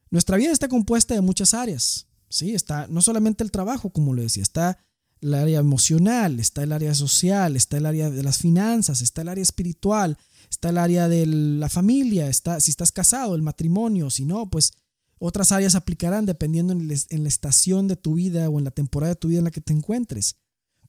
Nuestra 0.10 0.38
vida 0.38 0.52
está 0.52 0.68
compuesta 0.70 1.14
de 1.14 1.22
muchas 1.22 1.54
áreas. 1.54 2.08
Sí, 2.30 2.54
está 2.54 2.88
no 2.88 3.02
solamente 3.02 3.44
el 3.44 3.52
trabajo, 3.52 3.90
como 3.90 4.14
lo 4.14 4.22
decía, 4.22 4.44
está 4.44 4.80
el 5.22 5.34
área 5.34 5.60
emocional, 5.60 6.40
está 6.40 6.64
el 6.64 6.72
área 6.72 6.94
social, 6.94 7.56
está 7.56 7.78
el 7.78 7.86
área 7.86 8.10
de 8.10 8.24
las 8.24 8.38
finanzas, 8.38 9.02
está 9.02 9.22
el 9.22 9.30
área 9.30 9.42
espiritual, 9.42 10.18
está 10.50 10.70
el 10.70 10.78
área 10.78 11.08
de 11.08 11.26
la 11.26 11.70
familia, 11.70 12.30
está 12.30 12.60
si 12.60 12.72
estás 12.72 12.92
casado, 12.92 13.36
el 13.36 13.42
matrimonio, 13.42 14.10
si 14.10 14.26
no, 14.26 14.50
pues 14.50 14.74
otras 15.20 15.51
áreas 15.51 15.76
aplicarán 15.76 16.26
dependiendo 16.26 16.74
en, 16.74 16.88
la 16.88 17.30
estación 17.30 17.88
de 17.88 17.95
tu 17.95 18.15
vida 18.15 18.49
o 18.49 18.59
en 18.59 18.65
la 18.65 18.72
temporada 18.72 19.13
de 19.13 19.20
tu 19.20 19.30
vida 19.30 19.39
en 19.39 19.45
la 19.45 19.51
que 19.51 19.61
te 19.61 19.74
encuentres. 19.74 20.38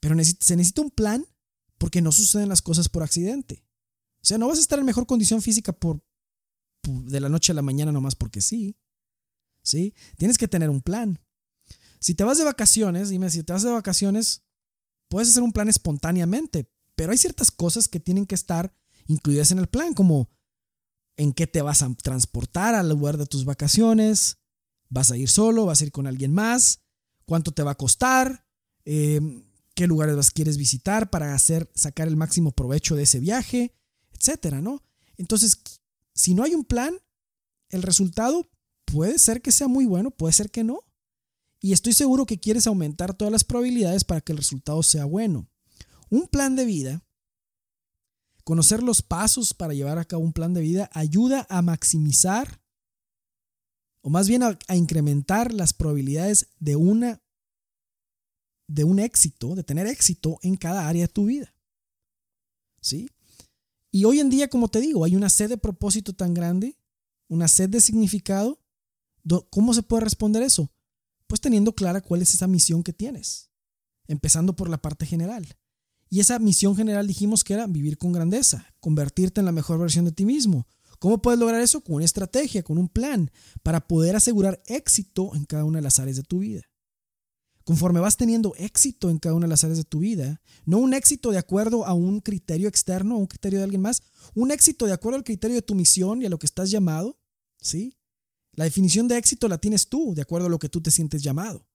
Pero 0.01 0.15
se 0.23 0.57
necesita 0.57 0.83
un 0.83 0.91
plan 0.91 1.27
porque 1.79 2.03
no 2.03 2.13
suceden 2.13 2.49
las 2.49 2.63
cosas 2.63 2.89
por 2.89 3.03
accidente. 3.03 3.65
O 4.21 4.27
sea, 4.27 4.39
no 4.39 4.49
vas 4.49 4.59
a 4.59 4.61
estar 4.61 4.79
en 4.79 4.85
mejor 4.85 5.07
condición 5.07 5.41
física 5.43 5.73
por, 5.73 6.03
de 6.83 7.21
la 7.21 7.29
noche 7.29 7.53
a 7.53 7.55
la 7.55 7.63
mañana 7.63 7.93
nomás 7.93 8.15
porque 8.15 8.41
sí. 8.41 8.77
¿Sí? 9.63 9.95
Tienes 10.17 10.39
que 10.39 10.49
tener 10.49 10.71
un 10.71 10.81
plan. 10.81 11.21
Si 12.01 12.15
te 12.15 12.25
vas 12.25 12.39
de 12.39 12.45
vacaciones, 12.45 13.09
dime, 13.09 13.31
si 13.31 13.43
te 13.43 13.53
vas 13.53 13.63
de 13.63 13.71
vacaciones, 13.71 14.43
puedes 15.09 15.31
hacer 15.31 15.43
un 15.43 15.53
plan 15.53 15.69
espontáneamente, 15.69 16.71
pero 16.95 17.13
hay 17.13 17.19
ciertas 17.19 17.51
cosas 17.51 17.89
que 17.89 18.01
tienen 18.01 18.27
que 18.27 18.35
estar 18.35 18.75
incluidas 19.07 19.51
en 19.51 19.59
el 19.59 19.67
plan, 19.67 19.95
como 19.95 20.31
en 21.19 21.33
qué 21.33 21.47
te 21.47 21.61
vas 21.61 21.83
a 21.83 21.93
transportar 21.95 22.75
al 22.75 22.89
lugar 22.89 23.19
de 23.19 23.27
tus 23.27 23.45
vacaciones, 23.45 24.39
vas 24.89 25.11
a 25.11 25.17
ir 25.17 25.29
solo, 25.29 25.67
vas 25.67 25.83
a 25.83 25.85
ir 25.85 25.93
con 25.93 26.07
alguien 26.07 26.33
más, 26.33 26.81
cuánto 27.27 27.53
te 27.53 27.65
va 27.65 27.73
a 27.73 27.77
costar, 27.77 28.47
eh, 28.85 29.21
qué 29.75 29.87
lugares 29.87 30.17
vas 30.17 30.31
quieres 30.31 30.57
visitar 30.57 31.11
para 31.11 31.35
hacer 31.35 31.71
sacar 31.75 32.09
el 32.09 32.17
máximo 32.17 32.53
provecho 32.53 32.95
de 32.95 33.03
ese 33.03 33.19
viaje, 33.19 33.75
etcétera, 34.13 34.63
¿no? 34.63 34.83
Entonces, 35.17 35.61
si 36.15 36.35
no 36.35 36.45
hay 36.45 36.55
un 36.55 36.65
plan, 36.65 36.97
el 37.71 37.83
resultado 37.83 38.49
puede 38.85 39.19
ser 39.19 39.43
que 39.43 39.53
sea 39.53 39.67
muy 39.67 39.87
bueno, 39.87 40.13
puede 40.13 40.33
ser 40.33 40.51
que 40.51 40.65
no. 40.65 40.85
Y 41.61 41.73
estoy 41.73 41.93
seguro 41.93 42.27
que 42.27 42.39
quieres 42.39 42.69
aumentar 42.69 43.15
todas 43.15 43.33
las 43.33 43.43
probabilidades 43.43 44.05
para 44.05 44.21
que 44.21 44.31
el 44.31 44.39
resultado 44.39 44.85
sea 44.85 45.05
bueno. 45.05 45.49
Un 46.11 46.29
plan 46.29 46.55
de 46.55 46.65
vida, 46.65 47.05
conocer 48.49 48.83
los 48.83 49.03
pasos 49.03 49.53
para 49.53 49.75
llevar 49.75 49.99
a 49.99 50.07
cabo 50.07 50.23
un 50.23 50.33
plan 50.33 50.55
de 50.55 50.63
vida, 50.63 50.89
ayuda 50.95 51.47
a 51.51 51.61
maximizar 51.61 52.63
o 54.01 54.09
más 54.09 54.27
bien 54.27 54.43
a, 54.43 54.59
incrementar 54.75 55.53
las 55.53 55.75
probabilidades 55.75 56.49
de 56.59 56.75
una 56.75 57.21
de 58.67 58.85
un 58.85 59.01
éxito, 59.01 59.55
de 59.55 59.65
tener 59.65 59.87
éxito 59.87 60.39
en 60.41 60.57
cada 60.57 60.89
área 60.89 61.03
de 61.03 61.13
tu 61.13 61.27
vida. 61.27 61.55
¿Sí? 62.81 63.11
Y 63.91 64.07
hoy 64.07 64.19
en 64.19 64.31
día, 64.31 64.49
como 64.49 64.69
te 64.69 64.81
digo, 64.81 65.05
hay 65.05 65.15
una 65.15 65.29
sed 65.29 65.51
de 65.51 65.59
propósito 65.59 66.15
tan 66.15 66.33
grande, 66.33 66.79
una 67.29 67.49
sed 67.49 67.69
de 67.69 67.83
significado. 67.83 68.59
¿Cómo 69.51 69.75
se 69.75 69.83
puede 69.83 70.05
responder 70.05 70.43
eso? 70.43 70.73
Pues 71.27 71.43
teniendo 71.43 71.75
clara 71.75 72.01
cuál 72.01 72.23
es 72.23 72.33
esa 72.33 72.47
misión 72.47 72.83
que 72.83 72.95
tienes, 72.95 73.51
empezando 74.07 74.57
por 74.57 74.71
la 74.71 74.81
parte 74.81 75.05
general. 75.05 75.47
Y 76.11 76.21
esa 76.21 76.39
misión 76.39 76.75
general 76.77 77.07
dijimos 77.07 77.45
que 77.45 77.55
era 77.55 77.67
vivir 77.67 77.99
con 77.99 78.13
grandeza, 78.13 78.67
convertirte 78.81 79.41
en 79.41 79.47
la 79.47 79.53
mejor 79.53 79.79
versión 79.79 80.05
de 80.05 80.13
ti 80.13 80.25
mismo. 80.25 80.67
¿Cómo 80.99 81.23
puedes 81.23 81.39
lograr 81.39 81.61
eso? 81.61 81.83
Con 81.83 81.97
una 81.97 82.05
estrategia, 82.05 82.63
con 82.63 82.79
un 82.79 82.89
plan, 82.89 83.31
para 83.63 83.87
poder 83.87 84.17
asegurar 84.17 84.63
éxito 84.67 85.35
en 85.35 85.45
cada 85.45 85.65
una 85.65 85.79
de 85.79 85.83
las 85.83 85.99
áreas 85.99 86.17
de 86.17 86.23
tu 86.23 86.41
vida 86.41 86.63
conforme 87.69 88.01
vas 88.01 88.17
teniendo 88.17 88.55
éxito 88.57 89.11
en 89.11 89.19
cada 89.19 89.35
una 89.35 89.45
de 89.45 89.51
las 89.51 89.63
áreas 89.63 89.77
de 89.77 89.85
tu 89.85 89.99
vida, 89.99 90.41
no 90.65 90.79
un 90.79 90.95
éxito 90.95 91.33
de 91.33 91.37
acuerdo 91.37 91.85
a 91.85 91.93
un 91.93 92.21
criterio 92.21 92.67
externo, 92.67 93.17
a 93.17 93.19
un 93.19 93.27
criterio 93.27 93.59
de 93.59 93.65
alguien 93.65 93.83
más, 93.83 94.03
un 94.35 94.51
éxito 94.51 94.87
de 94.87 94.95
acuerdo 94.95 95.19
al 95.19 95.25
criterio 95.25 95.55
de 95.55 95.61
tu 95.61 95.75
misión 95.75 96.23
y 96.23 96.25
a 96.25 96.31
lo 96.31 96.39
que 96.39 96.47
estás 96.47 96.71
llamado, 96.71 97.21
¿sí? 97.61 97.99
La 98.53 98.65
definición 98.65 99.07
de 99.07 99.19
éxito 99.19 99.49
la 99.49 99.59
tienes 99.59 99.91
tú, 99.91 100.15
de 100.15 100.23
acuerdo 100.23 100.47
a 100.47 100.49
lo 100.49 100.59
que 100.59 100.71
tú 100.71 100.81
te 100.81 100.91
sientes 100.91 101.23
llamado, 101.23 101.69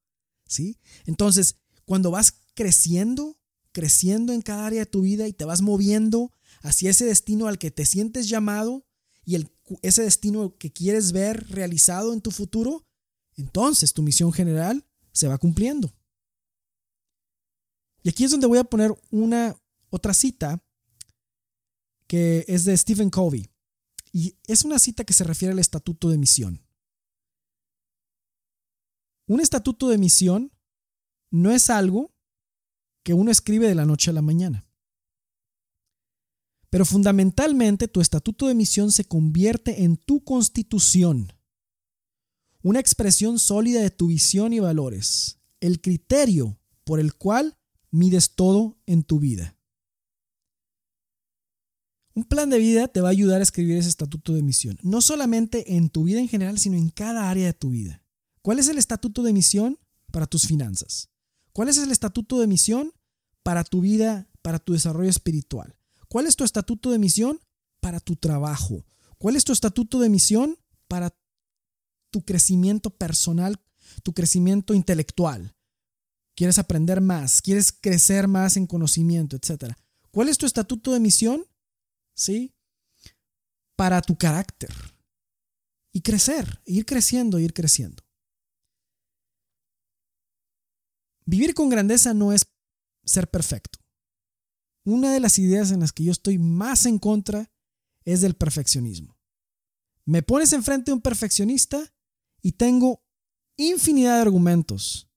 ¿sí? 0.47 0.79
Entonces, 1.05 1.57
cuando 1.85 2.09
vas 2.09 2.33
creciendo, 2.55 3.37
creciendo 3.73 4.31
en 4.31 4.41
cada 4.41 4.65
área 4.65 4.81
de 4.81 4.85
tu 4.85 5.01
vida 5.01 5.27
y 5.27 5.33
te 5.33 5.43
vas 5.43 5.61
moviendo 5.61 6.31
hacia 6.61 6.91
ese 6.91 7.05
destino 7.05 7.47
al 7.47 7.57
que 7.57 7.71
te 7.71 7.85
sientes 7.85 8.29
llamado 8.29 8.85
y 9.25 9.35
el, 9.35 9.51
ese 9.81 10.03
destino 10.03 10.57
que 10.57 10.71
quieres 10.71 11.11
ver 11.11 11.49
realizado 11.49 12.13
en 12.13 12.21
tu 12.21 12.31
futuro, 12.31 12.85
entonces 13.35 13.93
tu 13.93 14.01
misión 14.01 14.31
general 14.31 14.85
se 15.11 15.27
va 15.27 15.37
cumpliendo. 15.37 15.93
Y 18.03 18.09
aquí 18.09 18.23
es 18.23 18.31
donde 18.31 18.47
voy 18.47 18.59
a 18.59 18.63
poner 18.63 18.93
una 19.11 19.57
otra 19.89 20.13
cita 20.13 20.63
que 22.07 22.45
es 22.47 22.65
de 22.65 22.77
Stephen 22.77 23.09
Covey. 23.09 23.49
Y 24.11 24.37
es 24.45 24.63
una 24.63 24.77
cita 24.77 25.03
que 25.03 25.13
se 25.13 25.23
refiere 25.23 25.53
al 25.53 25.59
estatuto 25.59 26.09
de 26.09 26.17
misión. 26.17 26.61
Un 29.25 29.39
estatuto 29.39 29.89
de 29.89 29.97
misión 29.97 30.51
no 31.31 31.51
es 31.51 31.69
algo 31.69 32.12
que 33.03 33.13
uno 33.13 33.31
escribe 33.31 33.67
de 33.67 33.75
la 33.75 33.85
noche 33.85 34.09
a 34.09 34.13
la 34.13 34.21
mañana. 34.21 34.65
Pero 36.69 36.85
fundamentalmente 36.85 37.87
tu 37.87 38.01
estatuto 38.01 38.47
de 38.47 38.55
misión 38.55 38.91
se 38.91 39.05
convierte 39.05 39.83
en 39.83 39.97
tu 39.97 40.23
constitución 40.23 41.31
una 42.63 42.79
expresión 42.79 43.37
sólida 43.39 43.81
de 43.81 43.91
tu 43.91 44.07
visión 44.07 44.53
y 44.53 44.59
valores, 44.59 45.37
el 45.59 45.81
criterio 45.81 46.57
por 46.85 46.99
el 46.99 47.13
cual 47.13 47.57
mides 47.91 48.35
todo 48.35 48.79
en 48.85 49.03
tu 49.03 49.19
vida. 49.19 49.57
Un 52.15 52.23
plan 52.23 52.49
de 52.49 52.59
vida 52.59 52.87
te 52.87 53.01
va 53.01 53.09
a 53.09 53.11
ayudar 53.11 53.41
a 53.41 53.43
escribir 53.43 53.77
ese 53.77 53.89
estatuto 53.89 54.33
de 54.33 54.43
misión, 54.43 54.79
no 54.81 55.01
solamente 55.01 55.75
en 55.75 55.89
tu 55.89 56.05
vida 56.05 56.19
en 56.19 56.29
general, 56.29 56.57
sino 56.57 56.77
en 56.77 56.89
cada 56.89 57.29
área 57.29 57.47
de 57.47 57.53
tu 57.53 57.71
vida. 57.71 58.01
¿Cuál 58.41 58.59
es 58.59 58.67
el 58.67 58.77
estatuto 58.77 59.23
de 59.23 59.33
misión 59.33 59.77
para 60.11 60.27
tus 60.27 60.47
finanzas? 60.47 61.09
¿Cuál 61.53 61.69
es 61.69 61.77
el 61.77 61.91
estatuto 61.91 62.39
de 62.39 62.47
misión 62.47 62.91
para 63.43 63.63
tu 63.63 63.81
vida, 63.81 64.27
para 64.41 64.59
tu 64.59 64.73
desarrollo 64.73 65.09
espiritual? 65.09 65.75
¿Cuál 66.09 66.27
es 66.27 66.35
tu 66.35 66.43
estatuto 66.43 66.91
de 66.91 66.99
misión 66.99 67.39
para 67.79 67.99
tu 67.99 68.15
trabajo? 68.15 68.85
¿Cuál 69.17 69.35
es 69.35 69.45
tu 69.45 69.53
estatuto 69.53 69.99
de 69.99 70.09
misión 70.09 70.57
para 70.87 71.15
tu 72.13 72.23
crecimiento 72.23 72.91
personal, 72.91 73.59
tu 74.03 74.13
crecimiento 74.13 74.75
intelectual. 74.75 75.55
Quieres 76.35 76.59
aprender 76.59 77.01
más, 77.01 77.41
quieres 77.41 77.71
crecer 77.71 78.27
más 78.27 78.55
en 78.55 78.67
conocimiento, 78.67 79.35
etc. 79.35 79.73
¿Cuál 80.11 80.29
es 80.29 80.37
tu 80.37 80.45
estatuto 80.45 80.93
de 80.93 80.99
misión? 80.99 81.43
¿Sí? 82.15 82.53
Para 83.75 84.01
tu 84.01 84.15
carácter. 84.15 84.71
Y 85.91 86.01
crecer, 86.01 86.61
ir 86.65 86.85
creciendo, 86.85 87.39
ir 87.39 87.53
creciendo. 87.53 88.03
Vivir 91.25 91.53
con 91.53 91.69
grandeza 91.69 92.13
no 92.13 92.33
es 92.33 92.43
ser 93.05 93.29
perfecto. 93.29 93.79
Una 94.85 95.13
de 95.13 95.19
las 95.19 95.39
ideas 95.39 95.71
en 95.71 95.79
las 95.79 95.93
que 95.93 96.03
yo 96.03 96.11
estoy 96.11 96.37
más 96.37 96.85
en 96.85 96.99
contra 96.99 97.51
es 98.03 98.21
del 98.21 98.35
perfeccionismo. 98.35 99.17
Me 100.05 100.21
pones 100.21 100.51
enfrente 100.51 100.91
de 100.91 100.95
un 100.95 101.01
perfeccionista 101.01 101.93
y 102.41 102.53
tengo 102.53 103.01
infinidad 103.55 104.15
de 104.15 104.21
argumentos 104.21 105.09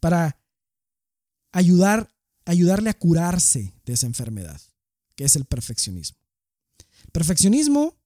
para 0.00 0.40
ayudar, 1.52 2.12
ayudarle 2.44 2.90
a 2.90 2.98
curarse 2.98 3.72
de 3.84 3.92
esa 3.92 4.06
enfermedad, 4.06 4.60
que 5.14 5.24
es 5.24 5.36
el 5.36 5.44
perfeccionismo. 5.44 6.18
Perfeccionismo 7.12 7.96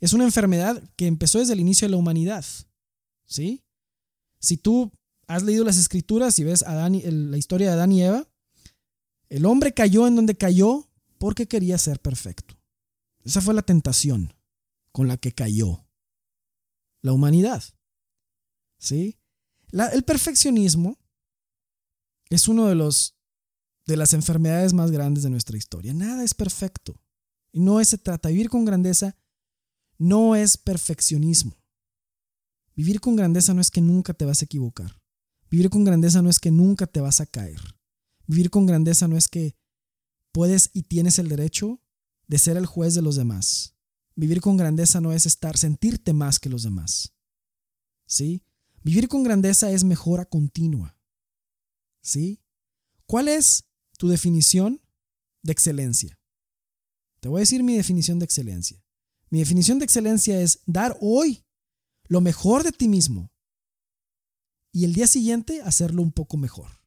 es 0.00 0.12
una 0.12 0.24
enfermedad 0.24 0.82
que 0.96 1.06
empezó 1.06 1.38
desde 1.38 1.52
el 1.52 1.60
inicio 1.60 1.86
de 1.86 1.92
la 1.92 1.96
humanidad. 1.96 2.44
¿Sí? 3.26 3.64
Si 4.40 4.56
tú 4.56 4.92
has 5.26 5.42
leído 5.42 5.64
las 5.64 5.78
escrituras 5.78 6.38
y 6.38 6.44
ves 6.44 6.62
a 6.62 6.88
la 6.88 7.36
historia 7.36 7.68
de 7.68 7.74
Adán 7.74 7.92
y 7.92 8.02
Eva, 8.02 8.28
el 9.28 9.46
hombre 9.46 9.72
cayó 9.72 10.06
en 10.06 10.16
donde 10.16 10.36
cayó 10.36 10.90
porque 11.18 11.48
quería 11.48 11.78
ser 11.78 12.00
perfecto. 12.00 12.56
Esa 13.24 13.40
fue 13.40 13.54
la 13.54 13.62
tentación 13.62 14.34
con 14.92 15.08
la 15.08 15.16
que 15.16 15.32
cayó 15.32 15.86
la 17.02 17.12
humanidad. 17.12 17.62
¿Sí? 18.78 19.18
el 19.92 20.04
perfeccionismo 20.04 20.98
es 22.30 22.46
uno 22.46 22.66
de 22.66 22.76
los 22.76 23.16
de 23.86 23.96
las 23.96 24.14
enfermedades 24.14 24.72
más 24.72 24.90
grandes 24.90 25.24
de 25.24 25.30
nuestra 25.30 25.56
historia. 25.56 25.92
Nada 25.92 26.24
es 26.24 26.32
perfecto. 26.32 27.00
Y 27.52 27.60
no 27.60 27.82
se 27.84 27.98
trata. 27.98 28.28
Vivir 28.30 28.48
con 28.48 28.64
grandeza 28.64 29.16
no 29.98 30.36
es 30.36 30.56
perfeccionismo. 30.56 31.56
Vivir 32.74 33.00
con 33.00 33.14
grandeza 33.16 33.54
no 33.54 33.60
es 33.60 33.70
que 33.70 33.80
nunca 33.80 34.14
te 34.14 34.24
vas 34.24 34.42
a 34.42 34.44
equivocar. 34.46 35.00
Vivir 35.54 35.70
con 35.70 35.84
grandeza 35.84 36.20
no 36.20 36.30
es 36.30 36.40
que 36.40 36.50
nunca 36.50 36.84
te 36.84 37.00
vas 37.00 37.20
a 37.20 37.26
caer. 37.26 37.60
Vivir 38.26 38.50
con 38.50 38.66
grandeza 38.66 39.06
no 39.06 39.16
es 39.16 39.28
que 39.28 39.54
puedes 40.32 40.68
y 40.72 40.82
tienes 40.82 41.20
el 41.20 41.28
derecho 41.28 41.80
de 42.26 42.38
ser 42.38 42.56
el 42.56 42.66
juez 42.66 42.94
de 42.94 43.02
los 43.02 43.14
demás. 43.14 43.76
Vivir 44.16 44.40
con 44.40 44.56
grandeza 44.56 45.00
no 45.00 45.12
es 45.12 45.26
estar, 45.26 45.56
sentirte 45.56 46.12
más 46.12 46.40
que 46.40 46.48
los 46.48 46.64
demás. 46.64 47.14
¿Sí? 48.04 48.42
Vivir 48.82 49.06
con 49.06 49.22
grandeza 49.22 49.70
es 49.70 49.84
mejora 49.84 50.24
continua. 50.24 50.98
¿Sí? 52.02 52.42
¿Cuál 53.06 53.28
es 53.28 53.62
tu 53.96 54.08
definición 54.08 54.82
de 55.44 55.52
excelencia? 55.52 56.18
Te 57.20 57.28
voy 57.28 57.38
a 57.38 57.46
decir 57.46 57.62
mi 57.62 57.76
definición 57.76 58.18
de 58.18 58.24
excelencia. 58.24 58.84
Mi 59.30 59.38
definición 59.38 59.78
de 59.78 59.84
excelencia 59.84 60.40
es 60.40 60.62
dar 60.66 60.98
hoy 61.00 61.46
lo 62.08 62.20
mejor 62.20 62.64
de 62.64 62.72
ti 62.72 62.88
mismo 62.88 63.30
y 64.74 64.84
el 64.84 64.92
día 64.92 65.06
siguiente 65.06 65.62
hacerlo 65.62 66.02
un 66.02 66.10
poco 66.10 66.36
mejor. 66.36 66.80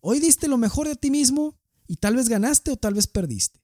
Hoy 0.00 0.18
diste 0.18 0.48
lo 0.48 0.56
mejor 0.56 0.88
de 0.88 0.96
ti 0.96 1.10
mismo 1.10 1.60
y 1.86 1.96
tal 1.96 2.16
vez 2.16 2.30
ganaste 2.30 2.70
o 2.70 2.76
tal 2.78 2.94
vez 2.94 3.06
perdiste. 3.06 3.62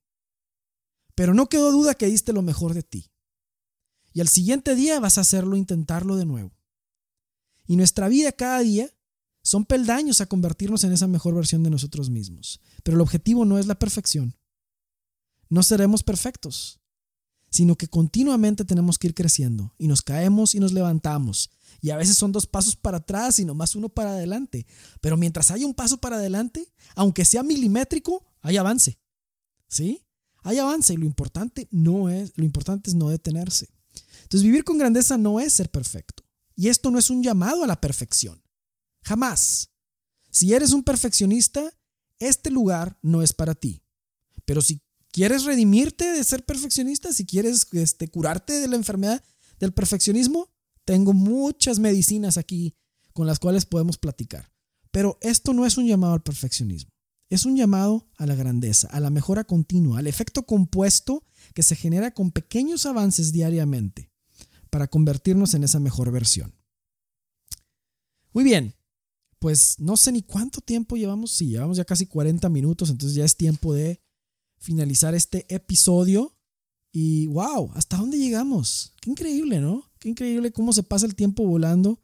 Pero 1.15 1.33
no 1.33 1.49
quedó 1.49 1.73
duda 1.73 1.95
que 1.95 2.07
diste 2.07 2.35
lo 2.35 2.43
mejor 2.43 2.75
de 2.75 2.83
ti. 2.83 3.11
Y 4.13 4.21
al 4.21 4.29
siguiente 4.29 4.75
día 4.75 5.01
vas 5.01 5.17
a 5.17 5.23
hacerlo, 5.23 5.57
intentarlo 5.57 6.17
de 6.17 6.27
nuevo. 6.27 6.53
Y 7.67 7.77
nuestra 7.77 8.07
vida 8.07 8.33
cada 8.33 8.59
día 8.61 8.95
son 9.43 9.65
peldaños 9.65 10.21
a 10.21 10.27
convertirnos 10.27 10.85
en 10.85 10.93
esa 10.93 11.07
mejor 11.07 11.35
versión 11.35 11.63
de 11.63 11.71
nosotros 11.71 12.11
mismos. 12.11 12.61
Pero 12.83 12.97
el 12.97 13.01
objetivo 13.01 13.47
no 13.47 13.59
es 13.59 13.67
la 13.67 13.79
perfección. 13.79 14.37
No 15.49 15.63
seremos 15.63 16.03
perfectos, 16.03 16.81
sino 17.49 17.77
que 17.77 17.89
continuamente 17.89 18.67
tenemos 18.67 18.99
que 18.99 19.07
ir 19.07 19.15
creciendo 19.15 19.75
y 19.79 19.89
nos 19.89 20.03
caemos 20.03 20.55
y 20.55 20.61
nos 20.61 20.75
levantamos. 20.75 21.51
Y 21.81 21.91
a 21.91 21.97
veces 21.97 22.17
son 22.17 22.33
dos 22.33 22.47
pasos 22.47 22.77
para 22.77 22.99
atrás 22.99 23.39
y 23.39 23.45
nomás 23.45 23.75
uno 23.77 23.89
para 23.89 24.11
adelante. 24.11 24.67
Pero 25.01 25.17
mientras 25.17 25.51
haya 25.51 25.67
un 25.67 25.75
paso 25.75 25.99
para 25.99 26.17
adelante, 26.17 26.73
aunque 26.95 27.25
sea 27.25 27.43
milimétrico, 27.43 28.25
hay 28.41 28.57
avance. 28.57 28.99
¿Sí? 29.69 30.05
Hay 30.43 30.59
avance 30.59 30.95
y 30.95 30.97
lo 30.97 31.07
importante 31.07 31.69
no 31.71 32.09
es 32.09 32.33
lo 32.37 32.45
importante 32.45 32.91
es 32.91 32.95
no 32.97 33.09
detenerse. 33.11 33.69
Entonces 34.23 34.43
vivir 34.43 34.65
con 34.65 34.79
grandeza 34.79 35.19
no 35.19 35.41
es 35.41 35.53
ser 35.53 35.71
perfecto. 35.71 36.25
Y 36.55 36.69
esto 36.69 36.91
no 36.91 36.99
es 36.99 37.11
un 37.11 37.23
llamado 37.23 37.65
a 37.65 37.67
la 37.67 37.81
perfección. 37.81 38.43
Jamás. 39.03 39.71
Si 40.31 40.53
eres 40.53 40.73
un 40.73 40.83
perfeccionista, 40.83 41.73
este 42.19 42.51
lugar 42.51 42.99
no 43.03 43.23
es 43.23 43.33
para 43.33 43.55
ti. 43.55 43.83
Pero 44.45 44.61
si 44.61 44.83
quieres 45.13 45.45
redimirte 45.45 46.13
de 46.13 46.25
ser 46.25 46.45
perfeccionista, 46.45 47.13
si 47.13 47.25
quieres 47.25 47.67
este, 47.73 48.09
curarte 48.09 48.55
de 48.55 48.69
la 48.69 48.77
enfermedad 48.77 49.23
del 49.59 49.73
perfeccionismo, 49.73 50.51
tengo 50.89 51.13
muchas 51.13 51.81
medicinas 51.81 52.39
aquí 52.39 52.75
con 53.13 53.27
las 53.27 53.39
cuales 53.39 53.67
podemos 53.67 53.99
platicar. 53.99 54.51
Pero 54.91 55.19
esto 55.21 55.53
no 55.53 55.67
es 55.67 55.77
un 55.77 55.87
llamado 55.87 56.15
al 56.15 56.23
perfeccionismo. 56.23 56.91
Es 57.29 57.45
un 57.45 57.59
llamado 57.59 58.09
a 58.17 58.25
la 58.25 58.35
grandeza, 58.35 58.89
a 58.89 58.99
la 58.99 59.11
mejora 59.11 59.45
continua, 59.45 59.99
al 59.99 60.07
efecto 60.07 60.47
compuesto 60.47 61.27
que 61.53 61.63
se 61.63 61.77
genera 61.77 62.13
con 62.15 62.31
pequeños 62.31 62.87
avances 62.87 63.33
diariamente 63.33 64.11
para 64.71 64.89
convertirnos 64.89 65.53
en 65.53 65.65
esa 65.65 65.79
mejor 65.79 66.11
versión. 66.11 66.55
Muy 68.33 68.45
bien, 68.45 68.75
pues 69.41 69.79
no 69.79 69.95
sé 69.99 70.11
ni 70.11 70.23
cuánto 70.23 70.63
tiempo 70.63 70.97
llevamos. 70.97 71.33
Sí, 71.33 71.49
llevamos 71.49 71.77
ya 71.77 71.85
casi 71.85 72.07
40 72.07 72.49
minutos, 72.49 72.89
entonces 72.89 73.15
ya 73.15 73.27
es 73.27 73.37
tiempo 73.37 73.75
de 73.75 74.01
finalizar 74.57 75.15
este 75.15 75.45
episodio. 75.55 76.38
Y 76.93 77.27
wow, 77.29 77.71
¿hasta 77.75 77.97
dónde 77.97 78.19
llegamos? 78.19 78.95
Qué 79.01 79.11
increíble, 79.11 79.61
¿no? 79.61 79.91
Qué 79.99 80.09
increíble 80.09 80.53
cómo 80.53 80.73
se 80.73 80.83
pasa 80.83 81.07
el 81.07 81.15
tiempo 81.15 81.45
volando 81.45 82.01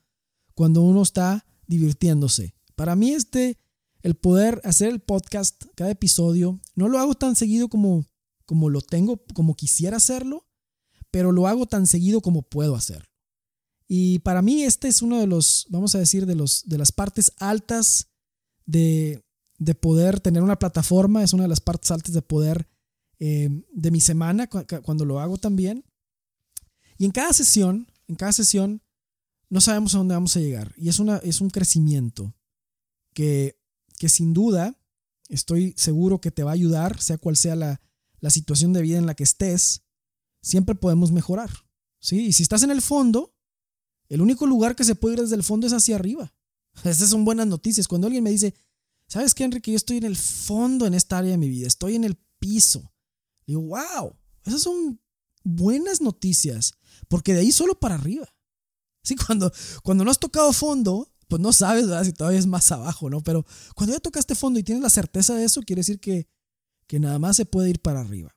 cuando 0.54 0.82
uno 0.82 1.02
está 1.02 1.46
divirtiéndose. 1.66 2.54
Para 2.76 2.96
mí 2.96 3.10
este, 3.10 3.58
el 4.02 4.14
poder 4.14 4.60
hacer 4.64 4.90
el 4.90 5.00
podcast, 5.00 5.64
cada 5.74 5.90
episodio, 5.90 6.60
no 6.74 6.88
lo 6.88 6.98
hago 6.98 7.14
tan 7.14 7.36
seguido 7.36 7.68
como, 7.68 8.04
como 8.44 8.68
lo 8.68 8.80
tengo, 8.80 9.22
como 9.34 9.54
quisiera 9.54 9.96
hacerlo, 9.96 10.46
pero 11.10 11.32
lo 11.32 11.46
hago 11.46 11.66
tan 11.66 11.86
seguido 11.86 12.20
como 12.20 12.42
puedo 12.42 12.74
hacerlo. 12.74 13.08
Y 13.86 14.18
para 14.20 14.42
mí 14.42 14.62
este 14.62 14.88
es 14.88 15.02
uno 15.02 15.20
de 15.20 15.26
los, 15.26 15.66
vamos 15.68 15.94
a 15.94 15.98
decir, 15.98 16.26
de, 16.26 16.34
los, 16.34 16.64
de 16.66 16.78
las 16.78 16.92
partes 16.92 17.32
altas 17.38 18.08
de, 18.66 19.24
de 19.58 19.74
poder 19.74 20.20
tener 20.20 20.42
una 20.42 20.58
plataforma, 20.58 21.22
es 21.22 21.32
una 21.32 21.44
de 21.44 21.48
las 21.48 21.60
partes 21.60 21.90
altas 21.90 22.12
de 22.12 22.22
poder 22.22 22.68
eh, 23.26 23.48
de 23.72 23.90
mi 23.90 24.00
semana 24.00 24.48
cuando 24.48 25.06
lo 25.06 25.18
hago 25.18 25.38
también. 25.38 25.82
Y 26.98 27.06
en 27.06 27.10
cada 27.10 27.32
sesión, 27.32 27.90
en 28.06 28.16
cada 28.16 28.32
sesión, 28.32 28.82
no 29.48 29.62
sabemos 29.62 29.94
a 29.94 29.98
dónde 29.98 30.14
vamos 30.14 30.36
a 30.36 30.40
llegar. 30.40 30.74
Y 30.76 30.90
es, 30.90 30.98
una, 30.98 31.16
es 31.18 31.40
un 31.40 31.48
crecimiento 31.48 32.34
que, 33.14 33.58
que 33.98 34.10
sin 34.10 34.34
duda 34.34 34.78
estoy 35.30 35.72
seguro 35.78 36.20
que 36.20 36.30
te 36.30 36.42
va 36.42 36.50
a 36.50 36.54
ayudar, 36.54 37.00
sea 37.00 37.16
cual 37.16 37.38
sea 37.38 37.56
la, 37.56 37.80
la 38.20 38.28
situación 38.28 38.74
de 38.74 38.82
vida 38.82 38.98
en 38.98 39.06
la 39.06 39.14
que 39.14 39.24
estés, 39.24 39.84
siempre 40.42 40.74
podemos 40.74 41.10
mejorar. 41.10 41.48
¿sí? 42.00 42.26
Y 42.26 42.34
si 42.34 42.42
estás 42.42 42.62
en 42.62 42.72
el 42.72 42.82
fondo, 42.82 43.34
el 44.10 44.20
único 44.20 44.46
lugar 44.46 44.76
que 44.76 44.84
se 44.84 44.96
puede 44.96 45.14
ir 45.14 45.22
desde 45.22 45.36
el 45.36 45.44
fondo 45.44 45.66
es 45.66 45.72
hacia 45.72 45.96
arriba. 45.96 46.34
Esas 46.84 47.08
son 47.08 47.24
buenas 47.24 47.46
noticias. 47.46 47.88
Cuando 47.88 48.06
alguien 48.06 48.22
me 48.22 48.32
dice, 48.32 48.54
¿sabes 49.08 49.34
qué, 49.34 49.44
Enrique? 49.44 49.70
Yo 49.70 49.78
estoy 49.78 49.96
en 49.96 50.04
el 50.04 50.16
fondo 50.16 50.86
en 50.86 50.92
esta 50.92 51.16
área 51.16 51.30
de 51.30 51.38
mi 51.38 51.48
vida, 51.48 51.66
estoy 51.66 51.94
en 51.94 52.04
el 52.04 52.18
piso. 52.38 52.93
Digo, 53.46 53.60
wow, 53.62 54.16
esas 54.44 54.62
son 54.62 55.00
buenas 55.42 56.00
noticias, 56.00 56.74
porque 57.08 57.34
de 57.34 57.40
ahí 57.40 57.52
solo 57.52 57.78
para 57.78 57.94
arriba. 57.94 58.26
Sí, 59.02 59.16
cuando, 59.26 59.52
cuando 59.82 60.04
no 60.04 60.10
has 60.10 60.18
tocado 60.18 60.52
fondo, 60.52 61.12
pues 61.28 61.40
no 61.40 61.52
sabes 61.52 61.86
si 62.06 62.12
todavía 62.12 62.38
es 62.38 62.46
más 62.46 62.70
abajo, 62.72 63.10
¿no? 63.10 63.20
Pero 63.20 63.44
cuando 63.74 63.94
ya 63.94 64.00
tocaste 64.00 64.34
fondo 64.34 64.58
y 64.58 64.62
tienes 64.62 64.82
la 64.82 64.90
certeza 64.90 65.34
de 65.34 65.44
eso, 65.44 65.62
quiere 65.62 65.80
decir 65.80 66.00
que, 66.00 66.28
que 66.86 66.98
nada 66.98 67.18
más 67.18 67.36
se 67.36 67.46
puede 67.46 67.70
ir 67.70 67.80
para 67.80 68.00
arriba. 68.00 68.34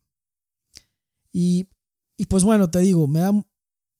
Y, 1.31 1.69
y 2.17 2.25
pues 2.25 2.43
bueno, 2.43 2.69
te 2.69 2.79
digo, 2.79 3.07
me 3.07 3.19
da 3.19 3.31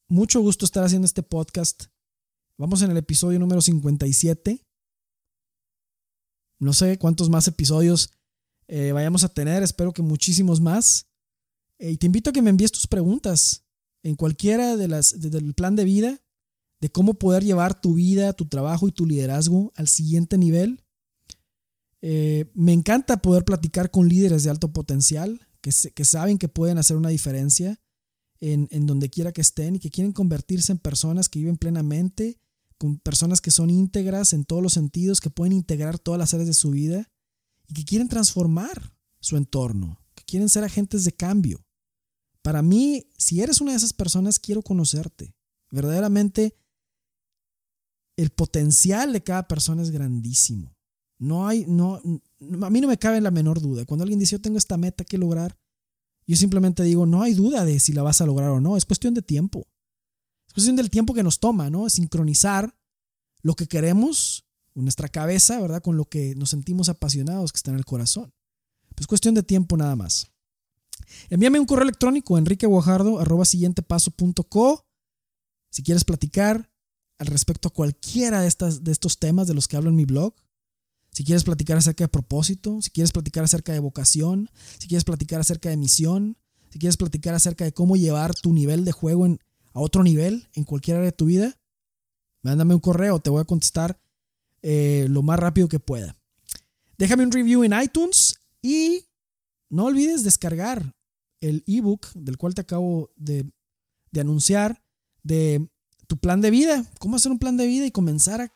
mucho 0.10 0.42
gusto 0.42 0.66
estar 0.66 0.84
haciendo 0.84 1.06
este 1.06 1.24
podcast. 1.24 1.86
Vamos 2.58 2.82
en 2.82 2.92
el 2.92 2.98
episodio 2.98 3.40
número 3.40 3.62
57. 3.62 4.66
No 6.60 6.74
sé 6.74 6.98
cuántos 6.98 7.30
más 7.30 7.48
episodios 7.48 8.17
eh, 8.68 8.92
vayamos 8.92 9.24
a 9.24 9.30
tener, 9.30 9.64
espero 9.64 9.94
que 9.94 10.02
muchísimos 10.02 10.60
más. 10.60 11.08
Eh, 11.80 11.92
y 11.92 11.98
te 11.98 12.06
invito 12.06 12.30
a 12.30 12.34
que 12.34 12.42
me 12.42 12.50
envíes 12.50 12.72
tus 12.72 12.88
preguntas 12.88 13.64
en 14.04 14.16
cualquiera 14.16 14.76
de 14.78 14.88
las 14.88 15.20
del 15.20 15.54
plan 15.54 15.76
de 15.76 15.86
vida, 15.86 16.22
de 16.82 16.90
cómo 16.90 17.16
poder 17.16 17.44
llevar 17.44 17.80
tu 17.80 17.94
vida, 17.94 18.34
tu 18.34 18.48
trabajo 18.48 18.88
y 18.88 18.92
tu 18.92 19.06
liderazgo 19.06 19.72
al 19.76 19.88
siguiente 19.88 20.38
nivel. 20.38 20.84
Eh, 22.02 22.52
me 22.54 22.74
encanta 22.74 23.22
poder 23.22 23.44
platicar 23.44 23.90
con 23.90 24.08
líderes 24.08 24.44
de 24.44 24.50
alto 24.50 24.72
potencial 24.72 25.48
que, 25.62 25.72
que 25.94 26.06
saben 26.06 26.38
que 26.38 26.48
pueden 26.48 26.78
hacer 26.78 26.96
una 26.96 27.10
diferencia 27.10 27.82
en, 28.40 28.86
donde 28.86 29.10
quiera 29.10 29.32
que 29.32 29.42
estén 29.42 29.76
y 29.76 29.80
que 29.80 29.90
quieren 29.90 30.14
convertirse 30.14 30.72
en 30.72 30.78
personas 30.78 31.28
que 31.28 31.40
viven 31.40 31.58
plenamente, 31.58 32.40
con 32.78 33.00
personas 33.00 33.42
que 33.42 33.50
son 33.50 33.72
íntegras 33.72 34.34
en 34.34 34.46
todos 34.46 34.62
los 34.62 34.74
sentidos, 34.74 35.22
que 35.22 35.32
pueden 35.32 35.54
integrar 35.54 35.98
todas 35.98 36.20
las 36.20 36.36
áreas 36.36 36.48
de 36.48 36.54
su 36.54 36.70
vida 36.70 37.10
y 37.68 37.74
que 37.74 37.86
quieren 37.86 38.08
transformar 38.08 38.96
su 39.20 39.38
entorno, 39.38 40.00
que 40.16 40.24
quieren 40.24 40.50
ser 40.50 40.64
agentes 40.64 41.04
de 41.04 41.12
cambio. 41.12 41.66
Para 42.42 42.62
mí, 42.62 43.12
si 43.18 43.42
eres 43.42 43.62
una 43.62 43.72
de 43.72 43.78
esas 43.78 43.94
personas, 43.94 44.40
quiero 44.40 44.62
conocerte. 44.62 45.36
Verdaderamente, 45.70 46.56
el 48.16 48.30
potencial 48.30 49.12
de 49.14 49.22
cada 49.22 49.48
persona 49.48 49.82
es 49.82 49.92
grandísimo. 49.92 50.76
No 51.20 51.48
hay, 51.48 51.66
no, 51.68 51.96
a 51.96 52.70
mí 52.70 52.82
no 52.82 52.88
me 52.88 52.98
cabe 52.98 53.20
la 53.22 53.32
menor 53.32 53.60
duda. 53.60 53.86
Cuando 53.86 54.04
alguien 54.04 54.20
dice, 54.20 54.36
yo 54.36 54.42
tengo 54.42 54.58
esta 54.58 54.78
meta 54.78 55.04
que 55.04 55.18
lograr, 55.18 55.60
yo 56.26 56.36
simplemente 56.36 56.84
digo, 56.84 57.06
no 57.06 57.22
hay 57.22 57.34
duda 57.34 57.66
de 57.66 57.80
si 57.80 57.94
la 57.94 58.04
vas 58.04 58.22
a 58.22 58.26
lograr 58.26 58.50
o 58.50 58.62
no, 58.62 58.78
es 58.78 58.86
cuestión 58.86 59.14
de 59.14 59.22
tiempo. 59.22 59.68
Es 60.48 60.54
cuestión 60.54 60.76
del 60.76 60.90
tiempo 60.90 61.14
que 61.14 61.24
nos 61.24 61.40
toma, 61.40 61.70
¿no? 61.70 61.90
Sincronizar 61.90 62.78
lo 63.42 63.56
que 63.56 63.68
queremos 63.68 64.47
nuestra 64.84 65.10
cabeza, 65.10 65.60
¿verdad? 65.60 65.82
Con 65.82 65.98
lo 65.98 66.06
que 66.06 66.36
nos 66.36 66.52
sentimos 66.52 66.90
apasionados 66.90 67.52
que 67.52 67.58
está 67.58 67.72
en 67.72 67.78
el 67.78 67.86
corazón. 67.86 68.32
Pues 68.90 69.02
es 69.02 69.08
cuestión 69.08 69.34
de 69.36 69.44
tiempo 69.44 69.78
nada 69.78 69.96
más. 69.96 70.32
Envíame 71.30 71.60
un 71.60 71.66
correo 71.66 71.84
electrónico 71.84 72.38
enriqueguajardo.co 72.38 74.86
si 75.70 75.84
quieres 75.84 76.04
platicar 76.04 76.72
al 77.20 77.28
respecto 77.28 77.68
a 77.68 77.74
cualquiera 77.74 78.42
de, 78.42 78.48
estas, 78.48 78.84
de 78.84 78.92
estos 78.92 79.20
temas 79.20 79.48
de 79.48 79.54
los 79.54 79.68
que 79.68 79.78
hablo 79.78 79.90
en 79.90 79.96
mi 79.96 80.06
blog 80.06 80.34
si 81.18 81.24
quieres 81.24 81.44
platicar 81.44 81.78
acerca 81.78 82.04
de 82.04 82.10
propósito, 82.10 82.80
si 82.80 82.92
quieres 82.92 83.12
platicar 83.12 83.44
acerca 83.44 83.74
de 83.74 83.80
vocación, 83.80 84.52
si 84.78 84.88
quieres 84.88 85.04
platicar 85.04 85.42
acerca 85.42 85.68
de 85.68 85.76
misión, 85.76 86.38
si 86.70 86.78
quieres 86.78 86.96
platicar 86.96 87.34
acerca 87.34 87.66
de 87.66 87.74
cómo 87.74 87.96
llevar 87.96 88.36
tu 88.36 88.54
nivel 88.54 88.86
de 88.86 88.92
juego 88.92 89.26
a 89.26 89.80
otro 89.80 90.04
nivel 90.04 90.48
en 90.54 90.64
cualquier 90.64 90.98
área 90.98 91.10
de 91.10 91.18
tu 91.18 91.26
vida, 91.26 91.58
mándame 92.44 92.76
un 92.76 92.80
correo, 92.80 93.20
te 93.20 93.32
voy 93.32 93.42
a 93.42 93.46
contestar 93.46 94.00
eh, 94.62 95.06
lo 95.10 95.22
más 95.22 95.40
rápido 95.40 95.68
que 95.68 95.80
pueda. 95.80 96.16
Déjame 96.98 97.24
un 97.24 97.32
review 97.32 97.64
en 97.64 97.80
iTunes 97.80 98.40
y 98.62 99.06
no 99.70 99.86
olvides 99.86 100.24
descargar 100.24 100.96
el 101.42 101.64
ebook 101.68 102.08
del 102.14 102.38
cual 102.38 102.56
te 102.56 102.62
acabo 102.62 103.12
de, 103.16 103.46
anunciar 104.20 104.82
de 105.22 105.70
tu 106.08 106.18
plan 106.18 106.42
de 106.42 106.50
vida, 106.50 106.84
cómo 107.00 107.18
hacer 107.18 107.32
un 107.32 107.38
plan 107.38 107.58
de 107.58 107.68
vida 107.68 107.86
y 107.86 107.92
comenzar 107.92 108.52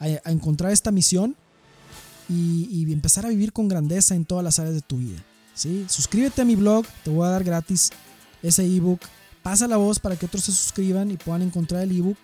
a, 0.00 0.08
encontrar 0.30 0.72
esta 0.72 0.90
misión 0.90 1.36
y, 2.28 2.92
empezar 2.92 3.24
a 3.26 3.28
vivir 3.28 3.52
con 3.52 3.68
grandeza 3.68 4.16
en 4.16 4.24
todas 4.24 4.42
las 4.42 4.58
áreas 4.58 4.74
de 4.74 4.80
tu 4.80 4.96
vida. 4.96 5.22
¿sí? 5.54 5.86
Suscríbete 5.88 6.42
a 6.42 6.44
mi 6.44 6.56
blog, 6.56 6.84
te 7.04 7.10
voy 7.10 7.26
a 7.26 7.30
dar 7.30 7.44
gratis 7.44 7.90
ese 8.42 8.64
ebook. 8.64 9.00
Pasa 9.42 9.68
la 9.68 9.76
voz 9.76 10.00
para 10.00 10.16
que 10.16 10.26
otros 10.26 10.44
se 10.44 10.52
suscriban 10.52 11.10
y 11.12 11.16
puedan 11.16 11.42
encontrar 11.42 11.82
el 11.82 11.96
ebook. 11.96 12.18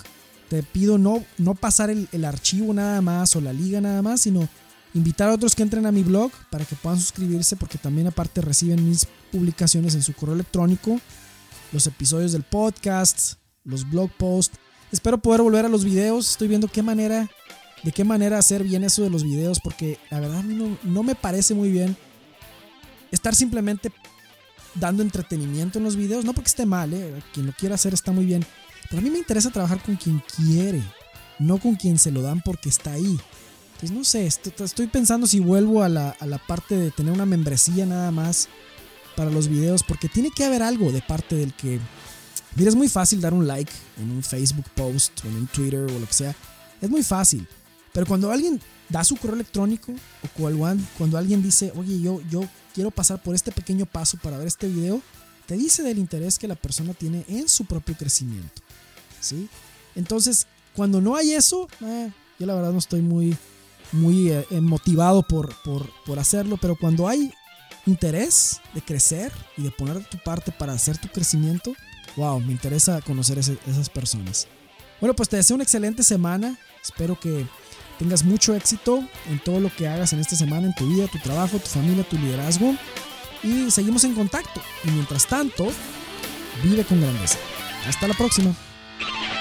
Te 0.54 0.62
pido 0.62 0.98
no, 0.98 1.24
no 1.36 1.56
pasar 1.56 1.90
el, 1.90 2.24
archivo 2.24 2.72
nada 2.72 3.00
más 3.00 3.34
o 3.34 3.40
la 3.40 3.52
liga 3.52 3.80
nada 3.80 4.02
más, 4.02 4.20
sino 4.20 4.48
Invitar 4.94 5.28
a 5.28 5.34
otros 5.34 5.56
que 5.56 5.64
entren 5.64 5.84
a 5.84 5.90
mi 5.90 6.04
blog 6.04 6.30
para 6.48 6.64
que 6.64 6.76
puedan 6.76 7.00
suscribirse 7.00 7.56
porque 7.56 7.76
también 7.76 8.06
aparte 8.06 8.40
reciben 8.40 8.88
mis 8.88 9.08
publicaciones 9.32 9.96
en 9.96 10.02
su 10.02 10.12
correo 10.12 10.36
electrónico, 10.36 11.00
los 11.72 11.88
episodios 11.88 12.30
del 12.30 12.44
podcast, 12.44 13.32
los 13.64 13.90
blog 13.90 14.12
posts. 14.12 14.56
Espero 14.92 15.18
poder 15.18 15.42
volver 15.42 15.64
a 15.64 15.68
los 15.68 15.82
videos. 15.82 16.30
Estoy 16.30 16.46
viendo 16.46 16.68
qué 16.68 16.84
manera, 16.84 17.28
de 17.82 17.90
qué 17.90 18.04
manera 18.04 18.38
hacer 18.38 18.62
bien 18.62 18.84
eso 18.84 19.02
de 19.02 19.10
los 19.10 19.24
videos 19.24 19.58
porque 19.58 19.98
la 20.12 20.20
verdad 20.20 20.44
no, 20.44 20.78
no 20.84 21.02
me 21.02 21.16
parece 21.16 21.54
muy 21.54 21.72
bien 21.72 21.96
estar 23.10 23.34
simplemente 23.34 23.90
dando 24.76 25.02
entretenimiento 25.02 25.80
en 25.80 25.84
los 25.84 25.96
videos. 25.96 26.24
No 26.24 26.34
porque 26.34 26.50
esté 26.50 26.66
mal, 26.66 26.94
¿eh? 26.94 27.20
quien 27.32 27.46
lo 27.46 27.52
quiera 27.52 27.74
hacer 27.74 27.94
está 27.94 28.12
muy 28.12 28.26
bien. 28.26 28.46
Pero 28.88 29.00
a 29.00 29.02
mí 29.02 29.10
me 29.10 29.18
interesa 29.18 29.50
trabajar 29.50 29.82
con 29.82 29.96
quien 29.96 30.22
quiere, 30.36 30.82
no 31.38 31.58
con 31.58 31.74
quien 31.74 31.98
se 31.98 32.10
lo 32.10 32.22
dan 32.22 32.40
porque 32.42 32.68
está 32.68 32.92
ahí. 32.92 33.18
Pues 33.80 33.90
no 33.92 34.04
sé, 34.04 34.26
estoy 34.26 34.86
pensando 34.86 35.26
si 35.26 35.40
vuelvo 35.40 35.82
a 35.82 35.88
la, 35.88 36.14
parte 36.46 36.76
de 36.76 36.90
tener 36.90 37.12
una 37.12 37.26
membresía 37.26 37.86
nada 37.86 38.10
más 38.10 38.48
para 39.16 39.30
los 39.30 39.48
videos, 39.48 39.82
porque 39.82 40.08
tiene 40.08 40.30
que 40.30 40.44
haber 40.44 40.62
algo 40.62 40.92
de 40.92 41.02
parte 41.02 41.36
del 41.36 41.52
que... 41.54 41.80
Mira, 42.56 42.70
es 42.70 42.76
muy 42.76 42.88
fácil 42.88 43.20
dar 43.20 43.34
un 43.34 43.46
like 43.46 43.72
en 44.00 44.10
un 44.10 44.22
Facebook 44.22 44.66
post 44.74 45.24
o 45.24 45.28
en 45.28 45.36
un 45.36 45.46
Twitter 45.48 45.80
o 45.80 45.98
lo 45.98 46.06
que 46.06 46.12
sea. 46.12 46.34
Es 46.80 46.88
muy 46.88 47.02
fácil. 47.02 47.46
Pero 47.92 48.06
cuando 48.06 48.30
alguien 48.30 48.60
da 48.88 49.04
su 49.04 49.16
correo 49.16 49.34
electrónico 49.34 49.92
o 49.92 50.28
cuando 50.96 51.18
alguien 51.18 51.42
dice, 51.42 51.72
oye, 51.76 52.00
yo, 52.00 52.20
yo 52.30 52.44
quiero 52.74 52.90
pasar 52.90 53.22
por 53.22 53.34
este 53.34 53.52
pequeño 53.52 53.86
paso 53.86 54.18
para 54.18 54.36
ver 54.36 54.46
este 54.46 54.68
video, 54.68 55.00
te 55.46 55.56
dice 55.56 55.82
del 55.82 55.98
interés 55.98 56.38
que 56.38 56.48
la 56.48 56.56
persona 56.56 56.94
tiene 56.94 57.24
en 57.28 57.48
su 57.48 57.64
propio 57.64 57.94
crecimiento. 57.96 58.63
Entonces, 59.94 60.46
cuando 60.74 61.00
no 61.00 61.16
hay 61.16 61.32
eso, 61.32 61.68
eh, 61.82 62.10
yo 62.38 62.46
la 62.46 62.54
verdad 62.54 62.72
no 62.72 62.78
estoy 62.78 63.00
muy, 63.00 63.36
muy 63.92 64.30
eh, 64.30 64.44
eh, 64.50 64.60
motivado 64.60 65.22
por, 65.22 65.54
por, 65.62 66.18
hacerlo, 66.18 66.58
pero 66.60 66.76
cuando 66.76 67.08
hay 67.08 67.32
interés 67.86 68.60
de 68.74 68.82
crecer 68.82 69.32
y 69.56 69.62
de 69.62 69.70
poner 69.70 70.04
tu 70.08 70.18
parte 70.18 70.52
para 70.52 70.72
hacer 70.72 70.98
tu 70.98 71.08
crecimiento, 71.08 71.74
wow, 72.16 72.40
me 72.40 72.52
interesa 72.52 73.00
conocer 73.02 73.38
esas 73.38 73.88
personas. 73.88 74.48
Bueno, 75.00 75.14
pues 75.14 75.28
te 75.28 75.36
deseo 75.36 75.54
una 75.54 75.64
excelente 75.64 76.02
semana. 76.02 76.58
Espero 76.82 77.18
que 77.18 77.46
tengas 77.98 78.24
mucho 78.24 78.54
éxito 78.54 79.04
en 79.28 79.38
todo 79.38 79.60
lo 79.60 79.74
que 79.74 79.86
hagas 79.86 80.12
en 80.12 80.20
esta 80.20 80.36
semana, 80.36 80.66
en 80.66 80.74
tu 80.74 80.86
vida, 80.86 81.06
tu 81.08 81.18
trabajo, 81.18 81.58
tu 81.58 81.68
familia, 81.68 82.08
tu 82.08 82.16
liderazgo. 82.16 82.74
Y 83.42 83.70
seguimos 83.70 84.04
en 84.04 84.14
contacto. 84.14 84.60
Y 84.84 84.90
mientras 84.90 85.26
tanto, 85.26 85.68
vive 86.62 86.84
con 86.84 87.00
grandeza. 87.00 87.38
Hasta 87.86 88.08
la 88.08 88.14
próxima. 88.14 88.54
you 89.00 89.06